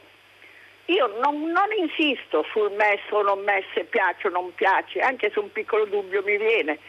io 0.86 1.08
non, 1.22 1.44
non, 1.52 1.72
insisto 1.78 2.46
sul 2.52 2.72
messo 2.72 3.16
o 3.16 3.22
non 3.22 3.44
messo, 3.44 3.84
piace 3.90 4.28
o 4.28 4.32
non 4.32 4.54
piace, 4.54 5.00
anche 5.00 5.32
se 5.32 5.40
un 5.40 5.52
piccolo 5.52 5.86
dubbio 5.86 6.22
mi 6.24 6.38
viene. 6.38 6.80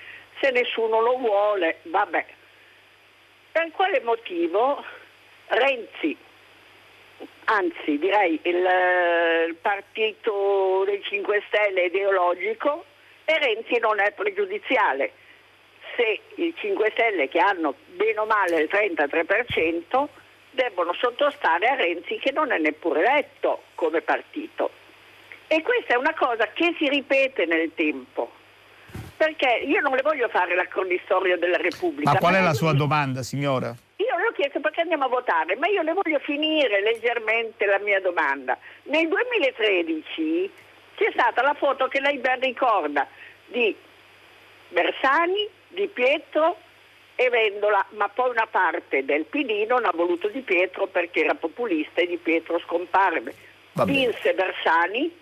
Se 0.41 0.51
nessuno 0.51 1.01
lo 1.01 1.17
vuole, 1.17 1.79
vabbè. 1.83 2.27
Per 3.53 3.71
quale 3.71 4.01
motivo 4.01 4.85
Renzi, 5.47 6.17
anzi 7.45 7.99
direi 7.99 8.41
il, 8.43 8.69
il 9.49 9.55
partito 9.61 10.83
dei 10.87 11.01
5 11.01 11.43
Stelle 11.47 11.85
ideologico 11.85 12.85
e 13.25 13.39
Renzi 13.39 13.79
non 13.79 14.01
è 14.01 14.11
pregiudiziale. 14.11 15.13
Se 15.97 16.21
i 16.35 16.53
5 16.57 16.91
Stelle 16.91 17.29
che 17.29 17.39
hanno 17.39 17.77
bene 17.95 18.19
o 18.19 18.27
male 18.27 18.63
il 18.63 18.69
33%, 18.69 20.09
debbono 20.55 20.95
sottostare 20.95 21.67
a 21.69 21.75
Renzi 21.75 22.19
che 22.19 22.33
non 22.33 22.53
è 22.53 22.59
neppure 22.59 23.01
eletto 23.01 23.65
come 23.75 24.01
partito. 24.01 24.71
E 25.47 25.63
questa 25.63 25.95
è 25.95 25.97
una 25.97 26.15
cosa 26.15 26.49
che 26.53 26.75
si 26.79 26.89
ripete 26.89 27.45
nel 27.45 27.71
tempo. 27.75 28.33
Perché 29.17 29.63
io 29.65 29.81
non 29.81 29.95
le 29.95 30.03
voglio 30.03 30.29
fare 30.29 30.55
la 30.55 30.67
cronistoria 30.67 31.37
della 31.37 31.57
Repubblica. 31.57 32.13
Ma 32.13 32.19
qual 32.19 32.35
è 32.35 32.41
la 32.41 32.55
sua 32.55 32.73
domanda, 32.73 33.23
signora? 33.23 33.75
Io 33.97 34.17
le 34.17 34.27
ho 34.29 34.33
chiesto 34.33 34.61
perché 34.61 34.81
andiamo 34.81 35.05
a 35.05 35.09
votare, 35.09 35.57
ma 35.57 35.69
io 35.69 35.83
le 35.83 35.93
voglio 35.93 36.19
finire 36.19 36.81
leggermente 36.81 37.65
la 37.67 37.79
mia 37.79 38.01
domanda. 38.01 38.59
Nel 38.85 39.07
2013 39.09 40.51
c'è 40.97 41.11
stata 41.13 41.43
la 41.43 41.55
foto 41.55 41.87
che 41.87 42.01
lei 42.01 42.19
ben 42.19 42.41
ricorda 42.41 43.07
di 43.47 43.75
Bersani, 44.69 45.49
di 45.69 45.87
Pietro 45.87 46.59
e 47.17 47.29
Vendola, 47.29 47.85
ma 47.91 48.09
poi 48.09 48.31
una 48.31 48.47
parte 48.47 49.05
del 49.05 49.25
PD 49.25 49.67
non 49.69 49.85
ha 49.85 49.93
voluto 49.95 50.29
Di 50.29 50.41
Pietro 50.41 50.87
perché 50.87 51.21
era 51.21 51.35
populista 51.35 52.01
e 52.01 52.07
Di 52.07 52.17
Pietro 52.17 52.59
scomparve. 52.61 53.35
Vinse 53.85 54.35
Bersani, 54.35 55.13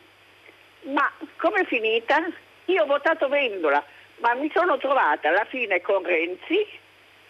ma 0.82 1.11
come 1.36 1.61
è 1.61 1.64
finita? 1.64 2.22
Io 2.66 2.82
ho 2.82 2.86
votato 2.86 3.28
Vendola, 3.28 3.82
ma 4.18 4.34
mi 4.34 4.51
sono 4.55 4.76
trovata 4.78 5.28
alla 5.28 5.45
fine 5.45 5.80
con 5.80 6.03
Renzi, 6.03 6.66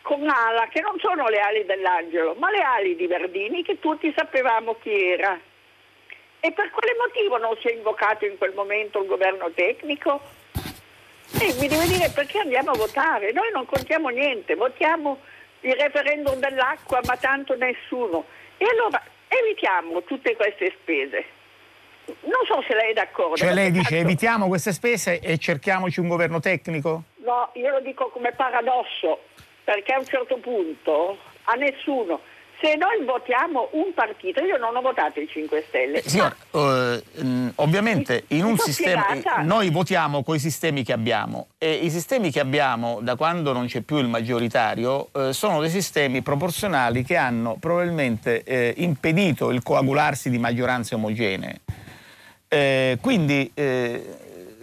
con 0.02 0.28
Ala, 0.28 0.66
che 0.68 0.80
non 0.80 0.98
sono 0.98 1.28
le 1.28 1.38
ali 1.38 1.64
dell'angelo, 1.64 2.34
ma 2.34 2.50
le 2.50 2.60
ali 2.60 2.96
di 2.96 3.06
Verdini 3.06 3.62
che 3.62 3.78
tutti 3.78 4.12
sapevamo 4.16 4.76
chi 4.80 4.90
era. 4.90 5.38
E 6.40 6.52
per 6.52 6.70
quale 6.70 6.96
motivo 6.98 7.38
non 7.38 7.56
si 7.60 7.68
è 7.68 7.72
invocato 7.72 8.26
in 8.26 8.36
quel 8.36 8.52
momento 8.52 9.00
il 9.00 9.06
governo 9.06 9.50
tecnico? 9.52 10.20
Sì, 11.32 11.58
mi 11.60 11.68
deve 11.68 11.86
dire 11.86 12.10
perché 12.10 12.38
andiamo 12.38 12.70
a 12.70 12.76
votare. 12.76 13.32
Noi 13.32 13.50
non 13.52 13.66
contiamo 13.66 14.08
niente, 14.08 14.54
votiamo 14.54 15.18
il 15.60 15.74
referendum 15.74 16.38
dell'acqua, 16.38 17.00
ma 17.04 17.16
tanto 17.16 17.56
nessuno. 17.56 18.24
E 18.58 18.66
allora 18.66 19.02
evitiamo 19.28 20.02
tutte 20.04 20.36
queste 20.36 20.74
spese. 20.80 21.24
Non 22.04 22.44
so 22.46 22.62
se 22.66 22.74
lei 22.74 22.90
è 22.90 22.94
d'accordo. 22.94 23.36
Cioè 23.36 23.54
lei 23.54 23.70
dice 23.70 23.90
tanto... 23.90 24.04
evitiamo 24.04 24.48
queste 24.48 24.72
spese 24.72 25.20
e 25.20 25.38
cerchiamoci 25.38 26.00
un 26.00 26.08
governo 26.08 26.40
tecnico? 26.40 27.02
No, 27.24 27.50
io 27.54 27.70
lo 27.70 27.80
dico 27.80 28.08
come 28.10 28.32
paradosso, 28.32 29.20
perché 29.64 29.92
a 29.92 29.98
un 29.98 30.06
certo 30.06 30.36
punto 30.38 31.18
a 31.44 31.54
nessuno 31.54 32.20
se 32.62 32.76
noi 32.76 33.04
votiamo 33.04 33.70
un 33.72 33.92
partito, 33.92 34.40
io 34.40 34.56
non 34.56 34.76
ho 34.76 34.80
votato 34.80 35.18
i 35.18 35.26
5 35.26 35.64
Stelle. 35.66 35.98
Eh, 35.98 36.08
signor, 36.08 36.36
uh, 36.52 37.52
ovviamente 37.56 38.24
in 38.28 38.44
un 38.44 38.56
sistema, 38.56 39.04
spiegata. 39.08 39.42
noi 39.42 39.70
votiamo 39.70 40.22
con 40.22 40.36
i 40.36 40.38
sistemi 40.38 40.84
che 40.84 40.92
abbiamo 40.92 41.48
e 41.58 41.72
i 41.72 41.90
sistemi 41.90 42.30
che 42.30 42.38
abbiamo 42.38 43.00
da 43.02 43.16
quando 43.16 43.52
non 43.52 43.66
c'è 43.66 43.80
più 43.80 43.96
il 43.96 44.06
maggioritario 44.06 45.08
uh, 45.10 45.32
sono 45.32 45.60
dei 45.60 45.70
sistemi 45.70 46.22
proporzionali 46.22 47.02
che 47.02 47.16
hanno 47.16 47.56
probabilmente 47.58 48.44
eh, 48.44 48.74
impedito 48.76 49.50
il 49.50 49.64
coagularsi 49.64 50.30
di 50.30 50.38
maggioranze 50.38 50.94
omogenee. 50.94 51.60
Eh, 52.46 52.98
quindi 53.00 53.50
eh, 53.54 54.18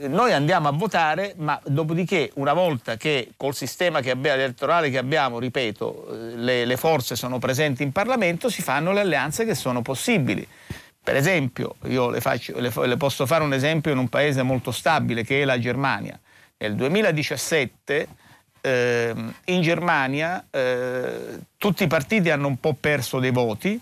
noi 0.08 0.34
andiamo 0.34 0.68
a 0.68 0.72
votare, 0.72 1.34
ma 1.38 1.60
dopodiché 1.66 2.32
una 2.36 2.54
volta 2.54 2.97
che 2.97 3.32
col 3.36 3.54
sistema 3.54 4.02
che 4.02 4.12
abbiamo, 4.12 4.41
elettorale 4.41 4.89
che 4.89 4.97
abbiamo, 4.97 5.39
ripeto, 5.39 6.08
eh, 6.08 6.36
le, 6.36 6.66
le, 6.66 6.78
forze 6.78 7.16
sono 7.16 7.39
presenti 7.39 7.84
in 7.84 7.91
Parlamento, 7.91 8.50
si 8.50 8.62
fanno 8.62 8.91
le 8.91 9.02
alleanze 9.02 9.45
che 9.45 9.56
sono 9.56 9.82
possibili. 9.82 10.47
Per 11.02 11.16
esempio, 11.16 11.76
io 11.86 12.10
le, 12.10 12.22
faccio, 12.22 12.60
le, 12.60 12.72
le 12.74 12.97
posso 12.97 13.26
fare 13.26 13.43
un 13.43 13.54
esempio 13.54 13.91
in 13.91 13.97
un 13.97 14.10
paese 14.10 14.43
molto 14.43 14.72
stabile 14.72 15.24
che 15.24 15.41
è 15.41 15.45
la 15.45 15.60
Germania. 15.60 16.20
Nel 16.58 16.76
2017 16.76 18.08
eh, 18.62 19.16
in 19.45 19.62
Germania 19.62 20.45
eh, 20.50 21.39
tutti 21.58 21.84
i 21.84 21.88
partiti 21.88 22.30
hanno 22.30 22.47
un 22.47 22.60
po' 22.60 22.76
perso 22.80 23.20
dei 23.20 23.32
voti, 23.32 23.80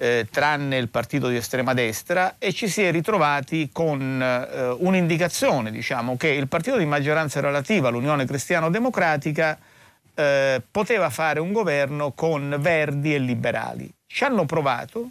eh, 0.00 0.26
tranne 0.30 0.78
il 0.78 0.88
partito 0.88 1.28
di 1.28 1.36
estrema 1.36 1.74
destra, 1.74 2.36
e 2.38 2.54
ci 2.54 2.68
si 2.68 2.82
è 2.82 2.90
ritrovati 2.90 3.68
con 3.70 4.00
eh, 4.00 4.74
un'indicazione, 4.78 5.70
diciamo, 5.70 6.16
che 6.16 6.28
il 6.28 6.48
partito 6.48 6.78
di 6.78 6.86
maggioranza 6.86 7.40
relativa, 7.40 7.90
l'Unione 7.90 8.24
Cristiano-Democratica, 8.24 9.58
eh, 10.14 10.62
poteva 10.70 11.10
fare 11.10 11.38
un 11.38 11.52
governo 11.52 12.12
con 12.12 12.56
verdi 12.60 13.14
e 13.14 13.18
liberali. 13.18 13.92
Ci 14.06 14.24
hanno 14.24 14.46
provato, 14.46 15.10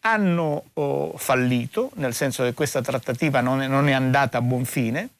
hanno 0.00 0.64
oh, 0.72 1.18
fallito, 1.18 1.90
nel 1.96 2.14
senso 2.14 2.42
che 2.42 2.54
questa 2.54 2.80
trattativa 2.80 3.42
non 3.42 3.60
è, 3.60 3.66
non 3.66 3.88
è, 3.88 3.92
andata 3.92 4.38
a 4.38 4.40
buon 4.40 4.64
fine, 4.64 5.10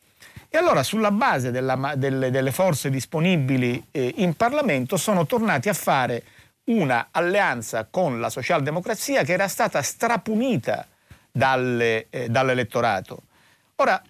e 0.48 0.56
allora 0.56 0.82
sulla 0.82 1.10
base 1.10 1.50
della, 1.50 1.92
delle, 1.94 2.30
delle, 2.30 2.52
forze 2.52 2.88
disponibili 2.88 3.84
eh, 3.90 4.14
in 4.16 4.32
Parlamento 4.34 4.96
sono 4.96 5.26
tornati 5.26 5.68
a 5.68 5.74
fare 5.74 6.22
una 6.64 7.08
alleanza 7.10 7.86
con 7.90 8.20
la 8.20 8.30
socialdemocrazia 8.30 9.24
che 9.24 9.32
era 9.32 9.48
stata 9.48 9.82
strapunita 9.82 10.86
dalle, 11.30 12.06
eh, 12.10 12.28
dall'elettorato. 12.28 13.22
Ora, 13.76 14.00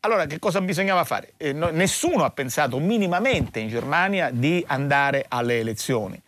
allora, 0.00 0.26
che 0.26 0.38
cosa 0.38 0.60
bisognava 0.60 1.04
fare? 1.04 1.32
Eh, 1.36 1.52
no, 1.52 1.70
nessuno 1.70 2.24
ha 2.24 2.30
pensato 2.30 2.78
minimamente 2.78 3.58
in 3.58 3.68
Germania 3.68 4.30
di 4.30 4.64
andare 4.66 5.26
alle 5.28 5.58
elezioni. 5.58 6.20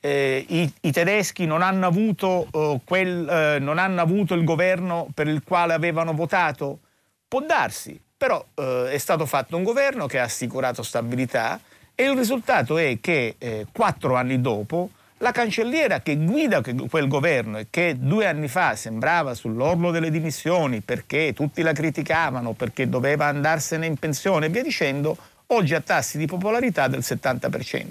Eh, 0.00 0.44
i, 0.48 0.72
i, 0.82 0.92
tedeschi 0.92 1.44
non 1.44 1.60
hanno, 1.60 1.86
avuto, 1.86 2.46
uh, 2.52 2.80
quel, 2.84 3.56
uh, 3.58 3.62
non 3.62 3.78
hanno, 3.78 4.00
avuto, 4.00 4.34
il 4.34 4.44
governo 4.44 5.08
per 5.12 5.26
il 5.26 5.42
quale 5.44 5.74
avevano 5.74 6.14
votato? 6.14 6.78
Può 7.26 7.40
darsi, 7.40 8.00
però 8.16 8.42
uh, 8.54 8.84
è 8.84 8.98
stato 8.98 9.26
fatto 9.26 9.56
un 9.56 9.64
governo 9.64 10.06
che 10.06 10.20
ha 10.20 10.24
assicurato 10.24 10.84
stabilità 10.84 11.60
e 11.96 12.04
il 12.04 12.16
risultato 12.16 12.78
è 12.78 12.98
che 13.00 13.34
eh, 13.38 13.66
quattro 13.72 14.14
anni 14.14 14.40
dopo 14.40 14.90
la 15.18 15.32
cancelliera 15.32 16.00
che 16.00 16.16
guida 16.16 16.62
quel 16.62 17.08
governo 17.08 17.58
e 17.58 17.66
che 17.70 17.96
due 17.98 18.26
anni 18.26 18.48
fa 18.48 18.76
sembrava 18.76 19.34
sull'orlo 19.34 19.90
delle 19.90 20.10
dimissioni 20.10 20.80
perché 20.80 21.32
tutti 21.34 21.62
la 21.62 21.72
criticavano, 21.72 22.52
perché 22.52 22.88
doveva 22.88 23.26
andarsene 23.26 23.86
in 23.86 23.96
pensione 23.96 24.46
e 24.46 24.48
via 24.48 24.62
dicendo, 24.62 25.16
oggi 25.46 25.74
ha 25.74 25.80
tassi 25.80 26.18
di 26.18 26.26
popolarità 26.26 26.88
del 26.88 27.00
70%. 27.00 27.86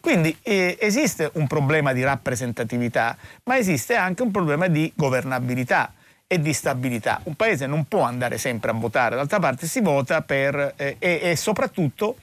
Quindi 0.00 0.36
eh, 0.42 0.76
esiste 0.80 1.30
un 1.34 1.46
problema 1.46 1.92
di 1.92 2.02
rappresentatività, 2.02 3.16
ma 3.44 3.56
esiste 3.56 3.94
anche 3.94 4.22
un 4.22 4.30
problema 4.30 4.68
di 4.68 4.92
governabilità 4.94 5.92
e 6.26 6.40
di 6.40 6.52
stabilità. 6.52 7.20
Un 7.24 7.34
paese 7.34 7.66
non 7.66 7.84
può 7.84 8.02
andare 8.02 8.38
sempre 8.38 8.70
a 8.70 8.74
votare, 8.74 9.16
d'altra 9.16 9.38
parte 9.38 9.66
si 9.66 9.80
vota 9.80 10.22
per, 10.22 10.74
eh, 10.76 10.96
e, 10.98 11.20
e 11.22 11.36
soprattutto 11.36 12.16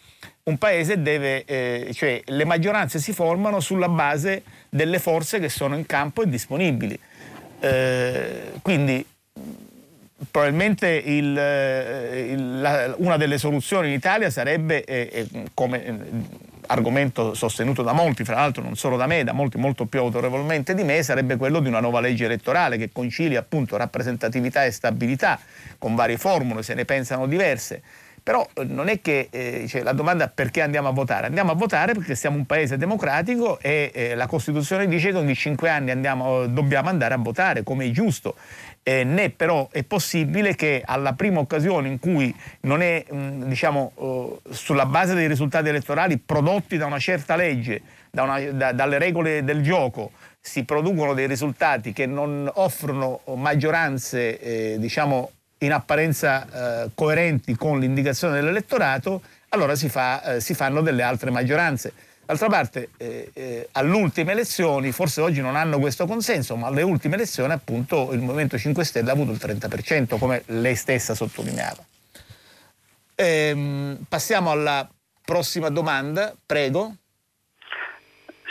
un 0.46 0.58
paese 0.58 1.02
deve, 1.02 1.46
eh, 1.46 1.92
cioè 1.94 2.22
le 2.26 2.46
maggioranze 2.46 3.00
si 3.00 3.14
formano 3.14 3.60
sulla 3.62 3.88
base 3.88 4.44
delle 4.70 5.00
forze 5.00 5.40
che 5.40 5.50
sono 5.50 5.76
in 5.78 5.86
campo 5.86 6.22
e 6.22 6.30
disponibili. 6.30 7.00
Eh, 7.60 8.52
quindi 8.62 9.06
probabilmente 10.30 10.90
il, 10.90 11.38
eh, 11.38 12.28
il, 12.32 12.60
la, 12.60 12.94
una 12.98 13.16
delle 13.16 13.38
soluzioni 13.38 13.88
in 13.88 13.94
Italia 13.94 14.30
sarebbe, 14.30 14.84
eh, 14.84 15.10
eh, 15.12 15.46
come 15.54 15.86
eh, 15.86 15.94
argomento 16.68 17.34
sostenuto 17.34 17.82
da 17.82 17.94
molti, 17.94 18.26
fra 18.26 18.36
l'altro 18.36 18.64
non 18.64 18.76
solo 18.76 18.98
da 18.98 19.08
me, 19.08 19.24
da 19.24 19.32
molti 19.32 19.58
molto 19.58 19.86
più 19.86 20.00
autorevolmente 20.00 20.74
di 20.74 20.84
me, 20.84 21.04
sarebbe 21.04 21.38
quello 21.38 21.62
di 21.62 21.70
una 21.70 21.80
nuova 21.80 22.02
legge 22.02 22.26
elettorale 22.26 22.78
che 22.78 22.90
concili 22.92 23.38
appunto 23.38 23.78
rappresentatività 23.78 24.66
e 24.66 24.72
stabilità 24.72 25.40
con 25.78 25.96
varie 25.96 26.18
formule, 26.18 26.64
se 26.64 26.74
ne 26.74 26.84
pensano 26.84 27.28
diverse 27.28 27.82
Però 28.24 28.48
eh, 28.54 28.64
non 28.64 28.88
è 28.88 29.02
che 29.02 29.28
eh, 29.30 29.66
cioè, 29.68 29.84
la 29.84 29.92
domanda 29.92 30.30
perché 30.30 30.62
andiamo 30.62 30.88
a 30.88 30.92
votare? 30.92 31.28
Andiamo 31.28 31.52
a 31.52 31.56
votare 31.56 31.94
perché 31.94 32.16
siamo 32.16 32.38
un 32.38 32.46
paese 32.46 32.78
democratico 32.78 33.60
e 33.60 33.92
eh, 33.94 34.16
la 34.16 34.28
Costituzione 34.28 34.88
dice 34.88 35.12
che 35.12 35.18
ogni 35.18 35.36
cinque 35.36 35.70
anni 35.70 35.92
andiamo, 35.92 36.48
dobbiamo 36.48 36.88
andare 36.88 37.14
a 37.14 37.18
votare, 37.18 37.64
come 37.64 37.86
è 37.86 37.90
giusto. 37.92 38.36
Eh, 38.82 39.04
né 39.04 39.30
però 39.30 39.70
è 39.72 39.84
possibile 39.84 40.56
che 40.56 40.82
alla 40.86 41.14
prima 41.14 41.40
occasione 41.40 41.88
in 41.88 42.00
cui 42.00 42.34
non 42.62 42.82
è, 42.82 43.06
mh, 43.10 43.46
diciamo, 43.46 43.92
uh, 43.96 44.42
sulla 44.50 44.86
base 44.86 45.14
dei 45.14 45.28
risultati 45.28 45.70
elettorali 45.70 46.18
prodotti 46.18 46.78
da 46.78 46.86
una 46.86 47.00
certa 47.00 47.36
legge, 47.36 47.82
da 48.10 48.24
una, 48.24 48.40
da, 48.40 48.72
dalle 48.74 48.98
regole 48.98 49.44
del 49.44 49.62
gioco, 49.62 50.12
si 50.40 50.66
producono 50.66 51.14
dei 51.14 51.28
risultati 51.28 51.94
che 51.94 52.06
non 52.06 52.50
offrono 52.56 53.22
maggioranze, 53.36 54.40
eh, 54.40 54.76
diciamo, 54.80 55.32
in 55.66 55.74
apparenza 55.74 56.84
eh, 56.84 56.90
coerenti 56.94 57.56
con 57.56 57.80
l'indicazione 57.80 58.36
dell'elettorato, 58.36 59.22
allora 59.50 59.76
si, 59.76 59.90
fa, 59.90 60.36
eh, 60.36 60.42
si, 60.42 60.54
fanno 60.54 60.82
delle 60.82 61.04
altre 61.04 61.32
maggioranze. 61.32 61.94
D'altra 62.26 62.48
parte, 62.48 62.90
eh, 62.98 63.32
eh, 63.34 63.70
alle 63.74 63.96
ultime 63.96 64.32
elezioni, 64.32 64.92
forse 64.92 65.22
oggi 65.22 65.42
non 65.42 65.56
hanno 65.56 65.80
questo 65.80 66.06
consenso, 66.06 66.56
ma 66.56 66.68
alle 66.68 66.82
ultime 66.82 67.16
elezioni 67.16 67.52
appunto 67.52 68.14
il 68.14 68.20
Movimento 68.20 68.58
5 68.58 68.84
Stelle 68.84 69.10
ha 69.10 69.14
avuto 69.14 69.32
il 69.32 69.40
30%, 69.42 70.18
come 70.18 70.44
lei 70.48 70.76
stessa 70.76 71.14
sottolineava. 71.14 71.84
Ehm, 73.16 74.06
passiamo 74.08 74.52
alla 74.52 74.90
prossima 75.24 75.70
domanda, 75.70 76.34
prego. 76.46 76.96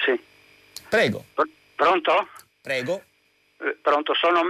Sì. 0.04 0.20
Prego. 0.88 1.24
Pronto? 1.74 2.28
Prego. 2.60 3.02
Eh, 3.58 3.78
pronto, 3.82 4.14
sono, 4.14 4.42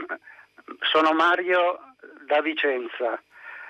sono 0.90 1.12
Mario 1.12 1.91
da 2.26 2.40
Vicenza. 2.40 3.20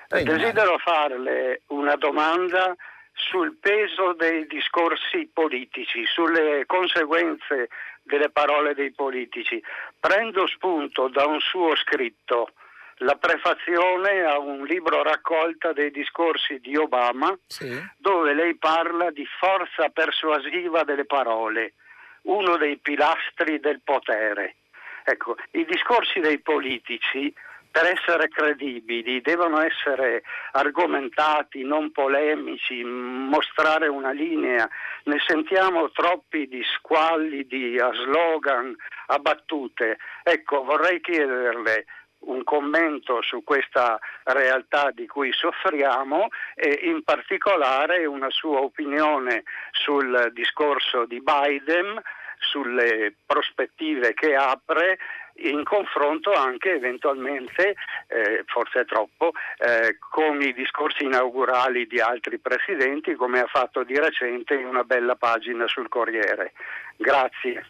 Prego, 0.08 0.32
Desidero 0.32 0.78
farle 0.78 1.62
una 1.68 1.96
domanda 1.96 2.74
sul 3.14 3.56
peso 3.60 4.12
dei 4.14 4.46
discorsi 4.46 5.28
politici, 5.32 6.04
sulle 6.06 6.64
conseguenze 6.66 7.68
delle 8.02 8.30
parole 8.30 8.74
dei 8.74 8.90
politici. 8.92 9.62
Prendo 9.98 10.46
spunto 10.46 11.08
da 11.08 11.26
un 11.26 11.40
suo 11.40 11.74
scritto, 11.76 12.52
la 12.96 13.16
prefazione 13.16 14.22
a 14.22 14.38
un 14.38 14.64
libro 14.64 15.02
raccolta 15.02 15.72
dei 15.72 15.90
discorsi 15.90 16.58
di 16.60 16.76
Obama, 16.76 17.36
Sì. 17.46 17.68
dove 17.96 18.34
lei 18.34 18.56
parla 18.56 19.10
di 19.10 19.26
forza 19.38 19.88
persuasiva 19.88 20.84
delle 20.84 21.04
parole, 21.04 21.74
uno 22.22 22.56
dei 22.56 22.76
pilastri 22.78 23.60
del 23.60 23.80
potere. 23.82 24.56
Ecco, 25.04 25.36
i 25.52 25.64
discorsi 25.64 26.20
dei 26.20 26.38
politici 26.38 27.32
per 27.72 27.86
essere 27.86 28.28
credibili 28.28 29.22
devono 29.22 29.58
essere 29.60 30.22
argomentati, 30.52 31.64
non 31.64 31.90
polemici, 31.90 32.84
mostrare 32.84 33.88
una 33.88 34.12
linea. 34.12 34.68
Ne 35.04 35.16
sentiamo 35.26 35.90
troppi 35.90 36.46
di 36.46 36.62
squallidi, 36.62 37.78
a 37.78 37.90
slogan, 37.94 38.76
a 39.06 39.18
battute. 39.18 39.96
Ecco, 40.22 40.64
vorrei 40.64 41.00
chiederle 41.00 41.86
un 42.24 42.44
commento 42.44 43.22
su 43.22 43.42
questa 43.42 43.98
realtà 44.24 44.90
di 44.92 45.06
cui 45.06 45.32
soffriamo 45.32 46.28
e 46.54 46.80
in 46.82 47.02
particolare 47.02 48.04
una 48.04 48.30
sua 48.30 48.60
opinione 48.60 49.44
sul 49.70 50.30
discorso 50.34 51.06
di 51.06 51.22
Biden, 51.22 52.00
sulle 52.38 53.14
prospettive 53.24 54.14
che 54.14 54.34
apre 54.34 54.98
in 55.36 55.64
confronto 55.64 56.32
anche 56.32 56.72
eventualmente, 56.72 57.74
eh, 58.08 58.44
forse 58.46 58.84
troppo, 58.84 59.32
eh, 59.58 59.96
con 59.98 60.40
i 60.40 60.52
discorsi 60.52 61.04
inaugurali 61.04 61.86
di 61.86 62.00
altri 62.00 62.38
presidenti 62.38 63.14
come 63.14 63.40
ha 63.40 63.46
fatto 63.46 63.82
di 63.84 63.96
recente 63.98 64.54
in 64.54 64.66
una 64.66 64.84
bella 64.84 65.16
pagina 65.16 65.66
sul 65.66 65.88
Corriere. 65.88 66.52
Grazie. 66.96 67.66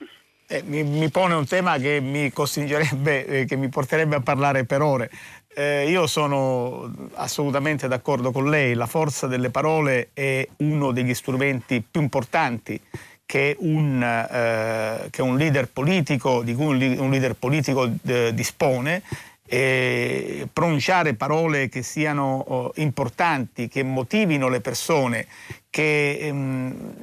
Eh, 0.46 0.62
mi, 0.64 0.82
mi, 0.82 1.08
pone 1.08 1.34
un 1.34 1.46
tema 1.46 1.78
che 1.78 2.00
mi 2.00 2.30
costringerebbe, 2.30 3.24
eh, 3.24 3.44
che 3.46 3.56
mi 3.56 3.68
porterebbe 3.68 4.16
a 4.16 4.20
parlare 4.20 4.64
per 4.64 4.82
ore. 4.82 5.10
Eh, 5.54 5.88
io 5.88 6.06
sono 6.06 6.90
assolutamente 7.14 7.86
d'accordo 7.86 8.32
con 8.32 8.48
lei, 8.48 8.74
la 8.74 8.86
forza 8.86 9.26
delle 9.26 9.50
parole 9.50 10.10
è 10.14 10.46
uno 10.58 10.92
degli 10.92 11.12
strumenti 11.14 11.82
più 11.88 12.00
importanti 12.00 12.80
che 13.26 13.56
un, 13.58 14.02
eh, 14.02 15.08
che 15.10 15.22
un 15.22 15.36
leader 15.36 15.68
politico, 15.68 16.42
di 16.42 16.54
cui 16.54 16.96
un, 16.96 17.10
leader 17.10 17.34
politico 17.34 17.90
eh, 18.06 18.34
dispone 18.34 19.02
e 19.44 20.48
pronunciare 20.52 21.14
parole 21.14 21.68
che 21.68 21.82
siano 21.82 22.44
oh, 22.46 22.72
importanti, 22.76 23.68
che 23.68 23.82
motivino 23.82 24.48
le 24.48 24.60
persone, 24.60 25.26
che 25.68 26.18
ehm, 26.20 26.94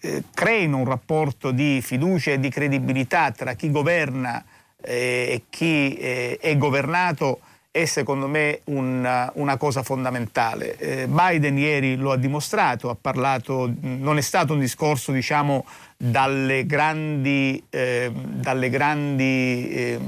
eh, 0.00 0.24
creino 0.32 0.78
un 0.78 0.84
rapporto 0.86 1.50
di 1.50 1.80
fiducia 1.82 2.32
e 2.32 2.40
di 2.40 2.48
credibilità 2.48 3.30
tra 3.32 3.54
chi 3.54 3.70
governa 3.70 4.42
eh, 4.82 5.26
e 5.30 5.42
chi 5.50 5.94
eh, 5.94 6.38
è 6.40 6.56
governato 6.56 7.40
è 7.72 7.84
secondo 7.84 8.26
me 8.26 8.60
una, 8.64 9.30
una 9.36 9.56
cosa 9.56 9.82
fondamentale. 9.82 10.76
Eh, 10.76 11.06
Biden 11.06 11.56
ieri 11.56 11.96
lo 11.96 12.10
ha 12.10 12.16
dimostrato, 12.16 12.90
ha 12.90 12.96
parlato, 13.00 13.72
non 13.80 14.18
è 14.18 14.20
stato 14.20 14.54
un 14.54 14.58
discorso 14.58 15.12
diciamo 15.12 15.64
dalle 15.96 16.66
grandi, 16.66 17.62
eh, 17.70 18.10
dalle 18.12 18.70
grandi 18.70 19.70
eh, 19.70 20.00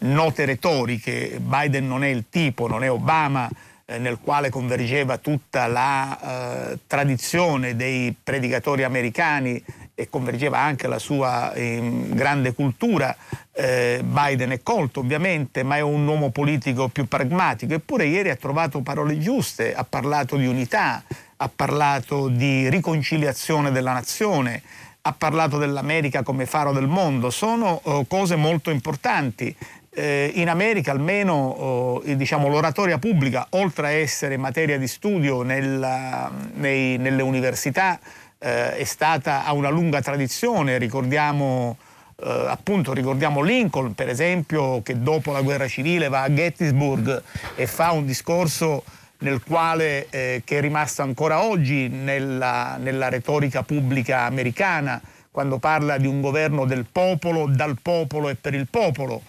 note 0.00 0.44
retoriche, 0.44 1.40
Biden 1.40 1.86
non 1.88 2.04
è 2.04 2.08
il 2.08 2.26
tipo, 2.28 2.68
non 2.68 2.84
è 2.84 2.90
Obama 2.90 3.48
eh, 3.86 3.96
nel 3.98 4.18
quale 4.20 4.50
convergeva 4.50 5.16
tutta 5.16 5.66
la 5.66 6.72
eh, 6.72 6.78
tradizione 6.86 7.74
dei 7.74 8.14
predicatori 8.22 8.82
americani 8.82 9.62
e 10.00 10.08
convergeva 10.08 10.60
anche 10.60 10.86
la 10.86 11.00
sua 11.00 11.52
eh, 11.54 11.80
grande 12.10 12.54
cultura. 12.54 13.16
Eh, 13.52 14.00
Biden 14.04 14.50
è 14.50 14.62
colto 14.62 15.00
ovviamente, 15.00 15.64
ma 15.64 15.76
è 15.76 15.80
un 15.80 16.06
uomo 16.06 16.30
politico 16.30 16.86
più 16.86 17.08
pragmatico, 17.08 17.74
eppure 17.74 18.06
ieri 18.06 18.30
ha 18.30 18.36
trovato 18.36 18.80
parole 18.80 19.18
giuste, 19.18 19.74
ha 19.74 19.82
parlato 19.82 20.36
di 20.36 20.46
unità, 20.46 21.02
ha 21.38 21.50
parlato 21.52 22.28
di 22.28 22.68
riconciliazione 22.68 23.72
della 23.72 23.92
nazione, 23.92 24.62
ha 25.02 25.12
parlato 25.12 25.58
dell'America 25.58 26.22
come 26.22 26.46
faro 26.46 26.70
del 26.72 26.86
mondo, 26.86 27.30
sono 27.30 27.80
oh, 27.82 28.04
cose 28.04 28.36
molto 28.36 28.70
importanti. 28.70 29.52
Eh, 29.90 30.30
in 30.34 30.48
America 30.48 30.92
almeno 30.92 31.32
oh, 31.34 32.02
diciamo, 32.04 32.46
l'oratoria 32.46 32.98
pubblica, 32.98 33.48
oltre 33.50 33.86
a 33.88 33.90
essere 33.90 34.36
materia 34.36 34.78
di 34.78 34.86
studio 34.86 35.42
nella, 35.42 36.30
nei, 36.54 36.98
nelle 36.98 37.22
università, 37.22 37.98
eh, 38.38 38.76
è 38.76 38.84
stata, 38.84 39.44
ha 39.44 39.52
una 39.52 39.68
lunga 39.68 40.00
tradizione, 40.00 40.78
ricordiamo, 40.78 41.76
eh, 42.16 42.44
appunto, 42.48 42.92
ricordiamo 42.92 43.42
Lincoln 43.42 43.94
per 43.94 44.08
esempio 44.08 44.82
che 44.82 45.00
dopo 45.00 45.32
la 45.32 45.42
guerra 45.42 45.68
civile 45.68 46.08
va 46.08 46.22
a 46.22 46.32
Gettysburg 46.32 47.22
e 47.56 47.66
fa 47.66 47.92
un 47.92 48.06
discorso 48.06 48.84
nel 49.20 49.42
quale, 49.42 50.06
eh, 50.10 50.42
che 50.44 50.58
è 50.58 50.60
rimasto 50.60 51.02
ancora 51.02 51.42
oggi 51.42 51.88
nella, 51.88 52.76
nella 52.76 53.08
retorica 53.08 53.62
pubblica 53.62 54.20
americana, 54.20 55.00
quando 55.30 55.58
parla 55.58 55.98
di 55.98 56.06
un 56.06 56.20
governo 56.20 56.64
del 56.64 56.86
popolo, 56.90 57.46
dal 57.46 57.78
popolo 57.80 58.28
e 58.28 58.36
per 58.36 58.54
il 58.54 58.68
popolo. 58.68 59.22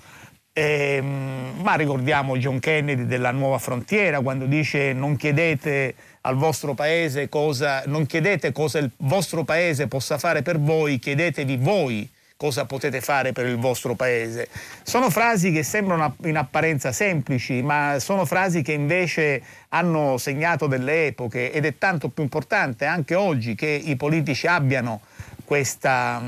Eh, 0.51 1.01
ma 1.01 1.75
ricordiamo 1.75 2.35
John 2.37 2.59
Kennedy 2.59 3.05
della 3.05 3.31
Nuova 3.31 3.59
Frontiera 3.59 4.19
quando 4.19 4.45
dice 4.45 4.93
non 4.93 5.15
chiedete 5.15 5.93
al 6.29 6.35
vostro 6.35 6.75
paese 6.75 7.27
cosa, 7.27 7.83
non 7.87 8.05
chiedete 8.05 8.51
cosa 8.51 8.77
il 8.77 8.91
vostro 8.97 9.43
paese 9.43 9.87
possa 9.87 10.19
fare 10.19 10.43
per 10.43 10.59
voi, 10.59 10.99
chiedetevi 10.99 11.57
voi 11.57 12.09
cosa 12.37 12.63
potete 12.63 13.01
fare 13.01 13.33
per 13.33 13.47
il 13.47 13.57
vostro 13.57 13.95
paese. 13.95 14.47
Sono 14.83 15.09
frasi 15.09 15.51
che 15.51 15.61
sembrano 15.63 16.15
in 16.23 16.37
apparenza 16.37 16.93
semplici, 16.93 17.61
ma 17.61 17.97
sono 17.99 18.23
frasi 18.23 18.61
che 18.61 18.71
invece 18.71 19.41
hanno 19.69 20.17
segnato 20.17 20.67
delle 20.67 21.07
epoche 21.07 21.51
ed 21.51 21.65
è 21.65 21.77
tanto 21.77 22.07
più 22.07 22.23
importante 22.23 22.85
anche 22.85 23.13
oggi 23.13 23.55
che 23.55 23.67
i 23.67 23.97
politici 23.97 24.47
abbiano 24.47 25.01
questa, 25.43 26.21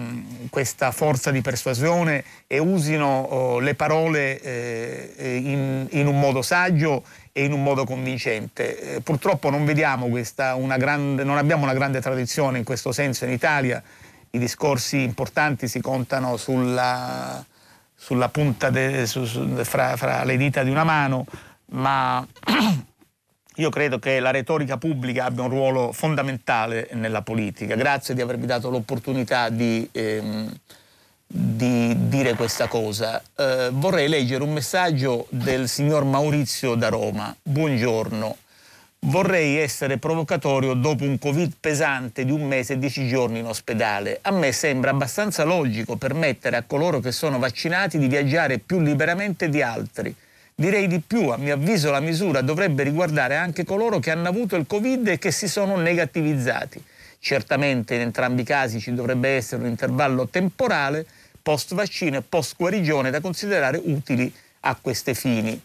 questa 0.50 0.92
forza 0.92 1.30
di 1.30 1.42
persuasione 1.42 2.24
e 2.48 2.58
usino 2.58 3.22
oh, 3.22 3.60
le 3.60 3.76
parole 3.76 4.42
eh, 4.42 5.36
in, 5.36 5.88
in 5.92 6.08
un 6.08 6.20
modo 6.20 6.42
saggio 6.42 7.04
e 7.32 7.44
in 7.44 7.54
un 7.54 7.64
modo 7.64 7.86
convincente. 7.86 8.96
Eh, 8.96 9.02
purtroppo 9.02 9.50
non 9.50 9.64
questa, 10.10 10.54
grande, 10.78 11.24
non 11.24 11.38
abbiamo 11.38 11.64
una 11.64 11.74
grande 11.74 12.02
tradizione 12.02 12.58
in 12.58 12.64
questo 12.64 12.92
senso 12.92 13.26
in 13.26 13.32
Italia, 13.32 13.82
i 14.32 14.40
discorsi 14.40 15.02
importanti 15.02 15.68
si 15.68 15.82
contano 15.82 16.38
sulla, 16.38 17.44
sulla 17.94 18.30
punta 18.30 18.70
de, 18.70 19.06
su, 19.06 19.26
su, 19.26 19.46
fra, 19.64 19.98
fra 19.98 20.24
le 20.24 20.38
dita 20.38 20.64
di 20.64 20.70
una 20.70 20.84
mano, 20.84 21.26
ma 21.68 22.26
io 23.56 23.70
credo 23.70 24.00
che 24.00 24.20
la 24.20 24.32
retorica 24.32 24.78
pubblica 24.78 25.26
abbia 25.26 25.44
un 25.44 25.50
ruolo 25.50 25.92
fondamentale 25.92 26.90
nella 26.94 27.22
politica. 27.22 27.76
Grazie 27.76 28.14
di 28.16 28.22
avermi 28.22 28.46
dato 28.46 28.70
l'opportunità 28.70 29.50
di... 29.50 29.88
Ehm, 29.92 30.54
di 31.34 31.96
dire 32.10 32.34
questa 32.34 32.68
cosa. 32.68 33.22
Eh, 33.38 33.70
vorrei 33.72 34.10
leggere 34.10 34.44
un 34.44 34.52
messaggio 34.52 35.28
del 35.30 35.70
signor 35.70 36.04
Maurizio 36.04 36.76
da 36.76 36.90
Roma. 36.90 37.34
Buongiorno. 37.42 38.36
vorrei 39.06 39.58
essere 39.58 39.98
provocatorio 39.98 40.74
dopo 40.74 41.06
un 41.06 41.18
Covid 41.18 41.54
pesante 41.60 42.24
di 42.24 42.32
un 42.32 42.48
mese 42.48 42.74
e 42.74 42.78
dieci 42.78 43.08
giorni 43.08 43.40
in 43.40 43.46
ospedale. 43.46 44.20
A 44.22 44.32
me 44.32 44.52
sembra 44.52 44.92
abbastanza 44.92 45.44
logico 45.44 45.96
permettere 45.96 46.58
a 46.58 46.64
coloro 46.64 47.00
che 47.00 47.12
sono 47.12 47.40
vaccinati 47.40 47.98
di 47.98 48.08
viaggiare 48.08 48.60
più 48.60 48.80
liberamente 48.80 49.50
di 49.50 49.62
altri. 49.62 50.14
Direi 50.54 50.86
di 50.86 51.00
più, 51.00 51.30
a 51.30 51.38
mio 51.38 51.56
avviso 51.56 51.90
la 51.90 52.00
misura 52.00 52.42
dovrebbe 52.42 52.84
riguardare 52.84 53.36
anche 53.36 53.64
coloro 53.64 53.98
che 53.98 54.12
hanno 54.12 54.28
avuto 54.28 54.56
il 54.56 54.68
Covid 54.68 55.08
e 55.08 55.18
che 55.18 55.32
si 55.32 55.48
sono 55.48 55.78
negativizzati. 55.78 56.84
Certamente 57.20 57.96
in 57.96 58.02
entrambi 58.02 58.42
i 58.42 58.46
casi 58.46 58.80
ci 58.80 58.94
dovrebbe 58.94 59.30
essere 59.30 59.64
un 59.64 59.70
intervallo 59.70 60.28
temporale 60.28 61.06
post 61.42 61.74
vaccino 61.74 62.18
e 62.18 62.22
post 62.22 62.56
guarigione 62.58 63.10
da 63.10 63.22
considerare 63.22 63.80
utili 63.84 64.34
a 64.62 64.76
questi 64.76 65.14
fini. 65.14 65.60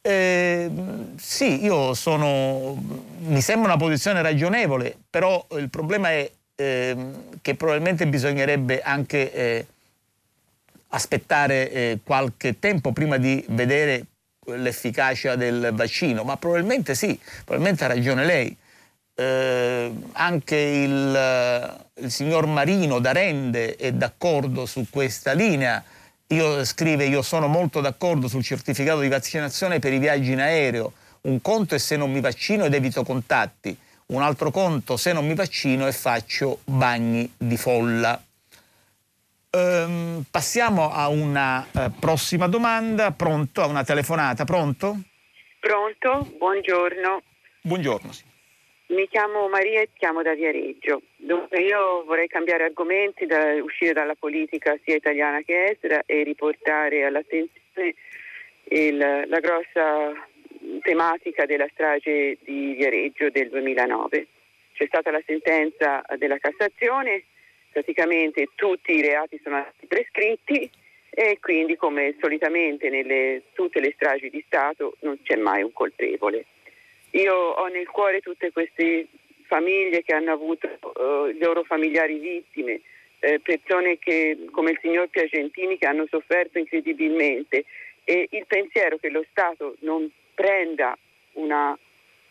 Eh, 0.00 0.68
sì, 1.16 1.62
io 1.62 1.94
sono. 1.94 2.74
mi 3.20 3.40
sembra 3.40 3.72
una 3.72 3.82
posizione 3.82 4.20
ragionevole, 4.20 4.96
però 5.08 5.46
il 5.52 5.70
problema 5.70 6.10
è 6.10 6.30
eh, 6.56 6.96
che 7.40 7.54
probabilmente 7.54 8.06
bisognerebbe 8.06 8.80
anche 8.82 9.32
eh, 9.32 9.66
aspettare 10.88 11.70
eh, 11.70 11.98
qualche 12.02 12.58
tempo 12.58 12.92
prima 12.92 13.16
di 13.16 13.44
vedere 13.50 14.06
l'efficacia 14.46 15.36
del 15.36 15.70
vaccino, 15.72 16.24
ma 16.24 16.36
probabilmente 16.36 16.94
sì, 16.94 17.18
probabilmente 17.44 17.84
ha 17.84 17.88
ragione 17.88 18.24
lei. 18.24 18.56
Eh, 19.22 19.92
anche 20.12 20.56
il, 20.56 21.84
il 21.94 22.10
signor 22.10 22.46
Marino 22.46 22.98
da 22.98 23.12
Rende 23.12 23.76
è 23.76 23.92
d'accordo 23.92 24.66
su 24.66 24.86
questa 24.90 25.32
linea 25.32 25.82
io, 26.32 26.64
scrive, 26.64 27.04
io 27.04 27.22
sono 27.22 27.46
molto 27.46 27.80
d'accordo 27.80 28.26
sul 28.26 28.42
certificato 28.42 29.00
di 29.00 29.08
vaccinazione 29.08 29.78
per 29.78 29.92
i 29.92 29.98
viaggi 29.98 30.32
in 30.32 30.40
aereo. 30.40 30.92
Un 31.22 31.40
conto 31.40 31.74
è 31.74 31.78
se 31.78 31.96
non 31.96 32.10
mi 32.10 32.20
vaccino 32.20 32.64
ed 32.64 32.74
evito 32.74 33.04
contatti, 33.04 33.76
un 34.06 34.22
altro 34.22 34.50
conto 34.50 34.96
se 34.96 35.12
non 35.12 35.26
mi 35.26 35.34
vaccino 35.34 35.86
e 35.86 35.92
faccio 35.92 36.60
bagni 36.64 37.30
di 37.36 37.56
folla. 37.56 38.20
Ehm, 39.50 40.24
passiamo 40.30 40.90
a 40.90 41.08
una 41.08 41.66
eh, 41.70 41.90
prossima 42.00 42.48
domanda. 42.48 43.10
Pronto? 43.10 43.60
A 43.60 43.66
una 43.66 43.84
telefonata. 43.84 44.44
Pronto? 44.44 45.00
Pronto? 45.60 46.32
Buongiorno. 46.38 47.22
Buongiorno, 47.60 48.10
sì. 48.10 48.31
Mi 48.92 49.08
chiamo 49.08 49.48
Maria 49.48 49.80
e 49.80 49.88
chiamo 49.94 50.20
da 50.20 50.34
Viareggio. 50.34 51.00
Dunque 51.16 51.62
io 51.62 52.04
vorrei 52.04 52.28
cambiare 52.28 52.64
argomenti, 52.64 53.24
da, 53.24 53.54
uscire 53.62 53.94
dalla 53.94 54.14
politica 54.14 54.78
sia 54.84 54.96
italiana 54.96 55.40
che 55.40 55.70
estera 55.70 56.02
e 56.04 56.22
riportare 56.22 57.06
all'attenzione 57.06 57.94
il, 58.64 58.98
la 58.98 59.40
grossa 59.40 60.12
tematica 60.82 61.46
della 61.46 61.66
strage 61.72 62.36
di 62.44 62.74
Viareggio 62.74 63.30
del 63.30 63.48
2009. 63.48 64.26
C'è 64.74 64.84
stata 64.86 65.10
la 65.10 65.22
sentenza 65.24 66.04
della 66.18 66.36
Cassazione, 66.36 67.24
praticamente 67.72 68.48
tutti 68.54 68.92
i 68.92 69.00
reati 69.00 69.40
sono 69.42 69.66
stati 69.70 69.86
prescritti 69.86 70.70
e 71.08 71.38
quindi 71.40 71.76
come 71.76 72.14
solitamente 72.20 72.90
nelle 72.90 73.44
tutte 73.54 73.80
le 73.80 73.92
stragi 73.94 74.28
di 74.28 74.44
Stato 74.46 74.96
non 75.00 75.18
c'è 75.22 75.36
mai 75.36 75.62
un 75.62 75.72
colpevole. 75.72 76.44
Io 77.12 77.34
ho 77.34 77.66
nel 77.66 77.88
cuore 77.88 78.20
tutte 78.20 78.52
queste 78.52 79.06
famiglie 79.46 80.02
che 80.02 80.14
hanno 80.14 80.32
avuto 80.32 80.66
uh, 80.66 81.26
i 81.26 81.38
loro 81.38 81.62
familiari 81.62 82.18
vittime, 82.18 82.80
eh, 83.20 83.38
persone 83.38 83.98
che, 83.98 84.46
come 84.50 84.70
il 84.70 84.78
signor 84.80 85.08
Piacentini 85.08 85.76
che 85.76 85.86
hanno 85.86 86.06
sofferto 86.08 86.58
incredibilmente 86.58 87.64
e 88.04 88.28
il 88.30 88.46
pensiero 88.46 88.96
che 88.96 89.10
lo 89.10 89.24
Stato 89.30 89.76
non 89.80 90.10
prenda 90.34 90.96
una, 91.32 91.78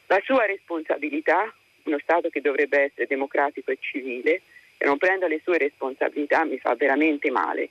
la 0.07 0.21
sua 0.23 0.45
responsabilità, 0.45 1.53
uno 1.83 1.99
Stato 1.99 2.29
che 2.29 2.41
dovrebbe 2.41 2.81
essere 2.81 3.07
democratico 3.07 3.71
e 3.71 3.77
civile, 3.79 4.41
e 4.77 4.85
non 4.85 4.97
prenda 4.97 5.27
le 5.27 5.41
sue 5.43 5.59
responsabilità 5.59 6.43
mi 6.43 6.57
fa 6.57 6.73
veramente 6.73 7.29
male. 7.29 7.69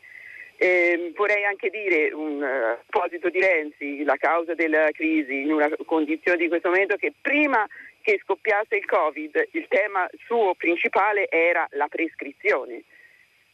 Eh, 0.63 1.15
vorrei 1.17 1.43
anche 1.47 1.71
dire 1.71 2.13
un 2.13 2.37
uh, 2.37 2.85
proposito 2.87 3.31
di 3.31 3.41
Renzi, 3.41 4.05
la 4.05 4.17
causa 4.17 4.55
della 4.55 4.91
crisi 4.93 5.41
in 5.41 5.53
una 5.53 5.71
condizione 5.87 6.37
di 6.37 6.49
questo 6.49 6.69
momento 6.69 6.97
che 6.97 7.15
prima 7.19 7.67
che 8.03 8.21
scoppiasse 8.23 8.77
il 8.77 8.85
Covid 8.85 9.49
il 9.53 9.67
tema 9.69 10.07
suo 10.27 10.53
principale 10.59 11.31
era 11.31 11.67
la 11.71 11.89
prescrizione. 11.89 12.83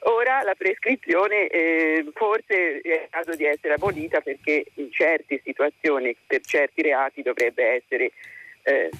Ora 0.00 0.42
la 0.42 0.54
prescrizione 0.54 1.46
eh, 1.46 2.04
forse 2.12 2.80
è 2.82 3.00
in 3.00 3.06
caso 3.08 3.34
di 3.34 3.46
essere 3.46 3.72
abolita 3.72 4.20
perché 4.20 4.66
in 4.74 4.92
certe 4.92 5.40
situazioni, 5.42 6.14
per 6.26 6.42
certi 6.42 6.82
reati 6.82 7.22
dovrebbe 7.22 7.64
essere, 7.64 8.12
eh, 8.64 8.90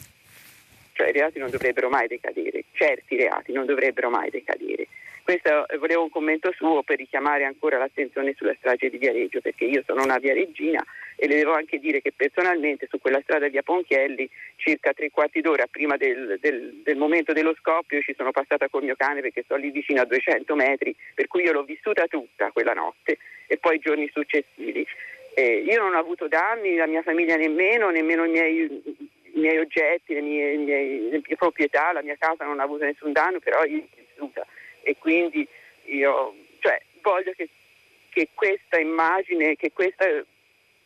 cioè 0.95 1.09
i 1.09 1.13
reati 1.13 1.39
non 1.39 1.51
dovrebbero 1.51 1.91
mai 1.91 2.07
decadere, 2.07 2.65
certi 2.73 3.17
reati 3.17 3.53
non 3.53 3.67
dovrebbero 3.67 4.09
mai 4.09 4.31
decadere. 4.31 4.87
Questo 5.27 5.67
eh, 5.67 5.77
volevo 5.79 6.05
un 6.05 6.09
commento 6.11 6.53
suo 6.53 6.85
per 6.85 6.99
richiamare 6.99 7.43
ancora 7.43 7.79
l'attenzione 7.79 8.33
sulla 8.37 8.55
strage 8.61 8.89
di 8.89 8.97
Viareggio, 8.97 9.41
perché 9.41 9.65
io 9.65 9.83
sono 9.85 10.05
una 10.05 10.19
viareggina 10.19 10.81
e 11.17 11.27
le 11.27 11.35
devo 11.35 11.53
anche 11.53 11.81
dire 11.81 12.01
che 12.01 12.13
personalmente 12.15 12.87
su 12.89 13.01
quella 13.01 13.21
strada 13.23 13.49
via 13.49 13.65
Ponchielli, 13.65 14.31
circa 14.55 14.93
tre 14.93 15.11
quarti 15.11 15.41
d'ora 15.41 15.67
prima 15.69 15.97
del, 15.97 16.39
del, 16.41 16.81
del 16.85 16.97
momento 16.97 17.33
dello 17.33 17.57
scoppio, 17.59 18.01
ci 18.03 18.15
sono 18.17 18.31
passata 18.31 18.69
col 18.69 18.85
mio 18.85 18.95
cane 18.95 19.21
perché 19.21 19.43
sto 19.43 19.57
lì 19.57 19.71
vicino 19.71 20.01
a 20.01 20.05
200 20.05 20.55
metri, 20.55 20.95
per 21.13 21.27
cui 21.27 21.43
io 21.43 21.51
l'ho 21.51 21.65
vissuta 21.65 22.07
tutta 22.07 22.53
quella 22.53 22.75
notte 22.75 23.19
e 23.49 23.57
poi 23.57 23.75
i 23.75 23.81
giorni 23.81 24.09
successivi. 24.13 24.87
Eh, 25.35 25.65
io 25.67 25.83
non 25.83 25.97
ho 25.97 25.99
avuto 25.99 26.29
danni, 26.29 26.77
la 26.77 26.87
mia 26.87 27.03
famiglia 27.03 27.35
nemmeno, 27.35 27.91
nemmeno 27.91 28.23
i 28.23 28.31
miei, 28.31 28.61
i 28.63 29.41
miei 29.41 29.59
oggetti, 29.59 30.15
le 30.15 30.21
mie, 30.21 30.57
le, 30.57 31.21
mie, 31.27 31.37
proprietà, 31.37 31.91
la 31.91 32.03
mia 32.03 32.15
casa 32.17 32.45
non 32.45 32.61
ha 32.61 32.63
avuto 32.63 32.85
nessun 32.85 33.11
danno, 33.11 33.41
però 33.41 33.65
io 33.65 33.79
l'ho 33.79 33.89
vissuta 33.97 34.47
e 34.87 34.97
quindi 34.99 35.47
io 35.87 36.35
cioè, 36.61 36.81
voglio 37.03 37.33
che, 37.33 37.49
che 38.09 38.29
questa 38.33 38.79
immagine, 38.79 39.57
che 39.57 39.73
questa 39.73 40.07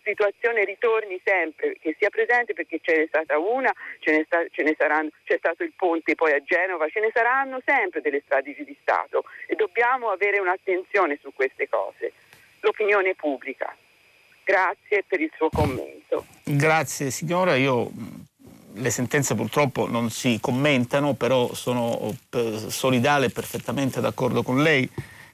situazione 0.02 0.64
ritorni 0.64 1.20
sempre, 1.22 1.76
che 1.78 1.94
sia 1.98 2.08
presente 2.08 2.54
perché 2.54 2.80
ce 2.80 2.96
n'è 2.96 3.06
stata 3.08 3.38
una, 3.38 3.70
ce 3.98 4.12
ne, 4.12 4.24
sta, 4.24 4.42
ce 4.50 4.62
ne 4.62 4.74
saranno, 4.76 5.10
c'è 5.24 5.36
stato 5.36 5.62
il 5.62 5.72
ponte 5.76 6.14
poi 6.14 6.32
a 6.32 6.42
Genova, 6.42 6.88
ce 6.88 7.00
ne 7.00 7.10
saranno 7.12 7.60
sempre 7.62 8.00
delle 8.00 8.22
strade 8.24 8.54
di 8.56 8.76
Stato 8.80 9.24
e 9.46 9.54
dobbiamo 9.54 10.08
avere 10.08 10.40
un'attenzione 10.40 11.18
su 11.20 11.30
queste 11.34 11.68
cose. 11.68 12.12
L'opinione 12.60 13.14
pubblica. 13.14 13.74
Grazie 14.44 15.04
per 15.06 15.20
il 15.20 15.30
suo 15.36 15.50
commento. 15.50 16.24
Grazie 16.44 17.10
signora, 17.10 17.54
io 17.54 17.90
le 18.80 18.90
sentenze 18.90 19.34
purtroppo 19.34 19.88
non 19.88 20.10
si 20.10 20.38
commentano, 20.40 21.14
però 21.14 21.54
sono 21.54 22.16
solidale 22.68 23.26
e 23.26 23.30
perfettamente 23.30 24.00
d'accordo 24.00 24.42
con 24.42 24.62
lei 24.62 24.88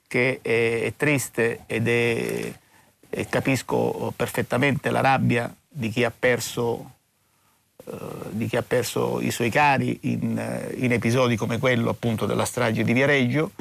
che 0.07 0.41
è, 0.43 0.93
triste 0.97 1.61
ed 1.67 1.89
è, 1.89 2.53
e 3.09 3.27
capisco 3.29 4.13
perfettamente 4.15 4.91
la 4.91 5.01
rabbia 5.01 5.53
di 5.69 5.89
chi 5.89 6.05
ha 6.05 6.13
perso, 6.17 6.93
eh, 7.85 7.95
di 8.31 8.47
chi 8.47 8.57
ha 8.57 8.63
perso 8.63 9.21
i 9.21 9.31
suoi 9.31 9.51
cari 9.51 9.99
in, 10.03 10.71
in, 10.77 10.93
episodi 10.93 11.37
come 11.37 11.59
quello 11.59 11.91
appunto 11.91 12.27
della 12.27 12.45
strage 12.45 12.85
di 12.85 12.93
Viareggio. 12.93 13.53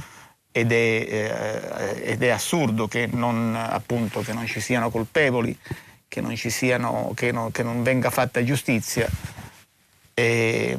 Ed 0.51 0.71
è, 0.71 0.75
eh, 0.75 2.11
ed 2.11 2.23
è 2.23 2.29
assurdo 2.29 2.88
che 2.88 3.09
non, 3.11 3.53
appunto, 3.57 4.21
che 4.21 4.31
non, 4.31 4.45
ci 4.45 4.61
siano 4.61 4.89
colpevoli, 4.89 5.57
che 6.07 6.21
non, 6.21 6.33
siano, 6.38 7.11
che 7.13 7.33
non, 7.33 7.51
che 7.51 7.61
non 7.61 7.83
venga 7.83 8.09
fatta 8.09 8.41
giustizia 8.41 9.09
e, 10.16 10.78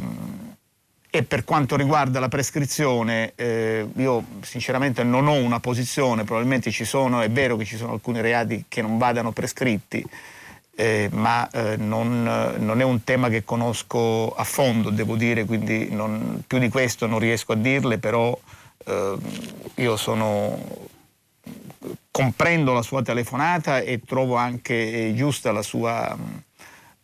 e 1.09 1.22
per 1.22 1.45
quanto 1.45 1.76
riguarda 1.76 2.18
la 2.18 2.28
prescrizione, 2.28 3.32
eh, 3.37 3.87
io 3.97 4.24
sinceramente 4.41 5.05
non 5.05 5.28
ho 5.28 5.34
una 5.34 5.61
posizione, 5.61 6.24
probabilmente 6.24 6.70
ci 6.70 6.84
sono, 6.84 7.20
è 7.20 7.30
vero 7.30 7.57
che 7.57 7.64
ci 7.64 7.76
sono 7.76 7.93
alcuni 7.93 8.20
reati 8.20 8.64
che 8.66 8.82
non 8.82 8.99
vadano 8.99 9.30
prescritti, 9.30 10.05
eh, 10.74 11.09
ma 11.12 11.49
eh, 11.51 11.76
non, 11.76 12.22
non, 12.59 12.80
è 12.80 12.84
un 12.84 13.05
tema 13.05 13.28
che 13.28 13.45
conosco 13.45 14.34
a 14.34 14.45
fondo, 14.45 14.91
devo 14.91 15.16
dire, 15.16 15.45
quindi 15.45 15.91
non, 15.91 16.43
più 16.47 16.59
di 16.59 16.68
questo 16.68 17.07
non 17.07 17.18
riesco 17.18 17.53
a 17.53 17.57
dirle, 17.57 17.99
però 17.99 18.37
eh, 18.84 19.16
io 19.76 19.97
sono, 19.97 20.59
comprendo 22.11 22.72
la 22.72 22.82
sua 22.82 23.03
telefonata 23.03 23.80
e 23.80 24.01
trovo 24.05 24.37
anche 24.37 25.12
giusta 25.14 25.53
la 25.53 25.62
sua, 25.62 26.16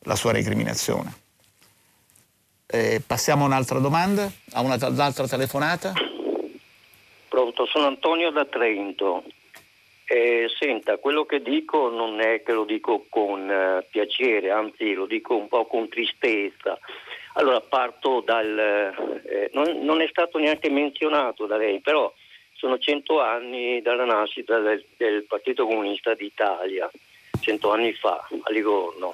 la 0.01 0.17
sua 0.17 0.33
recriminazione. 0.33 1.21
Eh, 2.75 3.03
passiamo 3.07 3.45
a 3.45 3.49
un'altra 3.49 3.79
domanda, 3.81 4.33
a 4.55 4.63
un'altra 4.63 5.29
telefonata. 5.29 5.93
Pronto, 7.29 7.67
sono 7.67 7.87
Antonio 7.87 8.31
da 8.31 8.47
Trento. 8.47 9.25
Eh, 10.07 10.51
senta, 10.59 10.97
quello 10.97 11.27
che 11.27 11.43
dico 11.43 11.91
non 11.91 12.21
è 12.21 12.43
che 12.43 12.53
lo 12.53 12.65
dico 12.65 13.05
con 13.11 13.51
eh, 13.51 13.87
piacere, 13.91 14.51
anzi 14.51 14.95
lo 14.95 15.05
dico 15.05 15.37
un 15.37 15.49
po' 15.49 15.67
con 15.67 15.89
tristezza. 15.89 16.79
Allora 17.35 17.61
parto 17.61 18.23
dal... 18.25 18.59
Eh, 19.27 19.51
non, 19.53 19.85
non, 19.85 20.01
è 20.01 20.09
stato 20.09 20.39
neanche 20.39 20.71
menzionato 20.71 21.45
da 21.45 21.59
lei, 21.59 21.81
però 21.81 22.11
sono 22.55 22.79
cento 22.79 23.21
anni 23.21 23.83
dalla 23.83 24.07
nascita 24.07 24.59
del, 24.59 24.83
del 24.97 25.25
Partito 25.25 25.67
Comunista 25.67 26.15
d'Italia, 26.15 26.91
cento 27.41 27.71
anni 27.71 27.93
fa, 27.93 28.27
a 28.43 28.51
Livorno. 28.51 29.13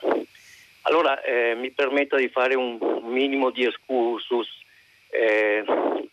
Allora 0.89 1.23
eh, 1.23 1.55
mi 1.55 1.71
permetta 1.71 2.17
di 2.17 2.29
fare 2.29 2.55
un 2.55 2.79
minimo 3.03 3.51
di 3.51 3.65
excursus 3.65 4.49
eh, 5.11 5.63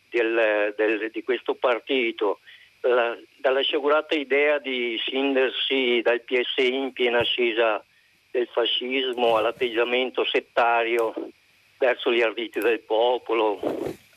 del, 0.09 0.73
del, 0.76 1.09
di 1.11 1.23
questo 1.23 1.55
partito. 1.55 2.39
La, 2.82 3.17
dalla 3.38 3.61
sciagurata 3.61 4.15
idea 4.15 4.59
di 4.59 4.97
scindersi 4.97 6.01
dal 6.03 6.21
PSI 6.21 6.73
in 6.73 6.91
piena 6.91 7.19
ascesa 7.19 7.82
del 8.32 8.47
fascismo 8.51 9.38
all'atteggiamento 9.38 10.26
settario 10.26 11.13
verso 11.78 12.11
gli 12.11 12.21
arditi 12.21 12.59
del 12.59 12.82
popolo, 12.82 13.59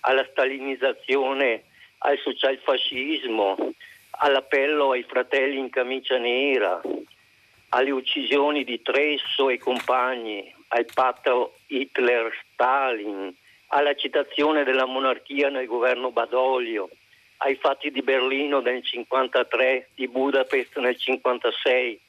alla 0.00 0.26
stalinizzazione, 0.28 1.62
al 1.98 2.18
socialfascismo, 2.18 3.74
all'appello 4.10 4.90
ai 4.90 5.04
fratelli 5.04 5.58
in 5.58 5.70
camicia 5.70 6.18
nera, 6.18 6.80
alle 7.70 7.90
uccisioni 7.90 8.64
di 8.64 8.80
Tresso 8.82 9.48
e 9.50 9.58
compagni, 9.58 10.54
al 10.68 10.86
patto 10.92 11.54
Hitler-Stalin, 11.66 13.34
alla 13.68 13.94
citazione 13.94 14.64
della 14.64 14.86
monarchia 14.86 15.48
nel 15.48 15.66
governo 15.66 16.10
Badoglio, 16.10 16.88
ai 17.38 17.56
fatti 17.56 17.90
di 17.90 18.02
Berlino 18.02 18.60
nel 18.60 18.82
1953, 18.82 19.90
di 19.94 20.08
Budapest 20.08 20.76
nel 20.76 20.96
1956, 20.98 22.00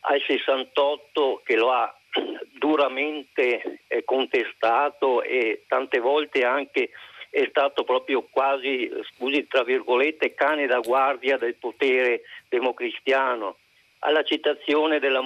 al 0.00 0.22
68 0.26 1.42
che 1.44 1.56
lo 1.56 1.70
ha 1.70 1.94
duramente 2.58 3.80
eh, 3.86 4.04
contestato 4.04 5.22
e 5.22 5.64
tante 5.68 6.00
volte 6.00 6.44
anche 6.44 6.90
è 7.30 7.46
stato 7.48 7.84
proprio 7.84 8.26
quasi, 8.28 8.90
scusi 9.14 9.46
tra 9.46 9.62
virgolette, 9.62 10.34
cane 10.34 10.66
da 10.66 10.80
guardia 10.80 11.38
del 11.38 11.54
potere 11.54 12.22
democristiano. 12.48 13.56
Alla 14.00 14.22
citazione 14.22 14.98
della 14.98 15.22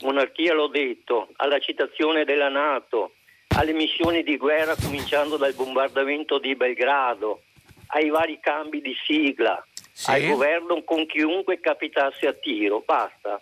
monarchia 0.00 0.54
l'ho 0.54 0.68
detto, 0.68 1.28
alla 1.36 1.58
citazione 1.58 2.24
della 2.24 2.48
Nato, 2.48 3.12
alle 3.56 3.72
missioni 3.72 4.22
di 4.22 4.36
guerra 4.36 4.74
cominciando 4.74 5.36
dal 5.36 5.54
bombardamento 5.54 6.38
di 6.38 6.56
Belgrado, 6.56 7.42
ai 7.88 8.08
vari 8.08 8.40
cambi 8.40 8.80
di 8.80 8.94
sigla, 9.04 9.64
sì. 9.92 10.10
al 10.10 10.26
governo 10.26 10.82
con 10.82 11.06
chiunque 11.06 11.60
capitasse 11.60 12.26
a 12.26 12.32
tiro, 12.32 12.82
basta. 12.84 13.40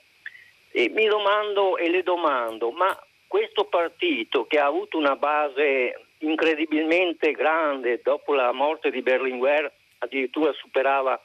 E 0.70 0.88
mi 0.88 1.06
domando 1.06 1.76
e 1.76 1.88
le 1.88 2.02
domando, 2.02 2.70
ma 2.70 2.98
questo 3.26 3.64
partito 3.64 4.46
che 4.46 4.58
ha 4.58 4.66
avuto 4.66 4.98
una 4.98 5.16
base 5.16 6.06
incredibilmente 6.18 7.32
grande 7.32 8.00
dopo 8.02 8.34
la 8.34 8.52
morte 8.52 8.90
di 8.90 9.00
Berlinguer, 9.00 9.70
addirittura 9.98 10.52
superava 10.52 11.20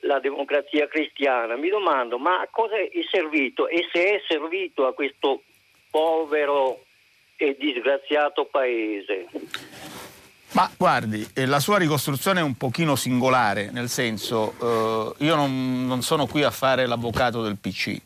la 0.00 0.20
democrazia 0.20 0.86
cristiana, 0.86 1.56
mi 1.56 1.68
domando 1.68 2.18
ma 2.18 2.40
a 2.40 2.48
cosa 2.50 2.76
è 2.76 2.90
servito? 3.10 3.68
E 3.68 3.88
se 3.92 4.04
è 4.04 4.22
servito 4.26 4.86
a 4.86 4.94
questo 4.94 5.42
povero 5.90 6.84
e 7.36 7.56
disgraziato 7.58 8.44
paese? 8.46 9.26
Ma 10.52 10.70
guardi, 10.76 11.26
eh, 11.34 11.46
la 11.46 11.60
sua 11.60 11.78
ricostruzione 11.78 12.40
è 12.40 12.42
un 12.42 12.56
pochino 12.56 12.96
singolare, 12.96 13.70
nel 13.70 13.88
senso, 13.88 14.54
eh, 15.18 15.24
io 15.24 15.34
non, 15.34 15.86
non 15.86 16.02
sono 16.02 16.26
qui 16.26 16.42
a 16.42 16.50
fare 16.50 16.86
l'avvocato 16.86 17.42
del 17.42 17.58
PC 17.58 18.00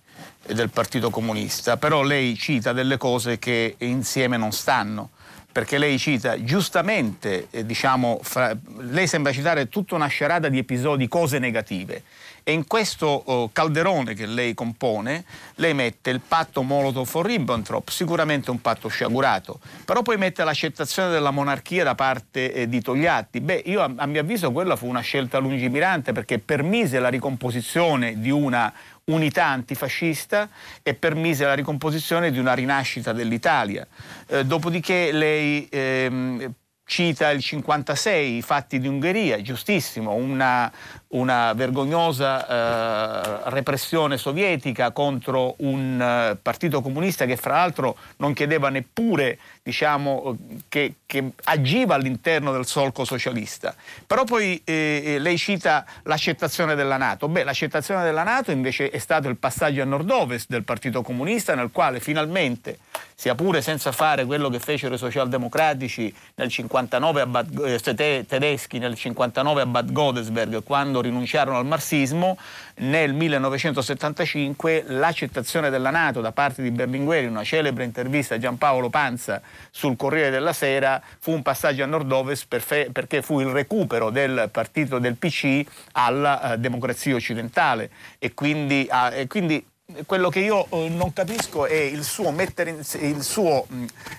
e 0.45 0.55
del 0.55 0.71
Partito 0.71 1.09
Comunista, 1.11 1.77
però 1.77 2.03
lei 2.03 2.37
cita 2.37 2.73
delle 2.73 2.97
cose 2.97 3.39
che 3.39 3.77
insieme 3.79 4.37
non 4.37 4.51
stanno 4.51 5.11
perché 5.53 5.77
lei 5.77 5.99
cita 5.99 6.43
giustamente, 6.43 7.49
eh, 7.51 7.67
diciamo, 7.67 8.19
fra, 8.23 8.57
lei 8.79 9.07
sembra 9.07 9.33
citare 9.33 9.69
tutta 9.69 9.95
una 9.95 10.07
scerata 10.07 10.49
di 10.49 10.59
episodi, 10.59 11.07
cose 11.07 11.39
negative. 11.39 12.03
E 12.45 12.53
in 12.53 12.67
questo 12.67 13.07
oh, 13.07 13.51
calderone 13.53 14.15
che 14.15 14.27
lei 14.27 14.53
compone, 14.53 15.25
lei 15.57 15.75
mette 15.75 16.11
il 16.11 16.21
patto 16.27 16.63
Molotov-Ribbentrop, 16.63 17.89
sicuramente 17.89 18.51
un 18.51 18.61
patto 18.61 18.89
sciagurato, 18.89 19.61
però 19.85 20.03
poi 20.03 20.17
mette 20.17 20.43
l'accettazione 20.43 21.11
della 21.11 21.31
monarchia 21.31 21.85
da 21.85 21.95
parte 21.95 22.53
eh, 22.53 22.69
di 22.69 22.81
Togliatti. 22.81 23.41
Beh, 23.41 23.63
io 23.67 23.81
a, 23.81 23.93
a 23.95 24.07
mio 24.07 24.21
avviso 24.21 24.51
quella 24.51 24.75
fu 24.75 24.89
una 24.89 25.03
scelta 25.03 25.39
lungimirante 25.39 26.11
perché 26.11 26.41
permise 26.41 26.99
la 26.99 27.11
ricomposizione 27.11 28.19
di 28.19 28.31
una 28.31 28.73
unità 29.05 29.47
antifascista 29.47 30.49
e 30.83 30.95
permise 30.95 31.45
la 31.45 31.55
ricomposizione 31.55 32.31
di 32.31 32.39
una 32.39 32.55
rinascita 32.55 33.13
dell'Italia. 33.13 33.87
Eh, 34.27 34.45
dopodiché 34.45 35.11
lei 35.13 35.67
ehm, 35.71 36.55
cita 36.85 37.31
il 37.31 37.41
56, 37.41 38.37
i 38.37 38.43
fatti 38.43 38.79
di 38.79 38.87
Ungheria, 38.87 39.41
giustissimo, 39.41 40.13
una, 40.13 40.71
una 41.09 41.53
vergognosa 41.55 42.47
eh, 42.47 43.51
repressione 43.51 44.19
sovietica 44.19 44.91
contro 44.91 45.55
un 45.61 46.01
eh, 46.01 46.37
partito 46.37 46.83
comunista 46.83 47.25
che 47.25 47.37
fra 47.37 47.55
l'altro 47.55 47.97
non 48.19 48.35
chiedeva 48.35 48.69
neppure 48.69 49.39
diciamo, 49.63 50.37
che, 50.69 50.95
che, 51.07 51.31
agiva 51.45 51.95
all'interno 51.95 52.53
del 52.53 52.67
solco 52.67 53.05
socialista. 53.05 53.75
Però 54.07 54.25
poi 54.25 54.61
eh, 54.65 55.03
eh, 55.05 55.19
lei 55.21 55.39
cita 55.39 55.85
l'accettazione 56.03 56.75
della 56.75 56.97
Nato. 56.97 57.29
Beh, 57.29 57.45
l'accettazione 57.45 58.03
della 58.03 58.25
Nato 58.25 58.51
invece 58.51 58.91
è 58.91 58.99
stato 58.99 59.29
il 59.29 59.37
passaggio 59.37 59.83
a 59.83 59.85
nord-ovest 59.85 60.49
del 60.49 60.65
partito 60.65 61.03
comunista 61.03 61.55
nel 61.55 61.71
quale 61.71 62.01
finalmente, 62.01 62.79
sia 63.15 63.37
pure 63.37 63.63
senza 63.63 63.93
fare 63.93 64.25
quello 64.25 64.49
che 64.49 64.59
fecero 64.59 64.95
i 64.95 64.99
socialdemocratici 64.99 66.13
nel 66.35 66.49
59 66.49 67.21
a 67.21 67.27
Bad, 67.27 67.81
eh, 67.97 68.25
tedeschi 68.27 68.79
nel 68.79 68.97
59 68.97 69.63
a 69.63 69.67
Bad 69.67 69.93
Godesberg, 69.93 70.65
quando 70.65 71.01
rinunciarono 71.01 71.59
al 71.59 71.67
marxismo, 71.67 72.37
nel 72.77 73.13
1975 73.13 74.85
l'accettazione 74.89 75.71
della 75.71 75.91
Nato 75.91 76.21
da 76.21 76.33
parte 76.33 76.63
di 76.63 76.71
Berlinguer 76.71 77.25
in 77.25 77.31
una 77.31 77.45
celebre 77.45 77.85
intervista 77.85 78.35
a 78.35 78.39
Giampaolo 78.39 78.89
Panza 78.89 79.41
sul 79.71 79.97
Corriere 79.97 80.31
della 80.31 80.53
Sera 80.53 81.03
fu 81.19 81.33
un 81.33 81.43
passaggio 81.43 81.83
a 81.83 81.87
nord-ovest 81.87 82.47
perché 82.91 83.23
fu 83.23 83.41
il 83.41 83.49
recupero 83.49 84.11
del 84.11 84.49
partito 84.51 84.99
del 84.99 85.17
PC 85.17 85.65
alla 85.93 86.55
uh, 86.55 86.57
democrazia 86.57 87.15
occidentale. 87.15 87.91
E 88.19 88.35
quindi, 88.35 88.89
uh, 88.91 89.13
e 89.13 89.27
quindi 89.27 89.65
quello 90.07 90.29
che 90.29 90.41
io 90.41 90.67
eh, 90.71 90.89
non 90.89 91.13
capisco 91.13 91.67
è 91.67 91.75
il 91.75 92.05
suo, 92.05 92.29
in, 92.31 92.83
il 93.01 93.23
suo 93.23 93.67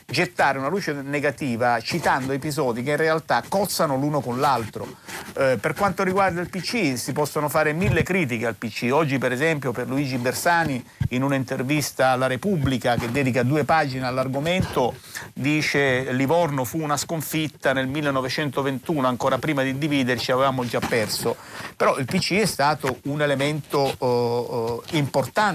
gettare 0.06 0.58
una 0.58 0.68
luce 0.68 0.94
negativa 0.94 1.80
citando 1.82 2.34
episodi 2.34 2.84
che 2.84 2.92
in 2.92 2.98
realtà 2.98 3.44
cozzano 3.48 3.96
l'uno 3.96 4.22
con 4.22 4.40
l'altro. 4.40 4.88
Eh, 5.36 5.58
per 5.60 5.74
quanto 5.74 6.04
riguarda 6.04 6.42
il 6.42 6.50
PC 6.50 6.98
si 6.98 7.12
possono 7.12 7.50
fare 7.50 7.74
mille 7.74 8.04
critiche 8.04 8.46
al 8.46 8.56
PC. 8.56 8.90
Oggi 8.92 9.18
per 9.18 9.32
esempio 9.32 9.72
per 9.72 9.88
Luigi 9.88 10.18
Bersani 10.18 10.84
in 11.10 11.24
un'intervista 11.24 12.10
alla 12.10 12.28
Repubblica 12.28 12.96
che 12.96 13.12
dedica 13.12 13.44
due 13.44 13.64
pagine 13.64 14.06
all'argomento 14.06 14.96
dice 15.34 16.12
Livorno 16.14 16.64
fu 16.64 16.82
una 16.82 16.98
sconfitta 16.98 17.74
nel 17.74 17.88
1921, 17.88 19.08
ancora 19.08 19.38
prima 19.38 19.64
di 19.64 19.78
dividerci 19.78 20.32
avevamo 20.32 20.66
già 20.66 20.80
perso. 20.80 21.36
Però 21.76 21.98
il 21.98 22.06
PC 22.06 22.34
è 22.34 22.46
stato 22.46 23.00
un 23.04 23.22
elemento 23.22 23.94
uh, 23.98 24.06
uh, 24.06 24.84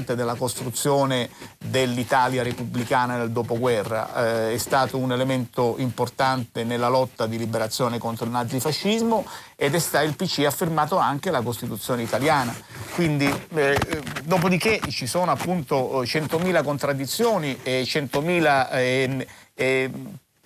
importante 0.09 0.15
della 0.15 0.35
costruzione 0.35 1.29
dell'Italia 1.59 2.43
repubblicana 2.43 3.17
nel 3.17 3.31
dopoguerra, 3.31 4.09
uh, 4.13 4.53
è 4.53 4.59
stato 4.59 4.97
un 4.97 5.13
elemento 5.13 5.75
importante 5.79 6.65
nella 6.65 6.89
lotta 6.89 7.27
di 7.27 7.37
liberazione 7.37 7.99
contro 7.99 8.25
il 8.25 8.31
nazifascismo 8.31 9.27
ed 9.57 9.75
è 9.75 9.79
stato 9.79 10.07
il 10.07 10.15
PC 10.15 10.45
ha 10.47 10.51
firmato 10.51 10.97
anche 10.97 11.31
la 11.31 11.43
Costituzione 11.43 12.03
italiana. 12.03 12.55
Quindi, 12.95 13.31
eh, 13.55 13.79
dopodiché 14.25 14.81
ci 14.89 15.07
sono 15.07 15.31
appunto 15.31 16.03
100.000 16.03 16.63
contraddizioni 16.63 17.59
e 17.63 17.83
100.000 17.83 18.71
eh, 18.73 19.27
eh, 19.55 19.91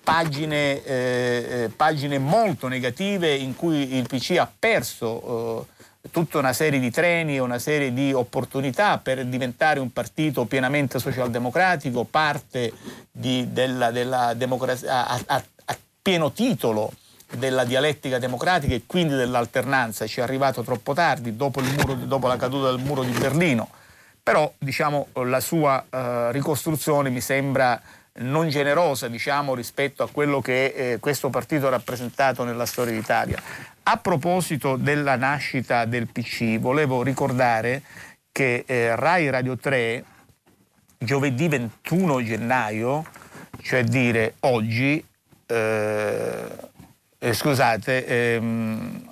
pagine, 0.03 0.83
eh, 0.83 1.71
pagine, 1.75 2.17
molto 2.17 2.67
negative 2.67 3.33
in 3.33 3.55
cui 3.55 3.95
il 3.95 4.07
PC 4.07 4.35
ha 4.37 4.51
perso 4.59 5.67
eh, 5.69 5.72
tutta 6.11 6.37
una 6.37 6.53
serie 6.53 6.79
di 6.79 6.91
treni 6.91 7.35
e 7.35 7.39
una 7.39 7.59
serie 7.59 7.93
di 7.93 8.11
opportunità 8.13 8.97
per 8.97 9.25
diventare 9.25 9.79
un 9.79 9.91
partito 9.91 10.45
pienamente 10.45 10.99
socialdemocratico, 10.99 12.03
parte 12.03 12.73
di, 13.11 13.47
della, 13.51 13.91
della 13.91 14.33
democrazia 14.33 15.07
a, 15.07 15.21
a, 15.25 15.43
a 15.65 15.77
pieno 16.01 16.31
titolo 16.31 16.91
della 17.33 17.63
dialettica 17.63 18.19
democratica 18.19 18.73
e 18.73 18.83
quindi 18.85 19.15
dell'alternanza 19.15 20.05
ci 20.05 20.19
è 20.19 20.23
arrivato 20.23 20.61
troppo 20.61 20.93
tardi 20.93 21.35
dopo, 21.35 21.61
muro, 21.61 21.93
dopo 21.95 22.27
la 22.27 22.37
caduta 22.37 22.69
del 22.69 22.83
muro 22.83 23.03
di 23.03 23.11
Berlino 23.11 23.69
però 24.23 24.51
diciamo, 24.57 25.07
la 25.25 25.41
sua 25.41 25.83
uh, 25.89 26.31
ricostruzione 26.31 27.09
mi 27.09 27.19
sembra 27.19 27.79
non 28.15 28.47
generosa 28.47 29.09
diciamo, 29.09 29.53
rispetto 29.53 30.01
a 30.01 30.09
quello 30.09 30.39
che 30.39 30.65
eh, 30.67 30.99
questo 30.99 31.29
partito 31.29 31.67
ha 31.67 31.71
rappresentato 31.71 32.43
nella 32.45 32.65
storia 32.65 32.93
d'Italia. 32.93 33.41
A 33.85 33.97
proposito 33.97 34.77
della 34.77 35.17
nascita 35.17 35.83
del 35.83 36.07
PC, 36.07 36.57
volevo 36.57 37.03
ricordare 37.03 37.81
che 38.31 38.63
eh, 38.65 38.95
Rai 38.95 39.29
Radio 39.29 39.57
3 39.57 40.03
giovedì 40.97 41.49
21 41.49 42.23
gennaio, 42.23 43.05
cioè 43.61 43.83
dire 43.83 44.35
oggi, 44.41 45.05
eh, 45.45 46.45
eh 47.19 47.33
scusate, 47.33 48.05
ehm, 48.05 49.09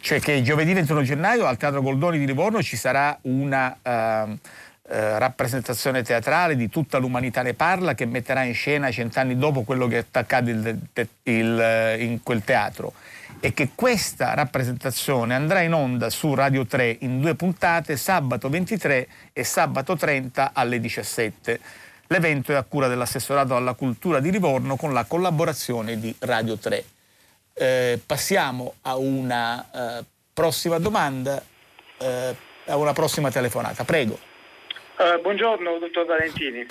cioè 0.00 0.18
che 0.20 0.40
giovedì 0.40 0.72
21 0.72 1.02
gennaio 1.02 1.44
al 1.44 1.58
Teatro 1.58 1.82
Goldoni 1.82 2.18
di 2.18 2.24
Livorno 2.24 2.62
ci 2.62 2.78
sarà 2.78 3.18
una... 3.22 3.76
Uh, 3.82 4.38
eh, 4.92 5.18
rappresentazione 5.20 6.02
teatrale 6.02 6.56
di 6.56 6.68
tutta 6.68 6.98
l'umanità 6.98 7.42
ne 7.42 7.54
parla 7.54 7.94
che 7.94 8.06
metterà 8.06 8.42
in 8.42 8.54
scena 8.54 8.90
cent'anni 8.90 9.38
dopo 9.38 9.62
quello 9.62 9.86
che 9.86 9.98
attaccato 9.98 10.50
il, 10.50 10.78
il, 11.22 11.60
eh, 11.60 12.02
in 12.02 12.24
quel 12.24 12.42
teatro 12.42 12.92
e 13.38 13.54
che 13.54 13.70
questa 13.76 14.34
rappresentazione 14.34 15.36
andrà 15.36 15.60
in 15.60 15.74
onda 15.74 16.10
su 16.10 16.34
Radio 16.34 16.66
3 16.66 16.96
in 17.02 17.20
due 17.20 17.36
puntate 17.36 17.96
sabato 17.96 18.48
23 18.48 19.06
e 19.32 19.44
sabato 19.44 19.96
30 19.96 20.50
alle 20.52 20.80
17. 20.80 21.60
L'evento 22.08 22.50
è 22.50 22.56
a 22.56 22.64
cura 22.64 22.88
dell'assessorato 22.88 23.54
alla 23.54 23.74
cultura 23.74 24.18
di 24.18 24.32
Livorno 24.32 24.74
con 24.74 24.92
la 24.92 25.04
collaborazione 25.04 26.00
di 26.00 26.12
Radio 26.18 26.58
3. 26.58 26.84
Eh, 27.52 28.00
passiamo 28.04 28.74
a 28.80 28.96
una 28.96 29.98
eh, 30.00 30.04
prossima 30.32 30.78
domanda, 30.78 31.40
eh, 31.98 32.36
a 32.66 32.76
una 32.76 32.92
prossima 32.92 33.30
telefonata. 33.30 33.84
Prego. 33.84 34.29
Uh, 35.00 35.18
buongiorno, 35.22 35.78
dottor 35.78 36.04
Valentini. 36.04 36.66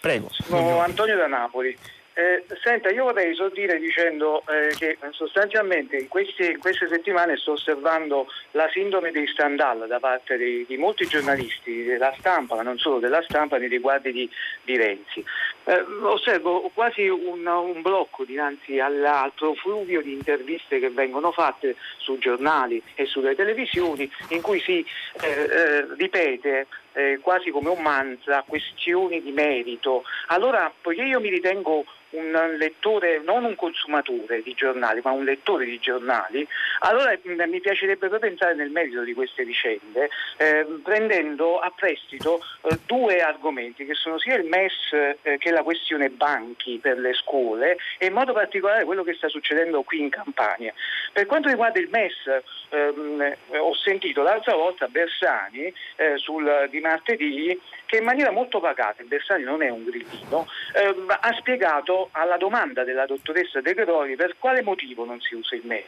Prego. 0.00 0.28
Sono 0.30 0.62
buongiorno. 0.62 0.80
Antonio 0.80 1.16
da 1.16 1.26
Napoli. 1.26 1.76
Eh, 2.14 2.44
senta, 2.62 2.88
io 2.88 3.04
vorrei 3.04 3.30
esordire 3.30 3.78
dicendo 3.78 4.42
eh, 4.46 4.74
che 4.74 4.96
sostanzialmente 5.10 5.96
in, 5.96 6.08
questi, 6.08 6.52
in, 6.52 6.58
queste 6.58 6.88
settimane 6.88 7.36
sto 7.36 7.52
osservando 7.52 8.26
la 8.52 8.68
sindrome 8.70 9.10
di 9.10 9.26
Stendhal 9.26 9.86
da 9.86 9.98
parte 9.98 10.38
di, 10.38 10.64
di, 10.66 10.78
molti 10.78 11.06
giornalisti 11.06 11.84
della 11.84 12.14
stampa, 12.18 12.56
ma 12.56 12.62
non 12.62 12.78
solo 12.78 12.98
della 12.98 13.22
stampa, 13.22 13.58
nei 13.58 13.68
riguardi 13.68 14.12
di, 14.12 14.30
di 14.64 14.76
Renzi. 14.78 15.22
Eh, 15.64 15.80
osservo 16.02 16.70
quasi 16.74 17.06
un, 17.08 17.46
un 17.46 17.82
blocco 17.82 18.24
dinanzi 18.24 18.80
all'altro 18.80 19.54
fluvio 19.54 20.02
di 20.02 20.12
interviste 20.12 20.80
che 20.80 20.90
vengono 20.90 21.30
fatte 21.30 21.76
su 21.98 22.18
giornali 22.18 22.82
e 22.94 23.06
sulle 23.06 23.36
televisioni 23.36 24.10
in 24.28 24.40
cui 24.40 24.60
si 24.60 24.84
eh, 25.22 25.28
eh, 25.28 25.94
ripete 25.94 26.66
eh, 26.94 27.18
quasi 27.20 27.50
come 27.50 27.68
un 27.68 27.80
mantra 27.80 28.44
questioni 28.46 29.22
di 29.22 29.30
merito. 29.30 30.02
Allora, 30.28 30.72
poiché 30.80 31.02
io 31.02 31.20
mi 31.20 31.28
ritengo 31.28 31.84
un 32.12 32.56
lettore, 32.58 33.20
non 33.24 33.44
un 33.44 33.54
consumatore 33.54 34.42
di 34.42 34.54
giornali, 34.54 35.00
ma 35.02 35.10
un 35.12 35.24
lettore 35.24 35.64
di 35.64 35.78
giornali, 35.78 36.46
allora 36.80 37.16
mm, 37.16 37.40
mi 37.48 37.60
piacerebbe 37.60 38.08
proprio 38.08 38.30
pensare 38.30 38.54
nel 38.54 38.70
merito 38.70 39.02
di 39.02 39.14
queste 39.14 39.44
vicende, 39.44 40.10
eh, 40.36 40.66
prendendo 40.82 41.58
a 41.58 41.72
prestito 41.74 42.40
eh, 42.62 42.78
due 42.86 43.20
argomenti 43.20 43.84
che 43.84 43.94
sono 43.94 44.18
sia 44.18 44.36
il 44.36 44.44
MES 44.44 44.92
eh, 45.22 45.38
che 45.38 45.50
la 45.50 45.62
questione 45.62 46.10
banchi 46.10 46.78
per 46.80 46.98
le 46.98 47.12
scuole 47.14 47.76
e 47.98 48.06
in 48.06 48.12
modo 48.12 48.32
particolare 48.32 48.84
quello 48.84 49.02
che 49.02 49.14
sta 49.14 49.28
succedendo 49.28 49.82
qui 49.82 50.00
in 50.00 50.10
Campania. 50.10 50.72
Per 51.12 51.26
quanto 51.26 51.48
riguarda 51.48 51.78
il 51.78 51.88
MES, 51.90 52.42
ehm, 52.70 53.36
ho 53.58 53.74
sentito 53.74 54.22
l'altra 54.22 54.54
volta 54.54 54.88
Bersani 54.88 55.72
eh, 55.96 56.16
sul, 56.16 56.68
di 56.70 56.80
martedì 56.80 57.58
che 57.86 57.98
in 57.98 58.04
maniera 58.04 58.30
molto 58.30 58.60
pacata, 58.60 59.02
Bersani 59.02 59.42
non 59.42 59.62
è 59.62 59.68
un 59.68 59.84
grillino, 59.84 60.46
ehm, 60.74 61.14
ha 61.20 61.34
spiegato 61.34 62.01
alla 62.12 62.36
domanda 62.36 62.84
della 62.84 63.06
dottoressa 63.06 63.60
De 63.60 63.74
Gregori 63.74 64.16
per 64.16 64.36
quale 64.38 64.62
motivo 64.62 65.04
non 65.04 65.20
si 65.20 65.34
usa 65.34 65.54
il 65.54 65.62
MES 65.64 65.84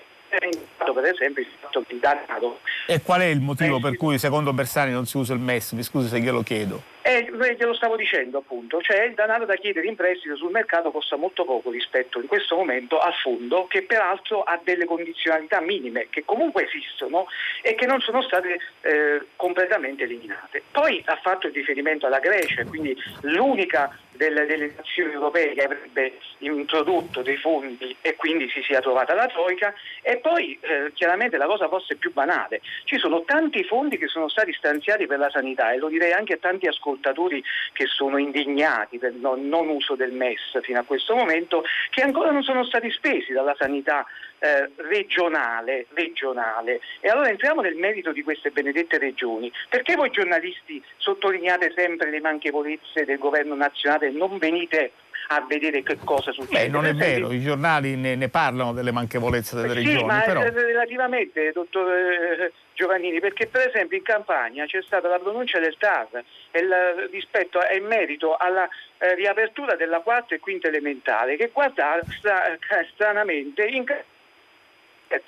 per 0.92 1.04
esempio 1.04 1.42
il 1.42 1.48
fatto 1.60 1.82
che 1.86 1.94
il 1.94 2.00
danaro. 2.00 2.60
E 2.86 3.00
qual 3.02 3.20
è 3.20 3.26
il 3.26 3.40
motivo 3.40 3.78
per 3.80 3.96
cui 3.96 4.18
secondo 4.18 4.52
Bersani 4.52 4.92
non 4.92 5.06
si 5.06 5.16
usa 5.16 5.34
il 5.34 5.40
MES? 5.40 5.72
Mi 5.72 5.82
scusi 5.82 6.08
se 6.08 6.20
glielo 6.20 6.42
chiedo. 6.42 6.82
Eh, 7.02 7.30
glielo 7.58 7.74
stavo 7.74 7.96
dicendo 7.96 8.38
appunto, 8.38 8.80
cioè 8.80 9.02
il 9.02 9.14
denaro 9.14 9.44
da 9.44 9.56
chiedere 9.56 9.86
in 9.86 9.94
prestito 9.94 10.36
sul 10.36 10.50
mercato 10.50 10.90
costa 10.90 11.16
molto 11.16 11.44
poco 11.44 11.70
rispetto 11.70 12.18
in 12.18 12.26
questo 12.26 12.56
momento 12.56 12.98
al 12.98 13.12
fondo 13.12 13.66
che 13.66 13.82
peraltro 13.82 14.42
ha 14.42 14.58
delle 14.64 14.86
condizionalità 14.86 15.60
minime 15.60 16.06
che 16.08 16.24
comunque 16.24 16.64
esistono 16.64 17.26
e 17.60 17.74
che 17.74 17.84
non 17.84 18.00
sono 18.00 18.22
state 18.22 18.58
eh, 18.80 19.26
completamente 19.36 20.04
eliminate. 20.04 20.62
Poi 20.70 21.02
ha 21.04 21.18
fatto 21.22 21.46
il 21.46 21.52
riferimento 21.52 22.06
alla 22.06 22.20
Grecia, 22.20 22.64
quindi 22.64 22.96
l'unica 23.20 23.94
delle, 24.16 24.46
delle 24.46 24.72
nazioni 24.76 25.12
europee 25.12 25.54
che 25.54 25.62
avrebbe 25.62 26.18
introdotto 26.38 27.22
dei 27.22 27.36
fondi 27.36 27.96
e 28.00 28.16
quindi 28.16 28.48
si 28.50 28.62
sia 28.62 28.80
trovata 28.80 29.14
la 29.14 29.26
Troica 29.26 29.74
e 30.02 30.18
poi 30.18 30.58
eh, 30.60 30.92
chiaramente 30.94 31.36
la 31.36 31.46
cosa 31.46 31.68
forse 31.68 31.96
più 31.96 32.12
banale, 32.12 32.60
ci 32.84 32.98
sono 32.98 33.22
tanti 33.24 33.64
fondi 33.64 33.98
che 33.98 34.06
sono 34.06 34.28
stati 34.28 34.52
stanziati 34.52 35.06
per 35.06 35.18
la 35.18 35.30
sanità 35.30 35.72
e 35.72 35.78
lo 35.78 35.88
direi 35.88 36.12
anche 36.12 36.34
a 36.34 36.38
tanti 36.38 36.66
ascoltatori 36.66 37.42
che 37.72 37.86
sono 37.86 38.18
indignati 38.18 38.98
per 38.98 39.12
il 39.12 39.20
non, 39.20 39.48
non 39.48 39.68
uso 39.68 39.94
del 39.94 40.12
MES 40.12 40.60
fino 40.62 40.80
a 40.80 40.84
questo 40.84 41.14
momento, 41.14 41.64
che 41.90 42.02
ancora 42.02 42.30
non 42.30 42.42
sono 42.42 42.64
stati 42.64 42.90
spesi 42.90 43.32
dalla 43.32 43.54
sanità 43.58 44.06
eh, 44.38 44.70
regionale, 44.76 45.86
regionale. 45.94 46.80
E 47.00 47.08
allora 47.08 47.28
entriamo 47.28 47.60
nel 47.60 47.76
merito 47.76 48.12
di 48.12 48.22
queste 48.22 48.50
benedette 48.50 48.98
regioni. 48.98 49.52
Perché 49.68 49.94
voi 49.94 50.10
giornalisti 50.10 50.82
sottolineate 50.96 51.72
sempre 51.74 52.10
le 52.10 52.20
manchevolezze 52.20 53.04
del 53.04 53.18
governo 53.18 53.54
nazionale 53.54 54.08
e 54.08 54.10
non 54.10 54.38
venite 54.38 54.92
a 55.28 55.44
vedere 55.48 55.82
che 55.82 55.98
cosa 56.04 56.32
succede. 56.32 56.66
Beh, 56.66 56.68
non 56.68 56.84
è 56.86 56.94
vero, 56.94 57.32
i 57.32 57.40
giornali 57.40 57.96
ne, 57.96 58.14
ne, 58.14 58.28
parlano 58.28 58.72
delle 58.72 58.92
manchevolezze 58.92 59.56
delle 59.56 59.80
sì, 59.80 59.86
regioni. 59.86 60.04
Ma 60.04 60.20
però... 60.20 60.42
relativamente, 60.42 61.52
dottor 61.52 61.90
eh, 61.90 62.52
Giovannini, 62.74 63.20
perché 63.20 63.46
per 63.46 63.68
esempio 63.68 63.96
in 63.96 64.02
Campania 64.02 64.66
c'è 64.66 64.82
stata 64.82 65.08
la 65.08 65.18
pronuncia 65.18 65.58
del 65.60 65.76
TAR 65.78 66.08
il, 66.52 67.08
rispetto 67.10 67.58
a, 67.58 67.72
in 67.72 67.86
merito 67.86 68.36
alla 68.36 68.68
eh, 68.98 69.14
riapertura 69.14 69.76
della 69.76 70.00
quarta 70.00 70.34
e 70.34 70.40
quinta 70.40 70.68
elementare, 70.68 71.36
che 71.36 71.50
guarda 71.52 72.00
stra, 72.18 72.56
stranamente 72.92 73.64
in 73.64 73.84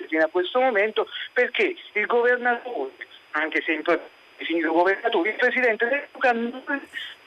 fino 0.09 0.25
a 0.25 0.29
questo 0.29 0.61
momento 0.61 1.09
perché 1.33 1.75
il 1.93 2.07
governatore, 2.07 2.93
anche 3.33 3.63
se 3.65 3.73
in 3.73 3.83
definito 4.39 4.73
governatore, 4.73 5.31
il 5.31 5.37
Presidente 5.37 5.87
dell'Epoca 5.87 6.33
non 6.33 6.63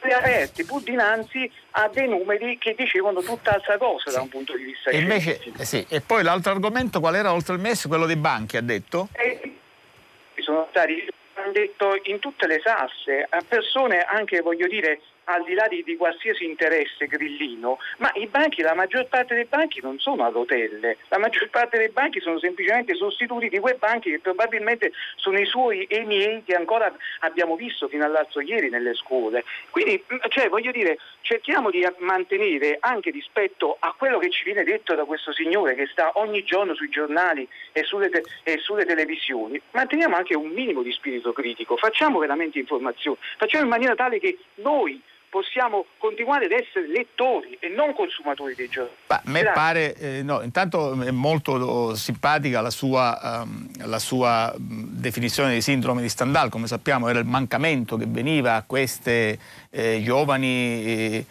li 0.02 0.12
aperti 0.12 0.64
pur 0.64 0.82
dinanzi 0.82 1.52
a 1.72 1.90
dei 1.90 2.08
numeri 2.08 2.58
che 2.58 2.74
dicevano 2.76 3.22
tutt'altra 3.22 3.78
cosa 3.78 4.10
sì. 4.10 4.16
da 4.16 4.22
un 4.22 4.30
punto 4.30 4.56
di 4.56 4.64
vista 4.64 4.90
e 4.90 5.00
invece, 5.00 5.42
eh 5.58 5.66
sì. 5.66 5.86
E 5.90 6.02
poi 6.02 6.24
l'altro 6.24 6.52
argomento 6.52 7.00
qual 7.00 7.16
era 7.16 7.34
oltre 7.34 7.56
il 7.56 7.62
MES? 7.62 7.88
Quello 7.88 8.06
dei 8.06 8.16
banchi, 8.16 8.58
ha 8.58 8.62
detto? 8.62 9.10
E 9.14 9.56
sono 10.38 10.68
stati 10.70 11.08
hanno 11.34 11.52
detto 11.52 12.00
in 12.04 12.20
tutte 12.20 12.48
le 12.48 12.62
sasse 12.62 13.26
a 13.30 13.42
persone 13.48 14.02
anche 14.02 14.42
voglio 14.42 14.68
dire 14.68 15.00
al 15.30 15.44
di 15.44 15.54
là 15.54 15.68
di, 15.68 15.84
di, 15.84 15.96
qualsiasi 15.96 16.44
interesse 16.44 17.06
grillino, 17.06 17.78
ma 17.98 18.12
i 18.16 18.26
banchi, 18.28 18.62
la 18.62 18.74
maggior 18.74 19.08
parte 19.08 19.36
dei 19.36 19.46
banchi 19.46 19.80
non 19.82 20.00
sono 20.00 20.26
a 20.26 20.30
rotelle, 20.30 20.98
la 21.10 21.20
maggior 21.20 21.50
parte 21.52 21.78
dei 21.78 21.90
banchi 21.90 22.20
sono 22.20 22.40
semplicemente 22.40 22.96
sostituti 22.96 23.48
di 23.48 23.60
quei 23.60 23.76
banchi 23.76 24.10
che 24.10 24.20
probabilmente 24.20 24.92
sono 25.16 25.40
i 25.40 25.46
suoi 25.46 25.84
e 25.84 26.56
ancora 26.56 26.94
abbiamo 27.20 27.56
visto 27.56 27.88
fino 27.88 28.06
all'altro 28.06 28.42
ieri 28.42 28.70
nelle 28.70 28.96
scuole. 28.96 29.44
Quindi, 29.70 30.04
cioè, 30.30 30.50
voglio 30.50 30.72
dire, 30.72 30.98
cerchiamo 31.22 31.70
di 31.70 31.86
mantenere 32.00 32.78
anche 32.80 33.12
rispetto 33.12 33.78
a 33.80 33.94
quello 33.96 34.18
che 34.18 34.30
ci 34.32 34.44
viene 34.44 34.64
detto 34.64 34.96
da 34.96 35.06
questo 35.06 35.32
signore 35.32 35.76
che 35.76 35.88
sta 35.92 36.12
ogni 36.16 36.44
giorno 36.44 36.74
sui 36.74 36.90
giornali 36.90 37.48
e 37.72 37.84
sulle, 37.84 38.10
te- 38.10 38.24
e 38.44 38.58
sulle 38.58 38.86
televisioni, 38.86 39.62
manteniamo 39.72 40.16
anche 40.16 40.36
un 40.36 40.50
minimo 40.50 40.82
di 40.82 40.92
spirito 40.92 41.34
critico, 41.34 41.78
facciamo 41.78 42.20
veramente 42.20 42.58
informazione, 42.58 43.18
facciamo 43.38 43.64
in 43.64 43.70
maniera 43.70 43.96
tale 43.96 44.20
che 44.20 44.38
noi 44.56 45.02
possiamo 45.30 45.86
continuare 45.98 46.46
ad 46.46 46.52
essere 46.52 46.88
lettori 46.88 47.58
e 47.60 47.70
non 47.70 47.94
consumatori 47.94 48.56
dei 48.56 48.68
giornali. 48.68 48.96
a 49.08 49.22
me 49.26 49.42
Grazie. 49.42 49.54
pare, 49.54 49.96
eh, 49.96 50.24
no, 50.24 50.42
intanto 50.42 51.00
è 51.02 51.12
molto 51.12 51.96
simpatica 51.96 52.62
la 52.62 52.72
sua, 52.72 53.44
um, 53.44 53.70
la 53.86 54.00
sua 54.00 54.54
definizione 54.58 55.54
di 55.54 55.62
sindrome 55.62 56.02
di 56.02 56.10
Stendhal, 56.10 56.50
come 56.50 56.68
sappiamo 56.68 57.08
era 57.08 57.20
il 57.20 57.26
mancamento 57.26 57.96
che 57.96 58.06
veniva 58.08 58.56
a 58.56 58.64
queste 58.66 59.40
eh, 59.70 60.02
giovani... 60.04 60.84
Eh, 60.86 61.26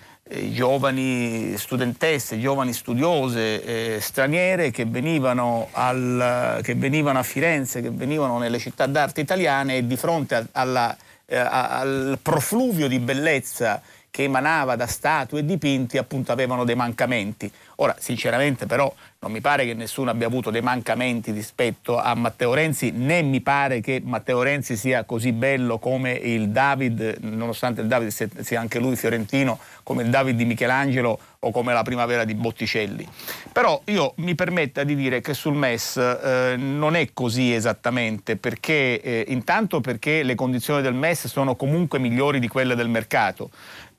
giovani 0.53 1.57
studentesse, 1.57 2.39
giovani 2.39 2.75
studiose 2.75 3.95
eh, 3.95 3.99
straniere 3.99 4.71
che 4.71 4.85
venivano, 4.85 5.69
al, 5.73 6.61
che 6.63 6.75
venivano, 6.75 7.19
a 7.19 7.23
Firenze, 7.23 7.81
che 7.81 7.89
venivano 7.91 8.37
nelle 8.37 8.59
città 8.59 8.85
d'arte 8.85 9.23
italiane 9.23 9.79
e 9.79 9.87
di 9.87 9.97
fronte 9.97 10.35
a, 10.35 10.47
alla 10.53 10.95
eh, 11.31 11.37
al 11.37 12.19
profluvio 12.23 12.89
di 12.89 12.99
bellezza 12.99 13.83
che 14.11 14.23
emanava 14.25 14.75
da 14.75 14.87
statue 14.87 15.41
e 15.41 15.45
dipinti 15.45 15.99
appunto 15.99 16.33
avevano 16.33 16.65
dei 16.65 16.75
mancamenti. 16.75 17.51
Ora, 17.77 17.95
sinceramente 17.99 18.67
però 18.67 18.93
non 19.21 19.33
mi 19.33 19.41
pare 19.41 19.65
che 19.65 19.75
nessuno 19.75 20.11
abbia 20.11 20.29
avuto 20.29 20.51
dei 20.51 20.63
mancamenti 20.63 21.33
rispetto 21.33 21.99
a 21.99 22.15
Matteo 22.15 22.55
Renzi, 22.55 22.93
né 22.93 23.21
mi 23.23 23.41
pare 23.41 23.81
che 23.81 24.01
Matteo 24.05 24.43
Renzi 24.43 24.77
sia 24.77 25.03
così 25.03 25.33
bello 25.33 25.79
come 25.79 26.13
il 26.13 26.51
David, 26.51 27.17
nonostante 27.23 27.81
il 27.81 27.89
David 27.89 28.11
sia 28.11 28.61
anche 28.61 28.79
lui 28.79 28.95
fiorentino, 28.95 29.59
come 29.83 30.05
il 30.05 30.11
David 30.11 30.37
di 30.37 30.45
Michelangelo 30.45 31.19
o 31.41 31.51
come 31.51 31.73
la 31.73 31.83
primavera 31.83 32.25
di 32.25 32.35
Botticelli. 32.35 33.09
Però 33.53 33.81
io 33.87 34.13
mi 34.19 34.37
permetta 34.37 34.85
di 34.85 34.95
dire 34.95 35.21
che 35.21 35.35
sul 35.35 35.55
MES 35.55 35.97
eh, 35.97 36.55
non 36.57 36.95
è 36.95 37.09
così 37.13 37.53
esattamente, 37.53 38.37
perché 38.37 39.01
eh, 39.01 39.25
intanto 39.29 39.81
perché 39.81 40.23
le 40.23 40.37
condizioni 40.37 40.81
del 40.81 40.95
MES 40.95 41.27
sono 41.27 41.57
comunque 41.57 41.99
migliori 41.99 42.39
di 42.39 42.47
quelle 42.47 42.77
del 42.77 42.89
mercato. 42.89 43.51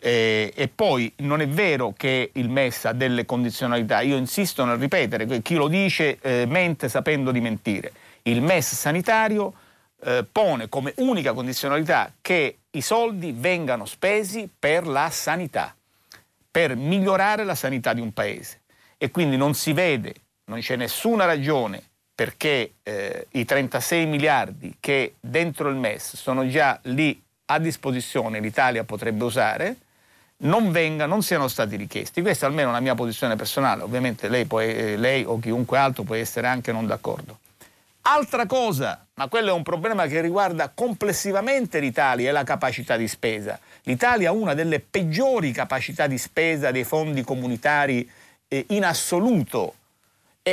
Eh, 0.02 0.54
e 0.56 0.68
poi 0.70 1.12
non 1.18 1.42
è 1.42 1.48
vero 1.48 1.94
che 1.96 2.32
il 2.34 2.50
MES 2.50 2.86
ha 2.86 2.94
delle 2.94 3.26
condizionalità, 3.26 4.00
io 4.00 4.16
insisto 4.16 4.64
nel 4.64 4.78
ripetere 4.78 5.42
chi 5.42 5.56
lo 5.56 5.68
dice 5.68 6.18
eh, 6.22 6.46
mente 6.48 6.88
sapendo 6.88 7.32
di 7.32 7.42
mentire. 7.42 7.92
Il 8.24 8.42
MES 8.42 8.76
sanitario 8.76 9.54
eh, 10.02 10.26
pone 10.30 10.70
come 10.70 10.94
unica 10.98 11.34
condizionalità 11.34 12.14
che 12.22 12.60
i 12.72 12.82
soldi 12.82 13.34
vengano 13.36 13.86
spesi 13.86 14.50
per 14.58 14.88
la 14.88 15.10
sanità, 15.10 15.76
per 16.50 16.76
migliorare 16.76 17.44
la 17.44 17.56
sanità 17.56 17.92
di 17.94 18.00
un 18.00 18.14
paese. 18.14 18.62
E 18.98 19.12
quindi 19.12 19.36
non 19.36 19.54
si 19.54 19.74
vede, 19.74 20.14
non 20.46 20.60
c'è 20.60 20.76
nessuna 20.78 21.26
ragione 21.26 21.84
perché 22.16 22.74
eh, 22.84 23.28
i 23.32 23.46
36 23.46 24.06
miliardi 24.06 24.76
che 24.80 25.16
dentro 25.20 25.70
il 25.70 25.76
MES 25.76 26.16
sono 26.16 26.48
già 26.48 26.78
lì 26.84 27.22
a 27.46 27.60
disposizione, 27.60 28.40
l'Italia 28.40 28.84
potrebbe 28.84 29.24
usare, 29.24 29.76
non, 30.42 30.72
venga, 30.72 31.06
non 31.06 31.22
siano 31.22 31.48
stati 31.48 31.76
richiesti. 31.76 32.22
Questa 32.22 32.46
è 32.46 32.50
almeno 32.50 32.70
una 32.70 32.80
mia 32.80 32.96
posizione 32.96 33.36
personale, 33.36 33.84
ovviamente 33.84 34.28
lei, 34.28 34.46
può, 34.46 34.60
eh, 34.60 34.96
lei 34.98 35.24
o 35.24 35.40
chiunque 35.40 35.78
altro 35.78 36.04
può 36.04 36.16
essere 36.16 36.48
anche 36.48 36.72
non 36.72 36.86
d'accordo. 36.86 37.40
Altra 38.02 38.46
cosa, 38.46 39.06
ma 39.16 39.28
quello 39.28 39.50
è 39.50 39.54
un 39.54 39.64
problema 39.64 40.08
che 40.08 40.22
riguarda 40.22 40.72
complessivamente 40.74 41.80
l'Italia, 41.80 42.30
è 42.30 42.32
la 42.32 42.44
capacità 42.44 42.96
di 42.96 43.08
spesa. 43.08 43.60
L'Italia 43.84 44.30
ha 44.30 44.34
una 44.34 44.54
delle 44.54 44.80
peggiori 44.80 45.52
capacità 45.52 46.08
di 46.08 46.18
spesa 46.18 46.72
dei 46.72 46.86
fondi 46.86 47.24
comunitari 47.24 48.10
eh, 48.48 48.66
in 48.70 48.86
assoluto. 48.86 49.76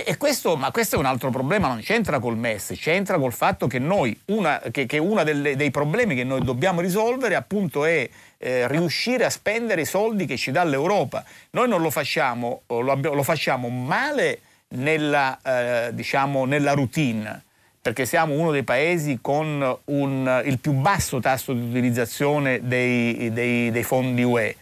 E, 0.04 0.16
questo, 0.16 0.56
ma 0.56 0.70
questo 0.70 0.96
è 0.96 0.98
un 0.98 1.06
altro 1.06 1.30
problema, 1.30 1.68
non 1.68 1.80
c'entra 1.80 2.18
col 2.18 2.36
MES, 2.36 2.72
c'entra 2.76 3.18
col 3.18 3.32
fatto 3.32 3.66
che 3.66 3.78
noi, 3.78 4.18
una, 4.26 4.60
che, 4.70 4.86
che 4.86 4.98
uno 4.98 5.22
dei 5.22 5.70
problemi 5.70 6.14
che 6.14 6.24
noi 6.24 6.42
dobbiamo 6.42 6.80
risolvere 6.80 7.34
appunto 7.34 7.84
è 7.84 8.08
eh, 8.38 8.68
riuscire 8.68 9.24
a 9.24 9.30
spendere 9.30 9.82
i 9.82 9.86
soldi 9.86 10.26
che 10.26 10.36
ci 10.36 10.50
dà 10.50 10.64
l'Europa. 10.64 11.24
Noi 11.50 11.68
non 11.68 11.80
lo 11.80 11.90
facciamo, 11.90 12.62
lo, 12.66 12.94
lo 12.94 13.22
facciamo 13.22 13.68
male 13.68 14.40
nella, 14.68 15.38
eh, 15.42 15.94
diciamo, 15.94 16.44
nella 16.44 16.72
routine 16.72 17.42
perché 17.86 18.04
siamo 18.04 18.34
uno 18.34 18.50
dei 18.50 18.64
paesi 18.64 19.20
con 19.22 19.78
un, 19.84 20.42
il 20.44 20.58
più 20.58 20.72
basso 20.72 21.20
tasso 21.20 21.52
di 21.52 21.68
utilizzazione 21.68 22.58
dei, 22.66 23.32
dei, 23.32 23.70
dei 23.70 23.82
fondi 23.84 24.24
UE. 24.24 24.56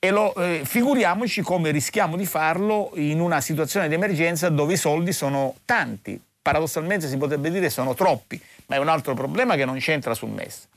E 0.00 0.10
lo, 0.10 0.32
eh, 0.36 0.62
figuriamoci 0.64 1.42
come 1.42 1.72
rischiamo 1.72 2.16
di 2.16 2.24
farlo 2.24 2.92
in 2.94 3.20
una 3.20 3.40
situazione 3.40 3.88
di 3.88 3.94
emergenza 3.94 4.48
dove 4.48 4.74
i 4.74 4.76
soldi 4.76 5.12
sono 5.12 5.56
tanti. 5.64 6.20
Paradossalmente 6.40 7.08
si 7.08 7.16
potrebbe 7.16 7.50
dire 7.50 7.68
sono 7.68 7.94
troppi, 7.94 8.40
ma 8.66 8.76
è 8.76 8.78
un 8.78 8.86
altro 8.86 9.14
problema 9.14 9.56
che 9.56 9.64
non 9.64 9.76
c'entra 9.78 10.14
sul 10.14 10.30
MES. 10.30 10.68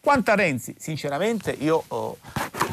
Quanto 0.00 0.30
a 0.30 0.34
Renzi, 0.34 0.74
sinceramente 0.78 1.54
io 1.60 1.84
oh, 1.88 2.16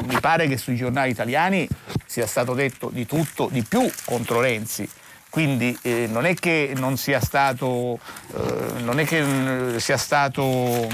mi 0.06 0.18
pare 0.18 0.48
che 0.48 0.56
sui 0.56 0.76
giornali 0.76 1.10
italiani 1.10 1.68
sia 2.06 2.26
stato 2.26 2.54
detto 2.54 2.88
di 2.88 3.04
tutto, 3.04 3.48
di 3.52 3.62
più 3.62 3.86
contro 4.06 4.40
Renzi. 4.40 4.88
Quindi 5.28 5.78
eh, 5.82 6.06
non 6.10 6.24
è 6.24 6.32
che 6.32 6.72
non 6.74 6.96
sia 6.96 7.20
stato, 7.20 7.98
eh, 8.34 8.80
non 8.80 8.98
è 8.98 9.04
che 9.04 9.22
mm, 9.22 9.76
sia 9.76 9.98
stato, 9.98 10.42
eh, 10.42 10.88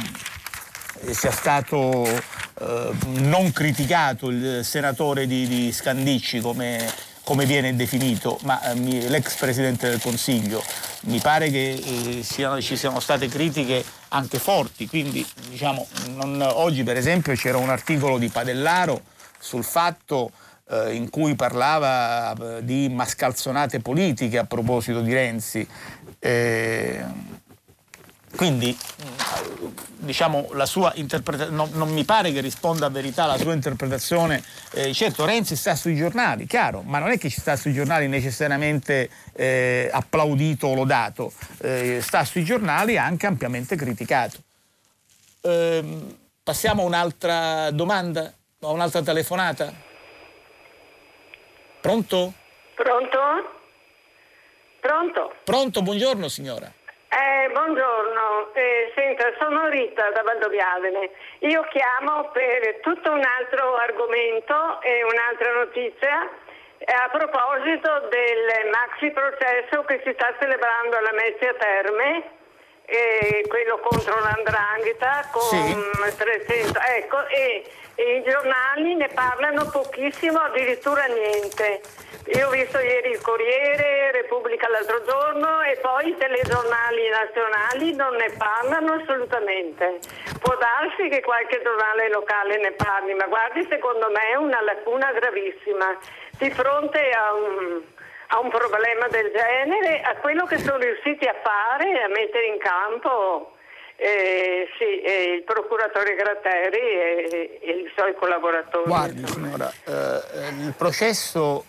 sia 1.12 1.30
stato 1.30 2.06
eh, 2.06 2.90
non 3.20 3.52
criticato 3.52 4.28
il 4.28 4.64
senatore 4.64 5.26
di, 5.26 5.46
di 5.46 5.72
Scandicci 5.72 6.40
come, 6.40 6.84
come, 7.24 7.44
viene 7.46 7.74
definito, 7.74 8.38
ma 8.42 8.60
eh, 8.62 8.74
l'ex 9.08 9.36
Presidente 9.36 9.88
del 9.88 10.00
Consiglio. 10.00 10.62
Mi 11.02 11.18
pare 11.18 11.50
che 11.50 11.72
eh, 11.72 12.22
siano, 12.22 12.60
ci 12.60 12.76
siano 12.76 13.00
state 13.00 13.28
critiche 13.28 13.84
anche 14.08 14.38
forti, 14.38 14.86
quindi 14.86 15.26
diciamo, 15.50 15.86
non, 16.14 16.40
oggi 16.40 16.82
per 16.82 16.96
esempio 16.96 17.34
c'era 17.34 17.58
un 17.58 17.70
articolo 17.70 18.16
di 18.18 18.28
Padellaro 18.28 19.02
sul 19.38 19.64
fatto 19.64 20.30
eh, 20.70 20.94
in 20.94 21.10
cui 21.10 21.34
parlava 21.34 22.32
eh, 22.32 22.64
di 22.64 22.88
mascalzonate 22.88 23.80
politiche 23.80 24.38
a 24.38 24.44
proposito 24.44 25.00
di 25.00 25.12
Renzi. 25.12 25.66
Eh, 26.18 27.04
quindi 28.36 28.76
diciamo, 30.04 30.48
la 30.52 30.66
sua 30.66 30.92
interpretazione 30.96 31.56
non, 31.56 31.70
non, 31.72 31.92
mi 31.92 32.04
pare 32.04 32.32
che 32.32 32.40
risponda 32.40 32.86
a 32.86 32.90
verità 32.90 33.26
la 33.26 33.38
sua 33.38 33.52
interpretazione. 33.52 34.42
Eh, 34.72 34.92
certo, 34.92 35.24
Renzi 35.24 35.56
sta 35.56 35.74
sui 35.74 35.96
giornali, 35.96 36.46
chiaro, 36.46 36.82
ma 36.82 36.98
non 36.98 37.10
è 37.10 37.18
che 37.18 37.30
ci 37.30 37.40
sta 37.40 37.56
sui 37.56 37.72
giornali 37.72 38.06
necessariamente 38.06 39.10
eh, 39.32 39.88
applaudito 39.92 40.68
o 40.68 40.74
lodato, 40.74 41.32
eh, 41.62 42.00
sta 42.00 42.24
sui 42.24 42.44
giornali 42.44 42.96
anche 42.96 43.26
ampiamente 43.26 43.76
criticato. 43.76 44.38
Ehm, 45.42 46.16
passiamo 46.42 46.82
a 46.82 46.86
un'altra 46.86 47.70
domanda, 47.70 48.32
a 48.60 48.70
un'altra 48.70 49.02
telefonata. 49.02 49.72
Pronto? 51.80 52.32
Pronto? 52.74 53.18
Pronto? 54.80 55.34
Pronto, 55.44 55.82
buongiorno 55.82 56.28
signora. 56.28 56.72
Eh, 57.14 57.48
buongiorno, 57.52 58.52
eh, 58.54 58.90
senta, 58.96 59.30
sono 59.38 59.68
Rita 59.68 60.10
da 60.10 60.22
Valdoviadene. 60.22 61.10
Io 61.46 61.62
chiamo 61.70 62.28
per 62.32 62.80
tutto 62.82 63.12
un 63.12 63.22
altro 63.22 63.76
argomento 63.76 64.80
e 64.80 65.04
un'altra 65.04 65.52
notizia 65.52 66.28
eh, 66.78 66.92
a 66.92 67.08
proposito 67.12 68.08
del 68.10 68.68
maxi 68.68 69.12
processo 69.12 69.84
che 69.84 70.02
si 70.04 70.10
sta 70.12 70.34
celebrando 70.40 70.96
alla 70.96 71.12
Mezzia 71.12 71.54
Terme, 71.54 72.22
eh, 72.86 73.44
quello 73.48 73.78
contro 73.82 74.18
l'andrangheta 74.20 75.28
con 75.30 75.42
sì. 75.42 76.16
300, 76.16 76.78
ecco, 76.80 77.26
e 77.28 77.64
e 77.96 78.16
i 78.16 78.22
giornali 78.24 78.94
ne 78.96 79.08
parlano 79.14 79.68
pochissimo, 79.70 80.38
addirittura 80.38 81.04
niente. 81.04 81.80
Io 82.34 82.48
ho 82.48 82.50
visto 82.50 82.78
ieri 82.78 83.10
il 83.10 83.20
Corriere, 83.20 84.10
Repubblica 84.12 84.68
l'altro 84.68 85.04
giorno 85.04 85.62
e 85.62 85.78
poi 85.80 86.08
i 86.08 86.16
telegiornali 86.16 87.08
nazionali 87.10 87.94
non 87.94 88.16
ne 88.16 88.32
parlano 88.36 88.94
assolutamente. 88.94 90.00
Può 90.40 90.56
darsi 90.56 91.08
che 91.08 91.20
qualche 91.20 91.60
giornale 91.62 92.08
locale 92.08 92.58
ne 92.58 92.72
parli, 92.72 93.14
ma 93.14 93.26
guardi 93.26 93.64
secondo 93.68 94.08
me 94.10 94.32
è 94.32 94.34
una 94.36 94.60
lacuna 94.62 95.12
gravissima. 95.12 95.96
Di 96.38 96.50
fronte 96.50 97.10
a 97.10 97.34
un, 97.34 97.80
a 98.28 98.40
un 98.40 98.48
problema 98.48 99.08
del 99.08 99.30
genere, 99.30 100.00
a 100.00 100.16
quello 100.16 100.44
che 100.46 100.58
sono 100.58 100.78
riusciti 100.78 101.26
a 101.26 101.34
fare, 101.42 102.02
a 102.02 102.08
mettere 102.08 102.46
in 102.46 102.58
campo 102.58 103.54
eh, 103.96 104.68
sì, 104.76 105.00
eh, 105.02 105.34
il 105.36 105.42
procuratore 105.44 106.14
Gratteri 106.14 106.78
e, 106.78 107.60
e, 107.62 107.70
i 107.70 107.92
suoi 107.94 108.14
collaboratori. 108.14 108.84
Guardi 108.86 109.26
signora, 109.26 109.70
eh, 109.84 110.48
il, 110.60 110.74
processo, 110.76 111.64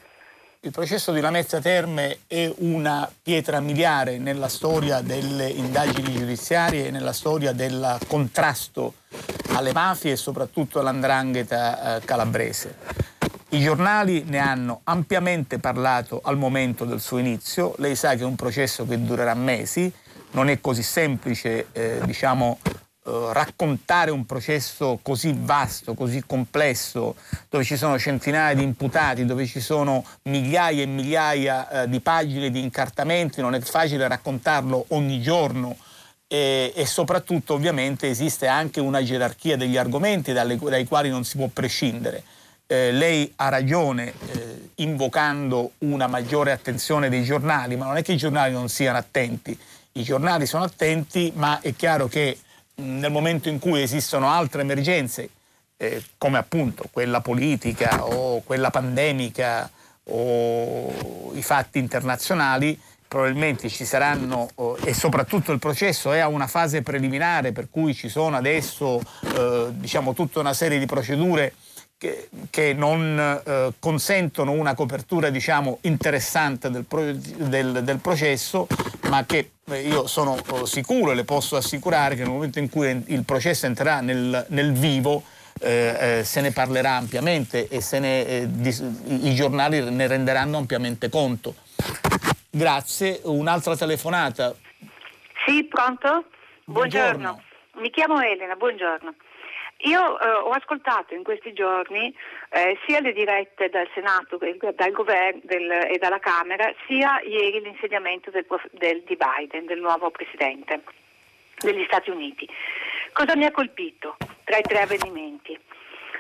il 0.62 0.72
processo 0.72 1.12
di 1.12 1.22
Lamezza 1.22 1.60
Terme 1.60 2.20
è 2.28 2.52
una 2.58 3.10
pietra 3.22 3.60
miliare 3.60 4.18
nella 4.18 4.48
storia 4.50 5.02
delle 5.02 5.48
indagini 5.48 6.14
giudiziarie 6.14 6.88
e 6.88 6.92
nella 6.92 7.14
storia 7.14 7.52
del 7.52 7.98
contrasto 8.08 8.96
alle 9.56 9.72
mafie 9.72 10.14
e 10.14 10.18
soprattutto 10.18 10.80
all'andrangheta 10.80 11.98
eh, 11.98 12.06
calabrese. 12.06 13.14
I 13.56 13.62
giornali 13.62 14.26
ne 14.28 14.40
hanno 14.40 14.82
ampiamente 14.84 15.60
parlato 15.60 16.20
al 16.22 16.38
momento 16.38 16.84
del 16.84 17.00
suo 17.00 17.20
inizio, 17.20 17.74
lei 17.78 17.96
sa 17.96 18.14
che 18.14 18.24
è 18.24 18.26
un 18.26 18.36
processo 18.36 18.86
che 18.86 19.02
durerà 19.02 19.34
mesi, 19.34 19.90
non 20.32 20.50
è 20.50 20.60
così 20.60 20.84
semplice 20.84 21.68
eh, 21.72 22.02
diciamo, 22.04 22.60
eh, 22.66 23.30
raccontare 23.32 24.12
un 24.12 24.26
processo 24.26 25.00
così 25.02 25.34
vasto, 25.40 25.94
così 25.94 26.22
complesso, 26.28 27.16
dove 27.48 27.64
ci 27.64 27.78
sono 27.78 27.98
centinaia 27.98 28.54
di 28.54 28.64
imputati, 28.64 29.24
dove 29.24 29.46
ci 29.46 29.62
sono 29.62 30.04
migliaia 30.24 30.84
e 30.84 30.88
migliaia 30.88 31.84
eh, 31.84 31.88
di 31.90 32.02
pagine 32.02 32.52
di 32.52 32.60
incartamenti, 32.60 33.40
non 33.40 33.56
è 33.56 33.62
facile 33.62 34.06
raccontarlo 34.06 34.88
ogni 34.90 35.22
giorno. 35.22 35.78
E, 36.28 36.74
e, 36.76 36.86
soprattutto 36.86 37.54
ovviamente 37.54 38.10
esiste 38.10 38.48
anche 38.48 38.82
una 38.82 39.02
gerarchia 39.02 39.56
degli 39.56 39.78
argomenti 39.78 40.34
dalle, 40.34 40.58
dai 40.58 40.84
quali 40.84 41.08
non 41.08 41.24
si 41.24 41.38
può 41.38 41.48
prescindere. 41.48 42.24
Eh, 42.68 42.92
lei 42.92 43.32
ha 43.36 43.50
ragione 43.50 44.14
eh, 44.32 44.70
invocando 44.76 45.74
una 45.80 46.08
maggiore 46.08 46.52
attenzione 46.52 47.10
dei 47.10 47.24
giornali, 47.24 47.76
ma 47.76 47.86
non 47.86 47.98
è 47.98 48.02
che 48.02 48.14
i 48.14 48.18
giornali 48.18 48.54
non 48.54 48.70
siano 48.70 48.98
attenti. 48.98 49.58
I 49.94 50.04
giornali 50.04 50.46
sono 50.46 50.64
attenti, 50.64 51.32
ma 51.36 51.60
è 51.62 51.76
chiaro 51.76 52.08
che 52.08 52.40
nel 52.76 53.12
momento 53.12 53.50
in 53.50 53.60
cui 53.60 53.82
esistono 53.82 54.30
altre 54.30 54.62
emergenze, 54.62 55.30
eh, 55.78 56.04
come 56.18 56.38
appunto 56.38 56.86
quella 56.92 57.22
politica 57.22 58.04
o 58.04 58.42
quella 58.42 58.72
pandemica 58.72 59.70
o 60.06 61.32
i 61.34 61.42
fatti 61.42 61.80
internazionali, 61.80 62.80
probabilmente 63.08 63.70
ci 63.70 63.86
saranno, 63.86 64.50
e 64.84 64.94
soprattutto 64.94 65.52
il 65.52 65.60
processo 65.60 66.12
è 66.12 66.20
a 66.20 66.28
una 66.28 66.48
fase 66.48 66.82
preliminare 66.82 67.52
per 67.52 67.68
cui 67.70 67.94
ci 67.94 68.10
sono 68.10 68.36
adesso 68.36 69.00
eh, 69.36 69.68
diciamo, 69.72 70.14
tutta 70.14 70.40
una 70.40 70.54
serie 70.54 70.80
di 70.80 70.86
procedure 70.86 71.54
che, 72.06 72.30
che 72.50 72.74
non 72.74 73.42
eh, 73.46 73.74
consentono 73.80 74.52
una 74.52 74.76
copertura 74.76 75.30
diciamo, 75.30 75.80
interessante 75.82 76.70
del, 76.70 76.86
pro, 76.86 77.02
del, 77.04 77.84
del, 77.84 78.00
processo, 78.00 78.68
ma 79.10 79.26
che 79.26 79.52
eh, 79.66 79.82
io 79.82 80.06
sono 80.06 80.38
eh, 80.38 80.66
sicuro 80.66 81.12
e 81.12 81.16
le 81.16 81.24
posso 81.24 81.56
assicurare 81.56 82.16
che 82.16 82.22
nel 82.22 82.32
momento 82.32 82.60
in 82.60 82.70
cui 82.70 83.04
il 83.08 83.24
processo 83.24 83.66
entrerà 83.66 84.02
nel, 84.02 84.46
nel 84.50 84.72
vivo, 84.74 85.24
eh, 85.60 86.20
eh, 86.20 86.24
se 86.24 86.42
ne 86.42 86.52
parlerà 86.52 86.98
ampiamente 86.98 87.68
e 87.68 87.82
ne, 88.00 88.26
eh, 88.26 88.46
di, 88.48 88.76
i 89.28 89.34
giornali 89.34 89.90
ne 89.90 90.08
renderanno 90.08 90.58
ampiamente 90.58 91.10
conto. 91.10 91.56
Grazie. 92.50 93.20
Un'altra 93.24 93.76
telefonata. 93.76 94.54
Sì, 95.46 95.64
pronto? 95.66 96.26
Buongiorno. 96.66 97.18
buongiorno. 97.18 97.44
Mi 97.78 97.90
chiamo 97.90 98.22
Elena, 98.22 98.56
buongiorno. 98.56 99.14
Io 99.86 100.20
eh, 100.20 100.28
ho 100.28 100.50
ascoltato 100.50 101.14
in 101.14 101.24
questi 101.24 101.54
giorni 101.54 102.14
eh, 102.50 102.78
sia 102.86 103.00
le 103.00 103.14
dirette 103.14 103.70
dal 103.70 103.88
Senato, 103.94 104.38
dal 104.38 104.92
governo 104.92 105.42
del, 105.44 105.72
e 105.72 105.98
dalla 106.00 106.20
Camera, 106.20 106.74
sia 106.88 107.22
ieri 107.22 107.62
l'insediamento 107.62 108.32
del, 108.32 108.46
del, 108.72 109.04
di 109.04 109.16
Biden, 109.18 109.66
del 109.66 109.80
nuovo 109.80 110.10
presidente 110.10 110.82
degli 111.60 111.84
Stati 111.86 112.10
Uniti. 112.10 112.48
Cosa 113.14 113.36
mi 113.36 113.46
ha 113.46 113.52
colpito 113.52 114.18
tra 114.44 114.58
i 114.58 114.62
tre 114.62 114.82
avvenimenti? 114.82 115.58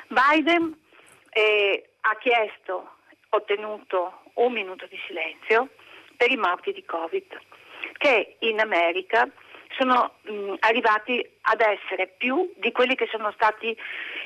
Biden 0.08 0.78
eh, 1.32 1.90
ha 2.02 2.16
chiesto, 2.18 2.92
ottenuto 3.30 4.22
un 4.36 4.54
minuto 4.54 4.86
di 4.86 5.00
silenzio 5.08 5.70
per 6.16 6.32
i 6.32 6.38
morti 6.38 6.72
di 6.72 6.86
Covid, 6.86 7.40
che 7.98 8.36
in 8.40 8.60
America 8.60 9.28
sono 9.78 10.16
mh, 10.22 10.56
arrivati 10.60 11.26
ad 11.42 11.62
essere 11.62 12.08
più 12.18 12.52
di 12.58 12.72
quelli 12.72 12.96
che 12.96 13.08
sono 13.12 13.32
stati 13.32 13.76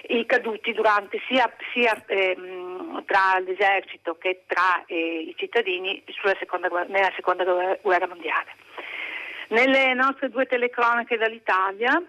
i 0.08 0.26
caduti 0.26 0.74
durante 0.74 1.20
sia, 1.28 1.52
sia 1.74 2.02
ehm, 2.08 3.04
tra 3.06 3.40
l'esercito 3.40 4.18
che 4.18 4.44
tra 4.48 4.84
eh, 4.86 5.20
i 5.30 5.34
cittadini 5.38 6.04
seconda, 6.40 6.68
nella 6.88 7.12
seconda 7.16 7.44
guerra 7.82 8.08
mondiale. 8.08 8.56
Nelle 9.50 9.94
nostre 9.94 10.30
due 10.30 10.46
telecronache 10.46 11.18
dall'Italia, 11.18 12.02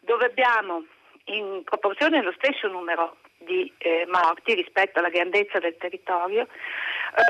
dove 0.00 0.24
abbiamo 0.26 0.84
in 1.24 1.62
proporzione 1.64 2.22
lo 2.22 2.32
stesso 2.32 2.66
numero 2.68 3.16
di 3.40 3.72
eh, 3.78 4.06
morti 4.10 4.54
rispetto 4.54 4.98
alla 4.98 5.08
grandezza 5.08 5.58
del 5.58 5.76
territorio, 5.76 6.46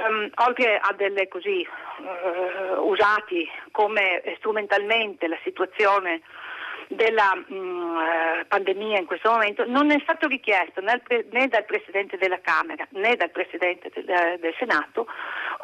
ehm, 0.06 0.30
oltre 0.46 0.78
a 0.78 0.92
delle 0.92 1.28
così 1.28 1.62
eh, 1.62 2.76
usati 2.78 3.48
come 3.70 4.22
strumentalmente 4.38 5.28
la 5.28 5.38
situazione 5.42 6.22
della 6.88 7.34
mh, 7.34 7.54
mm, 7.54 7.98
eh, 7.98 8.44
pandemia 8.46 8.98
in 8.98 9.06
questo 9.06 9.30
momento 9.30 9.64
non 9.64 9.92
è 9.92 10.00
stato 10.02 10.26
richiesto 10.26 10.80
né, 10.80 11.00
né, 11.30 11.46
dal 11.46 11.64
Presidente 11.64 12.16
della 12.16 12.40
Camera 12.40 12.84
né 12.90 13.14
dal 13.14 13.30
Presidente 13.30 13.92
del, 13.94 14.38
del 14.40 14.54
Senato 14.58 15.06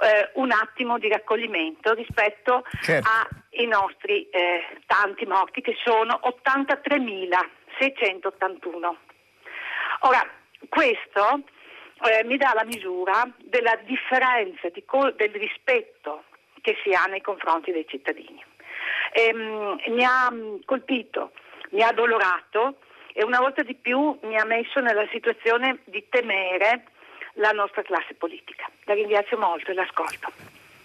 eh, 0.03 0.31
un 0.35 0.53
attimo 0.53 0.99
di 0.99 1.09
raccoglimento 1.09 1.95
rispetto 1.95 2.63
certo. 2.81 3.09
ai 3.57 3.67
nostri 3.67 4.29
eh, 4.29 4.63
tanti 4.87 5.27
morti 5.27 5.63
che 5.63 5.75
sono 5.83 6.21
83.681. 6.23 8.95
Ora, 10.01 10.27
questo 10.69 11.43
eh, 12.03 12.25
mi 12.25 12.37
dà 12.37 12.53
la 12.55 12.65
misura 12.65 13.29
della 13.39 13.79
differenza 13.85 14.69
di 14.69 14.85
col- 14.85 15.15
del 15.17 15.31
rispetto 15.31 16.25
che 16.61 16.77
si 16.83 16.93
ha 16.93 17.05
nei 17.05 17.21
confronti 17.21 17.73
dei 17.73 17.87
cittadini. 17.89 18.43
Ehm, 19.13 19.81
mi 19.89 20.05
ha 20.05 20.31
mm, 20.31 20.57
colpito, 20.65 21.33
mi 21.71 21.83
ha 21.83 21.89
addolorato 21.89 22.79
e 23.13 23.25
una 23.25 23.39
volta 23.39 23.63
di 23.63 23.75
più 23.75 24.19
mi 24.23 24.37
ha 24.37 24.45
messo 24.45 24.81
nella 24.81 25.07
situazione 25.11 25.79
di 25.85 26.05
temere 26.11 26.85
la 27.35 27.51
nostra 27.51 27.83
classe 27.83 28.15
politica. 28.15 28.69
La 28.85 28.95
ringrazio 28.95 29.39
molto 29.39 29.71
e 29.71 29.75
l'ascolto. 29.75 30.33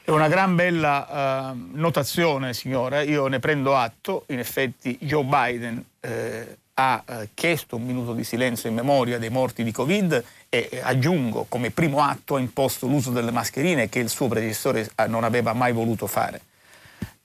È 0.04 0.10
una 0.10 0.28
gran 0.28 0.56
bella 0.56 1.52
uh, 1.54 1.78
notazione, 1.78 2.54
signora, 2.54 3.02
io 3.02 3.28
ne 3.28 3.40
prendo 3.40 3.76
atto. 3.76 4.26
In 4.30 4.40
effetti 4.40 4.98
Joe 5.00 5.24
Biden 5.24 5.84
eh, 6.00 6.58
ha 6.76 7.04
eh, 7.06 7.30
chiesto 7.34 7.76
un 7.76 7.84
minuto 7.84 8.14
di 8.14 8.24
silenzio 8.24 8.70
in 8.70 8.76
memoria 8.76 9.20
dei 9.20 9.30
morti 9.30 9.64
di 9.64 9.72
Covid 9.72 10.24
e 10.50 10.70
eh, 10.72 10.80
aggiungo 10.82 11.46
come 11.50 11.72
primo 11.72 12.02
atto 12.02 12.36
ha 12.36 12.40
imposto 12.40 12.88
l'uso 12.88 13.12
delle 13.12 13.32
mascherine 13.32 13.90
che 13.90 14.00
il 14.00 14.10
suo 14.10 14.28
predecessore 14.28 14.90
eh, 14.96 15.08
non 15.08 15.24
aveva 15.24 15.54
mai 15.54 15.74
voluto 15.74 16.08
fare. 16.08 16.42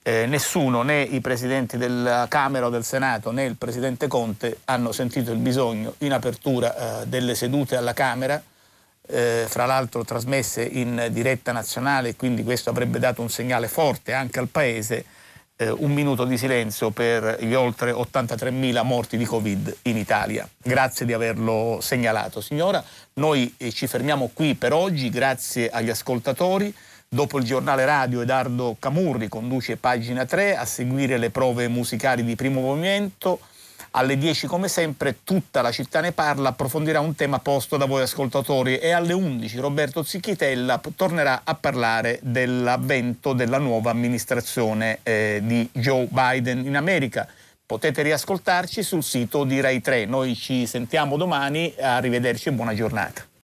Eh, 0.03 0.27
nessuno, 0.27 0.83
né 0.83 1.03
i 1.03 1.21
presidenti 1.21 1.77
della 1.77 2.27
Camera 2.29 2.67
o 2.67 2.71
del 2.71 2.85
Senato 2.85 3.33
né 3.33 3.45
il 3.45 3.57
presidente 3.57 4.07
Conte 4.07 4.61
hanno 4.65 4.93
sentito 4.93 5.33
il 5.33 5.39
bisogno 5.39 5.95
in 5.99 6.13
apertura 6.13 7.05
delle 7.05 7.35
sedute 7.35 7.77
alla 7.77 7.93
Camera, 7.93 8.41
fra 9.09 9.67
l'altro 9.67 10.05
trasmesse 10.05 10.65
in 10.65 11.09
diretta 11.11 11.53
nazionale, 11.53 12.17
quindi 12.17 12.43
questo 12.43 12.71
avrebbe 12.71 12.99
dato 12.99 13.23
un 13.23 13.29
segnale 13.29 13.69
forte 13.69 14.13
anche 14.13 14.41
al 14.41 14.49
Paese 14.49 15.05
eh, 15.57 15.71
un 15.71 15.93
minuto 15.93 16.25
di 16.25 16.37
silenzio 16.37 16.91
per 16.91 17.39
gli 17.41 17.55
oltre 17.55 17.93
83.000 17.93 18.85
morti 18.85 19.17
di 19.17 19.25
Covid 19.25 19.77
in 19.83 19.97
Italia. 19.97 20.49
Grazie 20.63 21.07
di 21.07 21.13
averlo 21.13 21.79
segnalato. 21.81 22.41
Signora, 22.41 22.83
noi 23.15 23.53
eh, 23.57 23.73
ci 23.73 23.87
fermiamo 23.87 24.31
qui 24.33 24.55
per 24.55 24.73
oggi, 24.73 25.09
grazie 25.11 25.69
agli 25.69 25.91
ascoltatori. 25.91 26.73
Dopo 27.09 27.39
il 27.39 27.45
giornale 27.45 27.85
radio 27.85 28.21
Edardo 28.21 28.77
Camurri 28.79 29.29
conduce 29.29 29.77
pagina 29.77 30.25
3 30.25 30.57
a 30.57 30.65
seguire 30.65 31.19
le 31.19 31.31
prove 31.31 31.69
musicali 31.69 32.25
di 32.25 32.35
primo 32.35 32.61
movimento. 32.61 33.41
Alle 33.99 34.19
10 34.19 34.47
come 34.47 34.69
sempre 34.69 35.21
tutta 35.25 35.63
la 35.63 35.73
città 35.73 36.03
ne 36.03 36.13
parla, 36.13 36.51
approfondirà 36.51 37.01
un 37.01 37.15
tema 37.15 37.39
posto 37.39 37.79
da 37.79 37.87
voi 37.87 38.03
ascoltatori 38.03 38.77
e 38.77 38.91
alle 38.91 39.15
11 39.15 39.59
Roberto 39.59 40.03
Zicchitella 40.03 40.79
tornerà 40.95 41.41
a 41.45 41.55
parlare 41.55 42.19
dell'avvento 42.23 43.33
della 43.33 43.57
nuova 43.57 43.91
amministrazione 43.91 44.99
eh, 45.03 45.41
di 45.43 45.67
Joe 45.73 46.09
Biden 46.11 46.67
in 46.67 46.77
America. 46.77 47.27
Potete 47.65 48.03
riascoltarci 48.03 48.83
sul 48.83 49.03
sito 49.03 49.45
di 49.45 49.61
Rai 49.63 49.81
3. 49.81 50.05
Noi 50.05 50.35
ci 50.35 50.67
sentiamo 50.67 51.17
domani, 51.17 51.73
arrivederci 51.81 52.51
e 52.51 52.53
buona 52.53 52.75
giornata. 52.75 53.27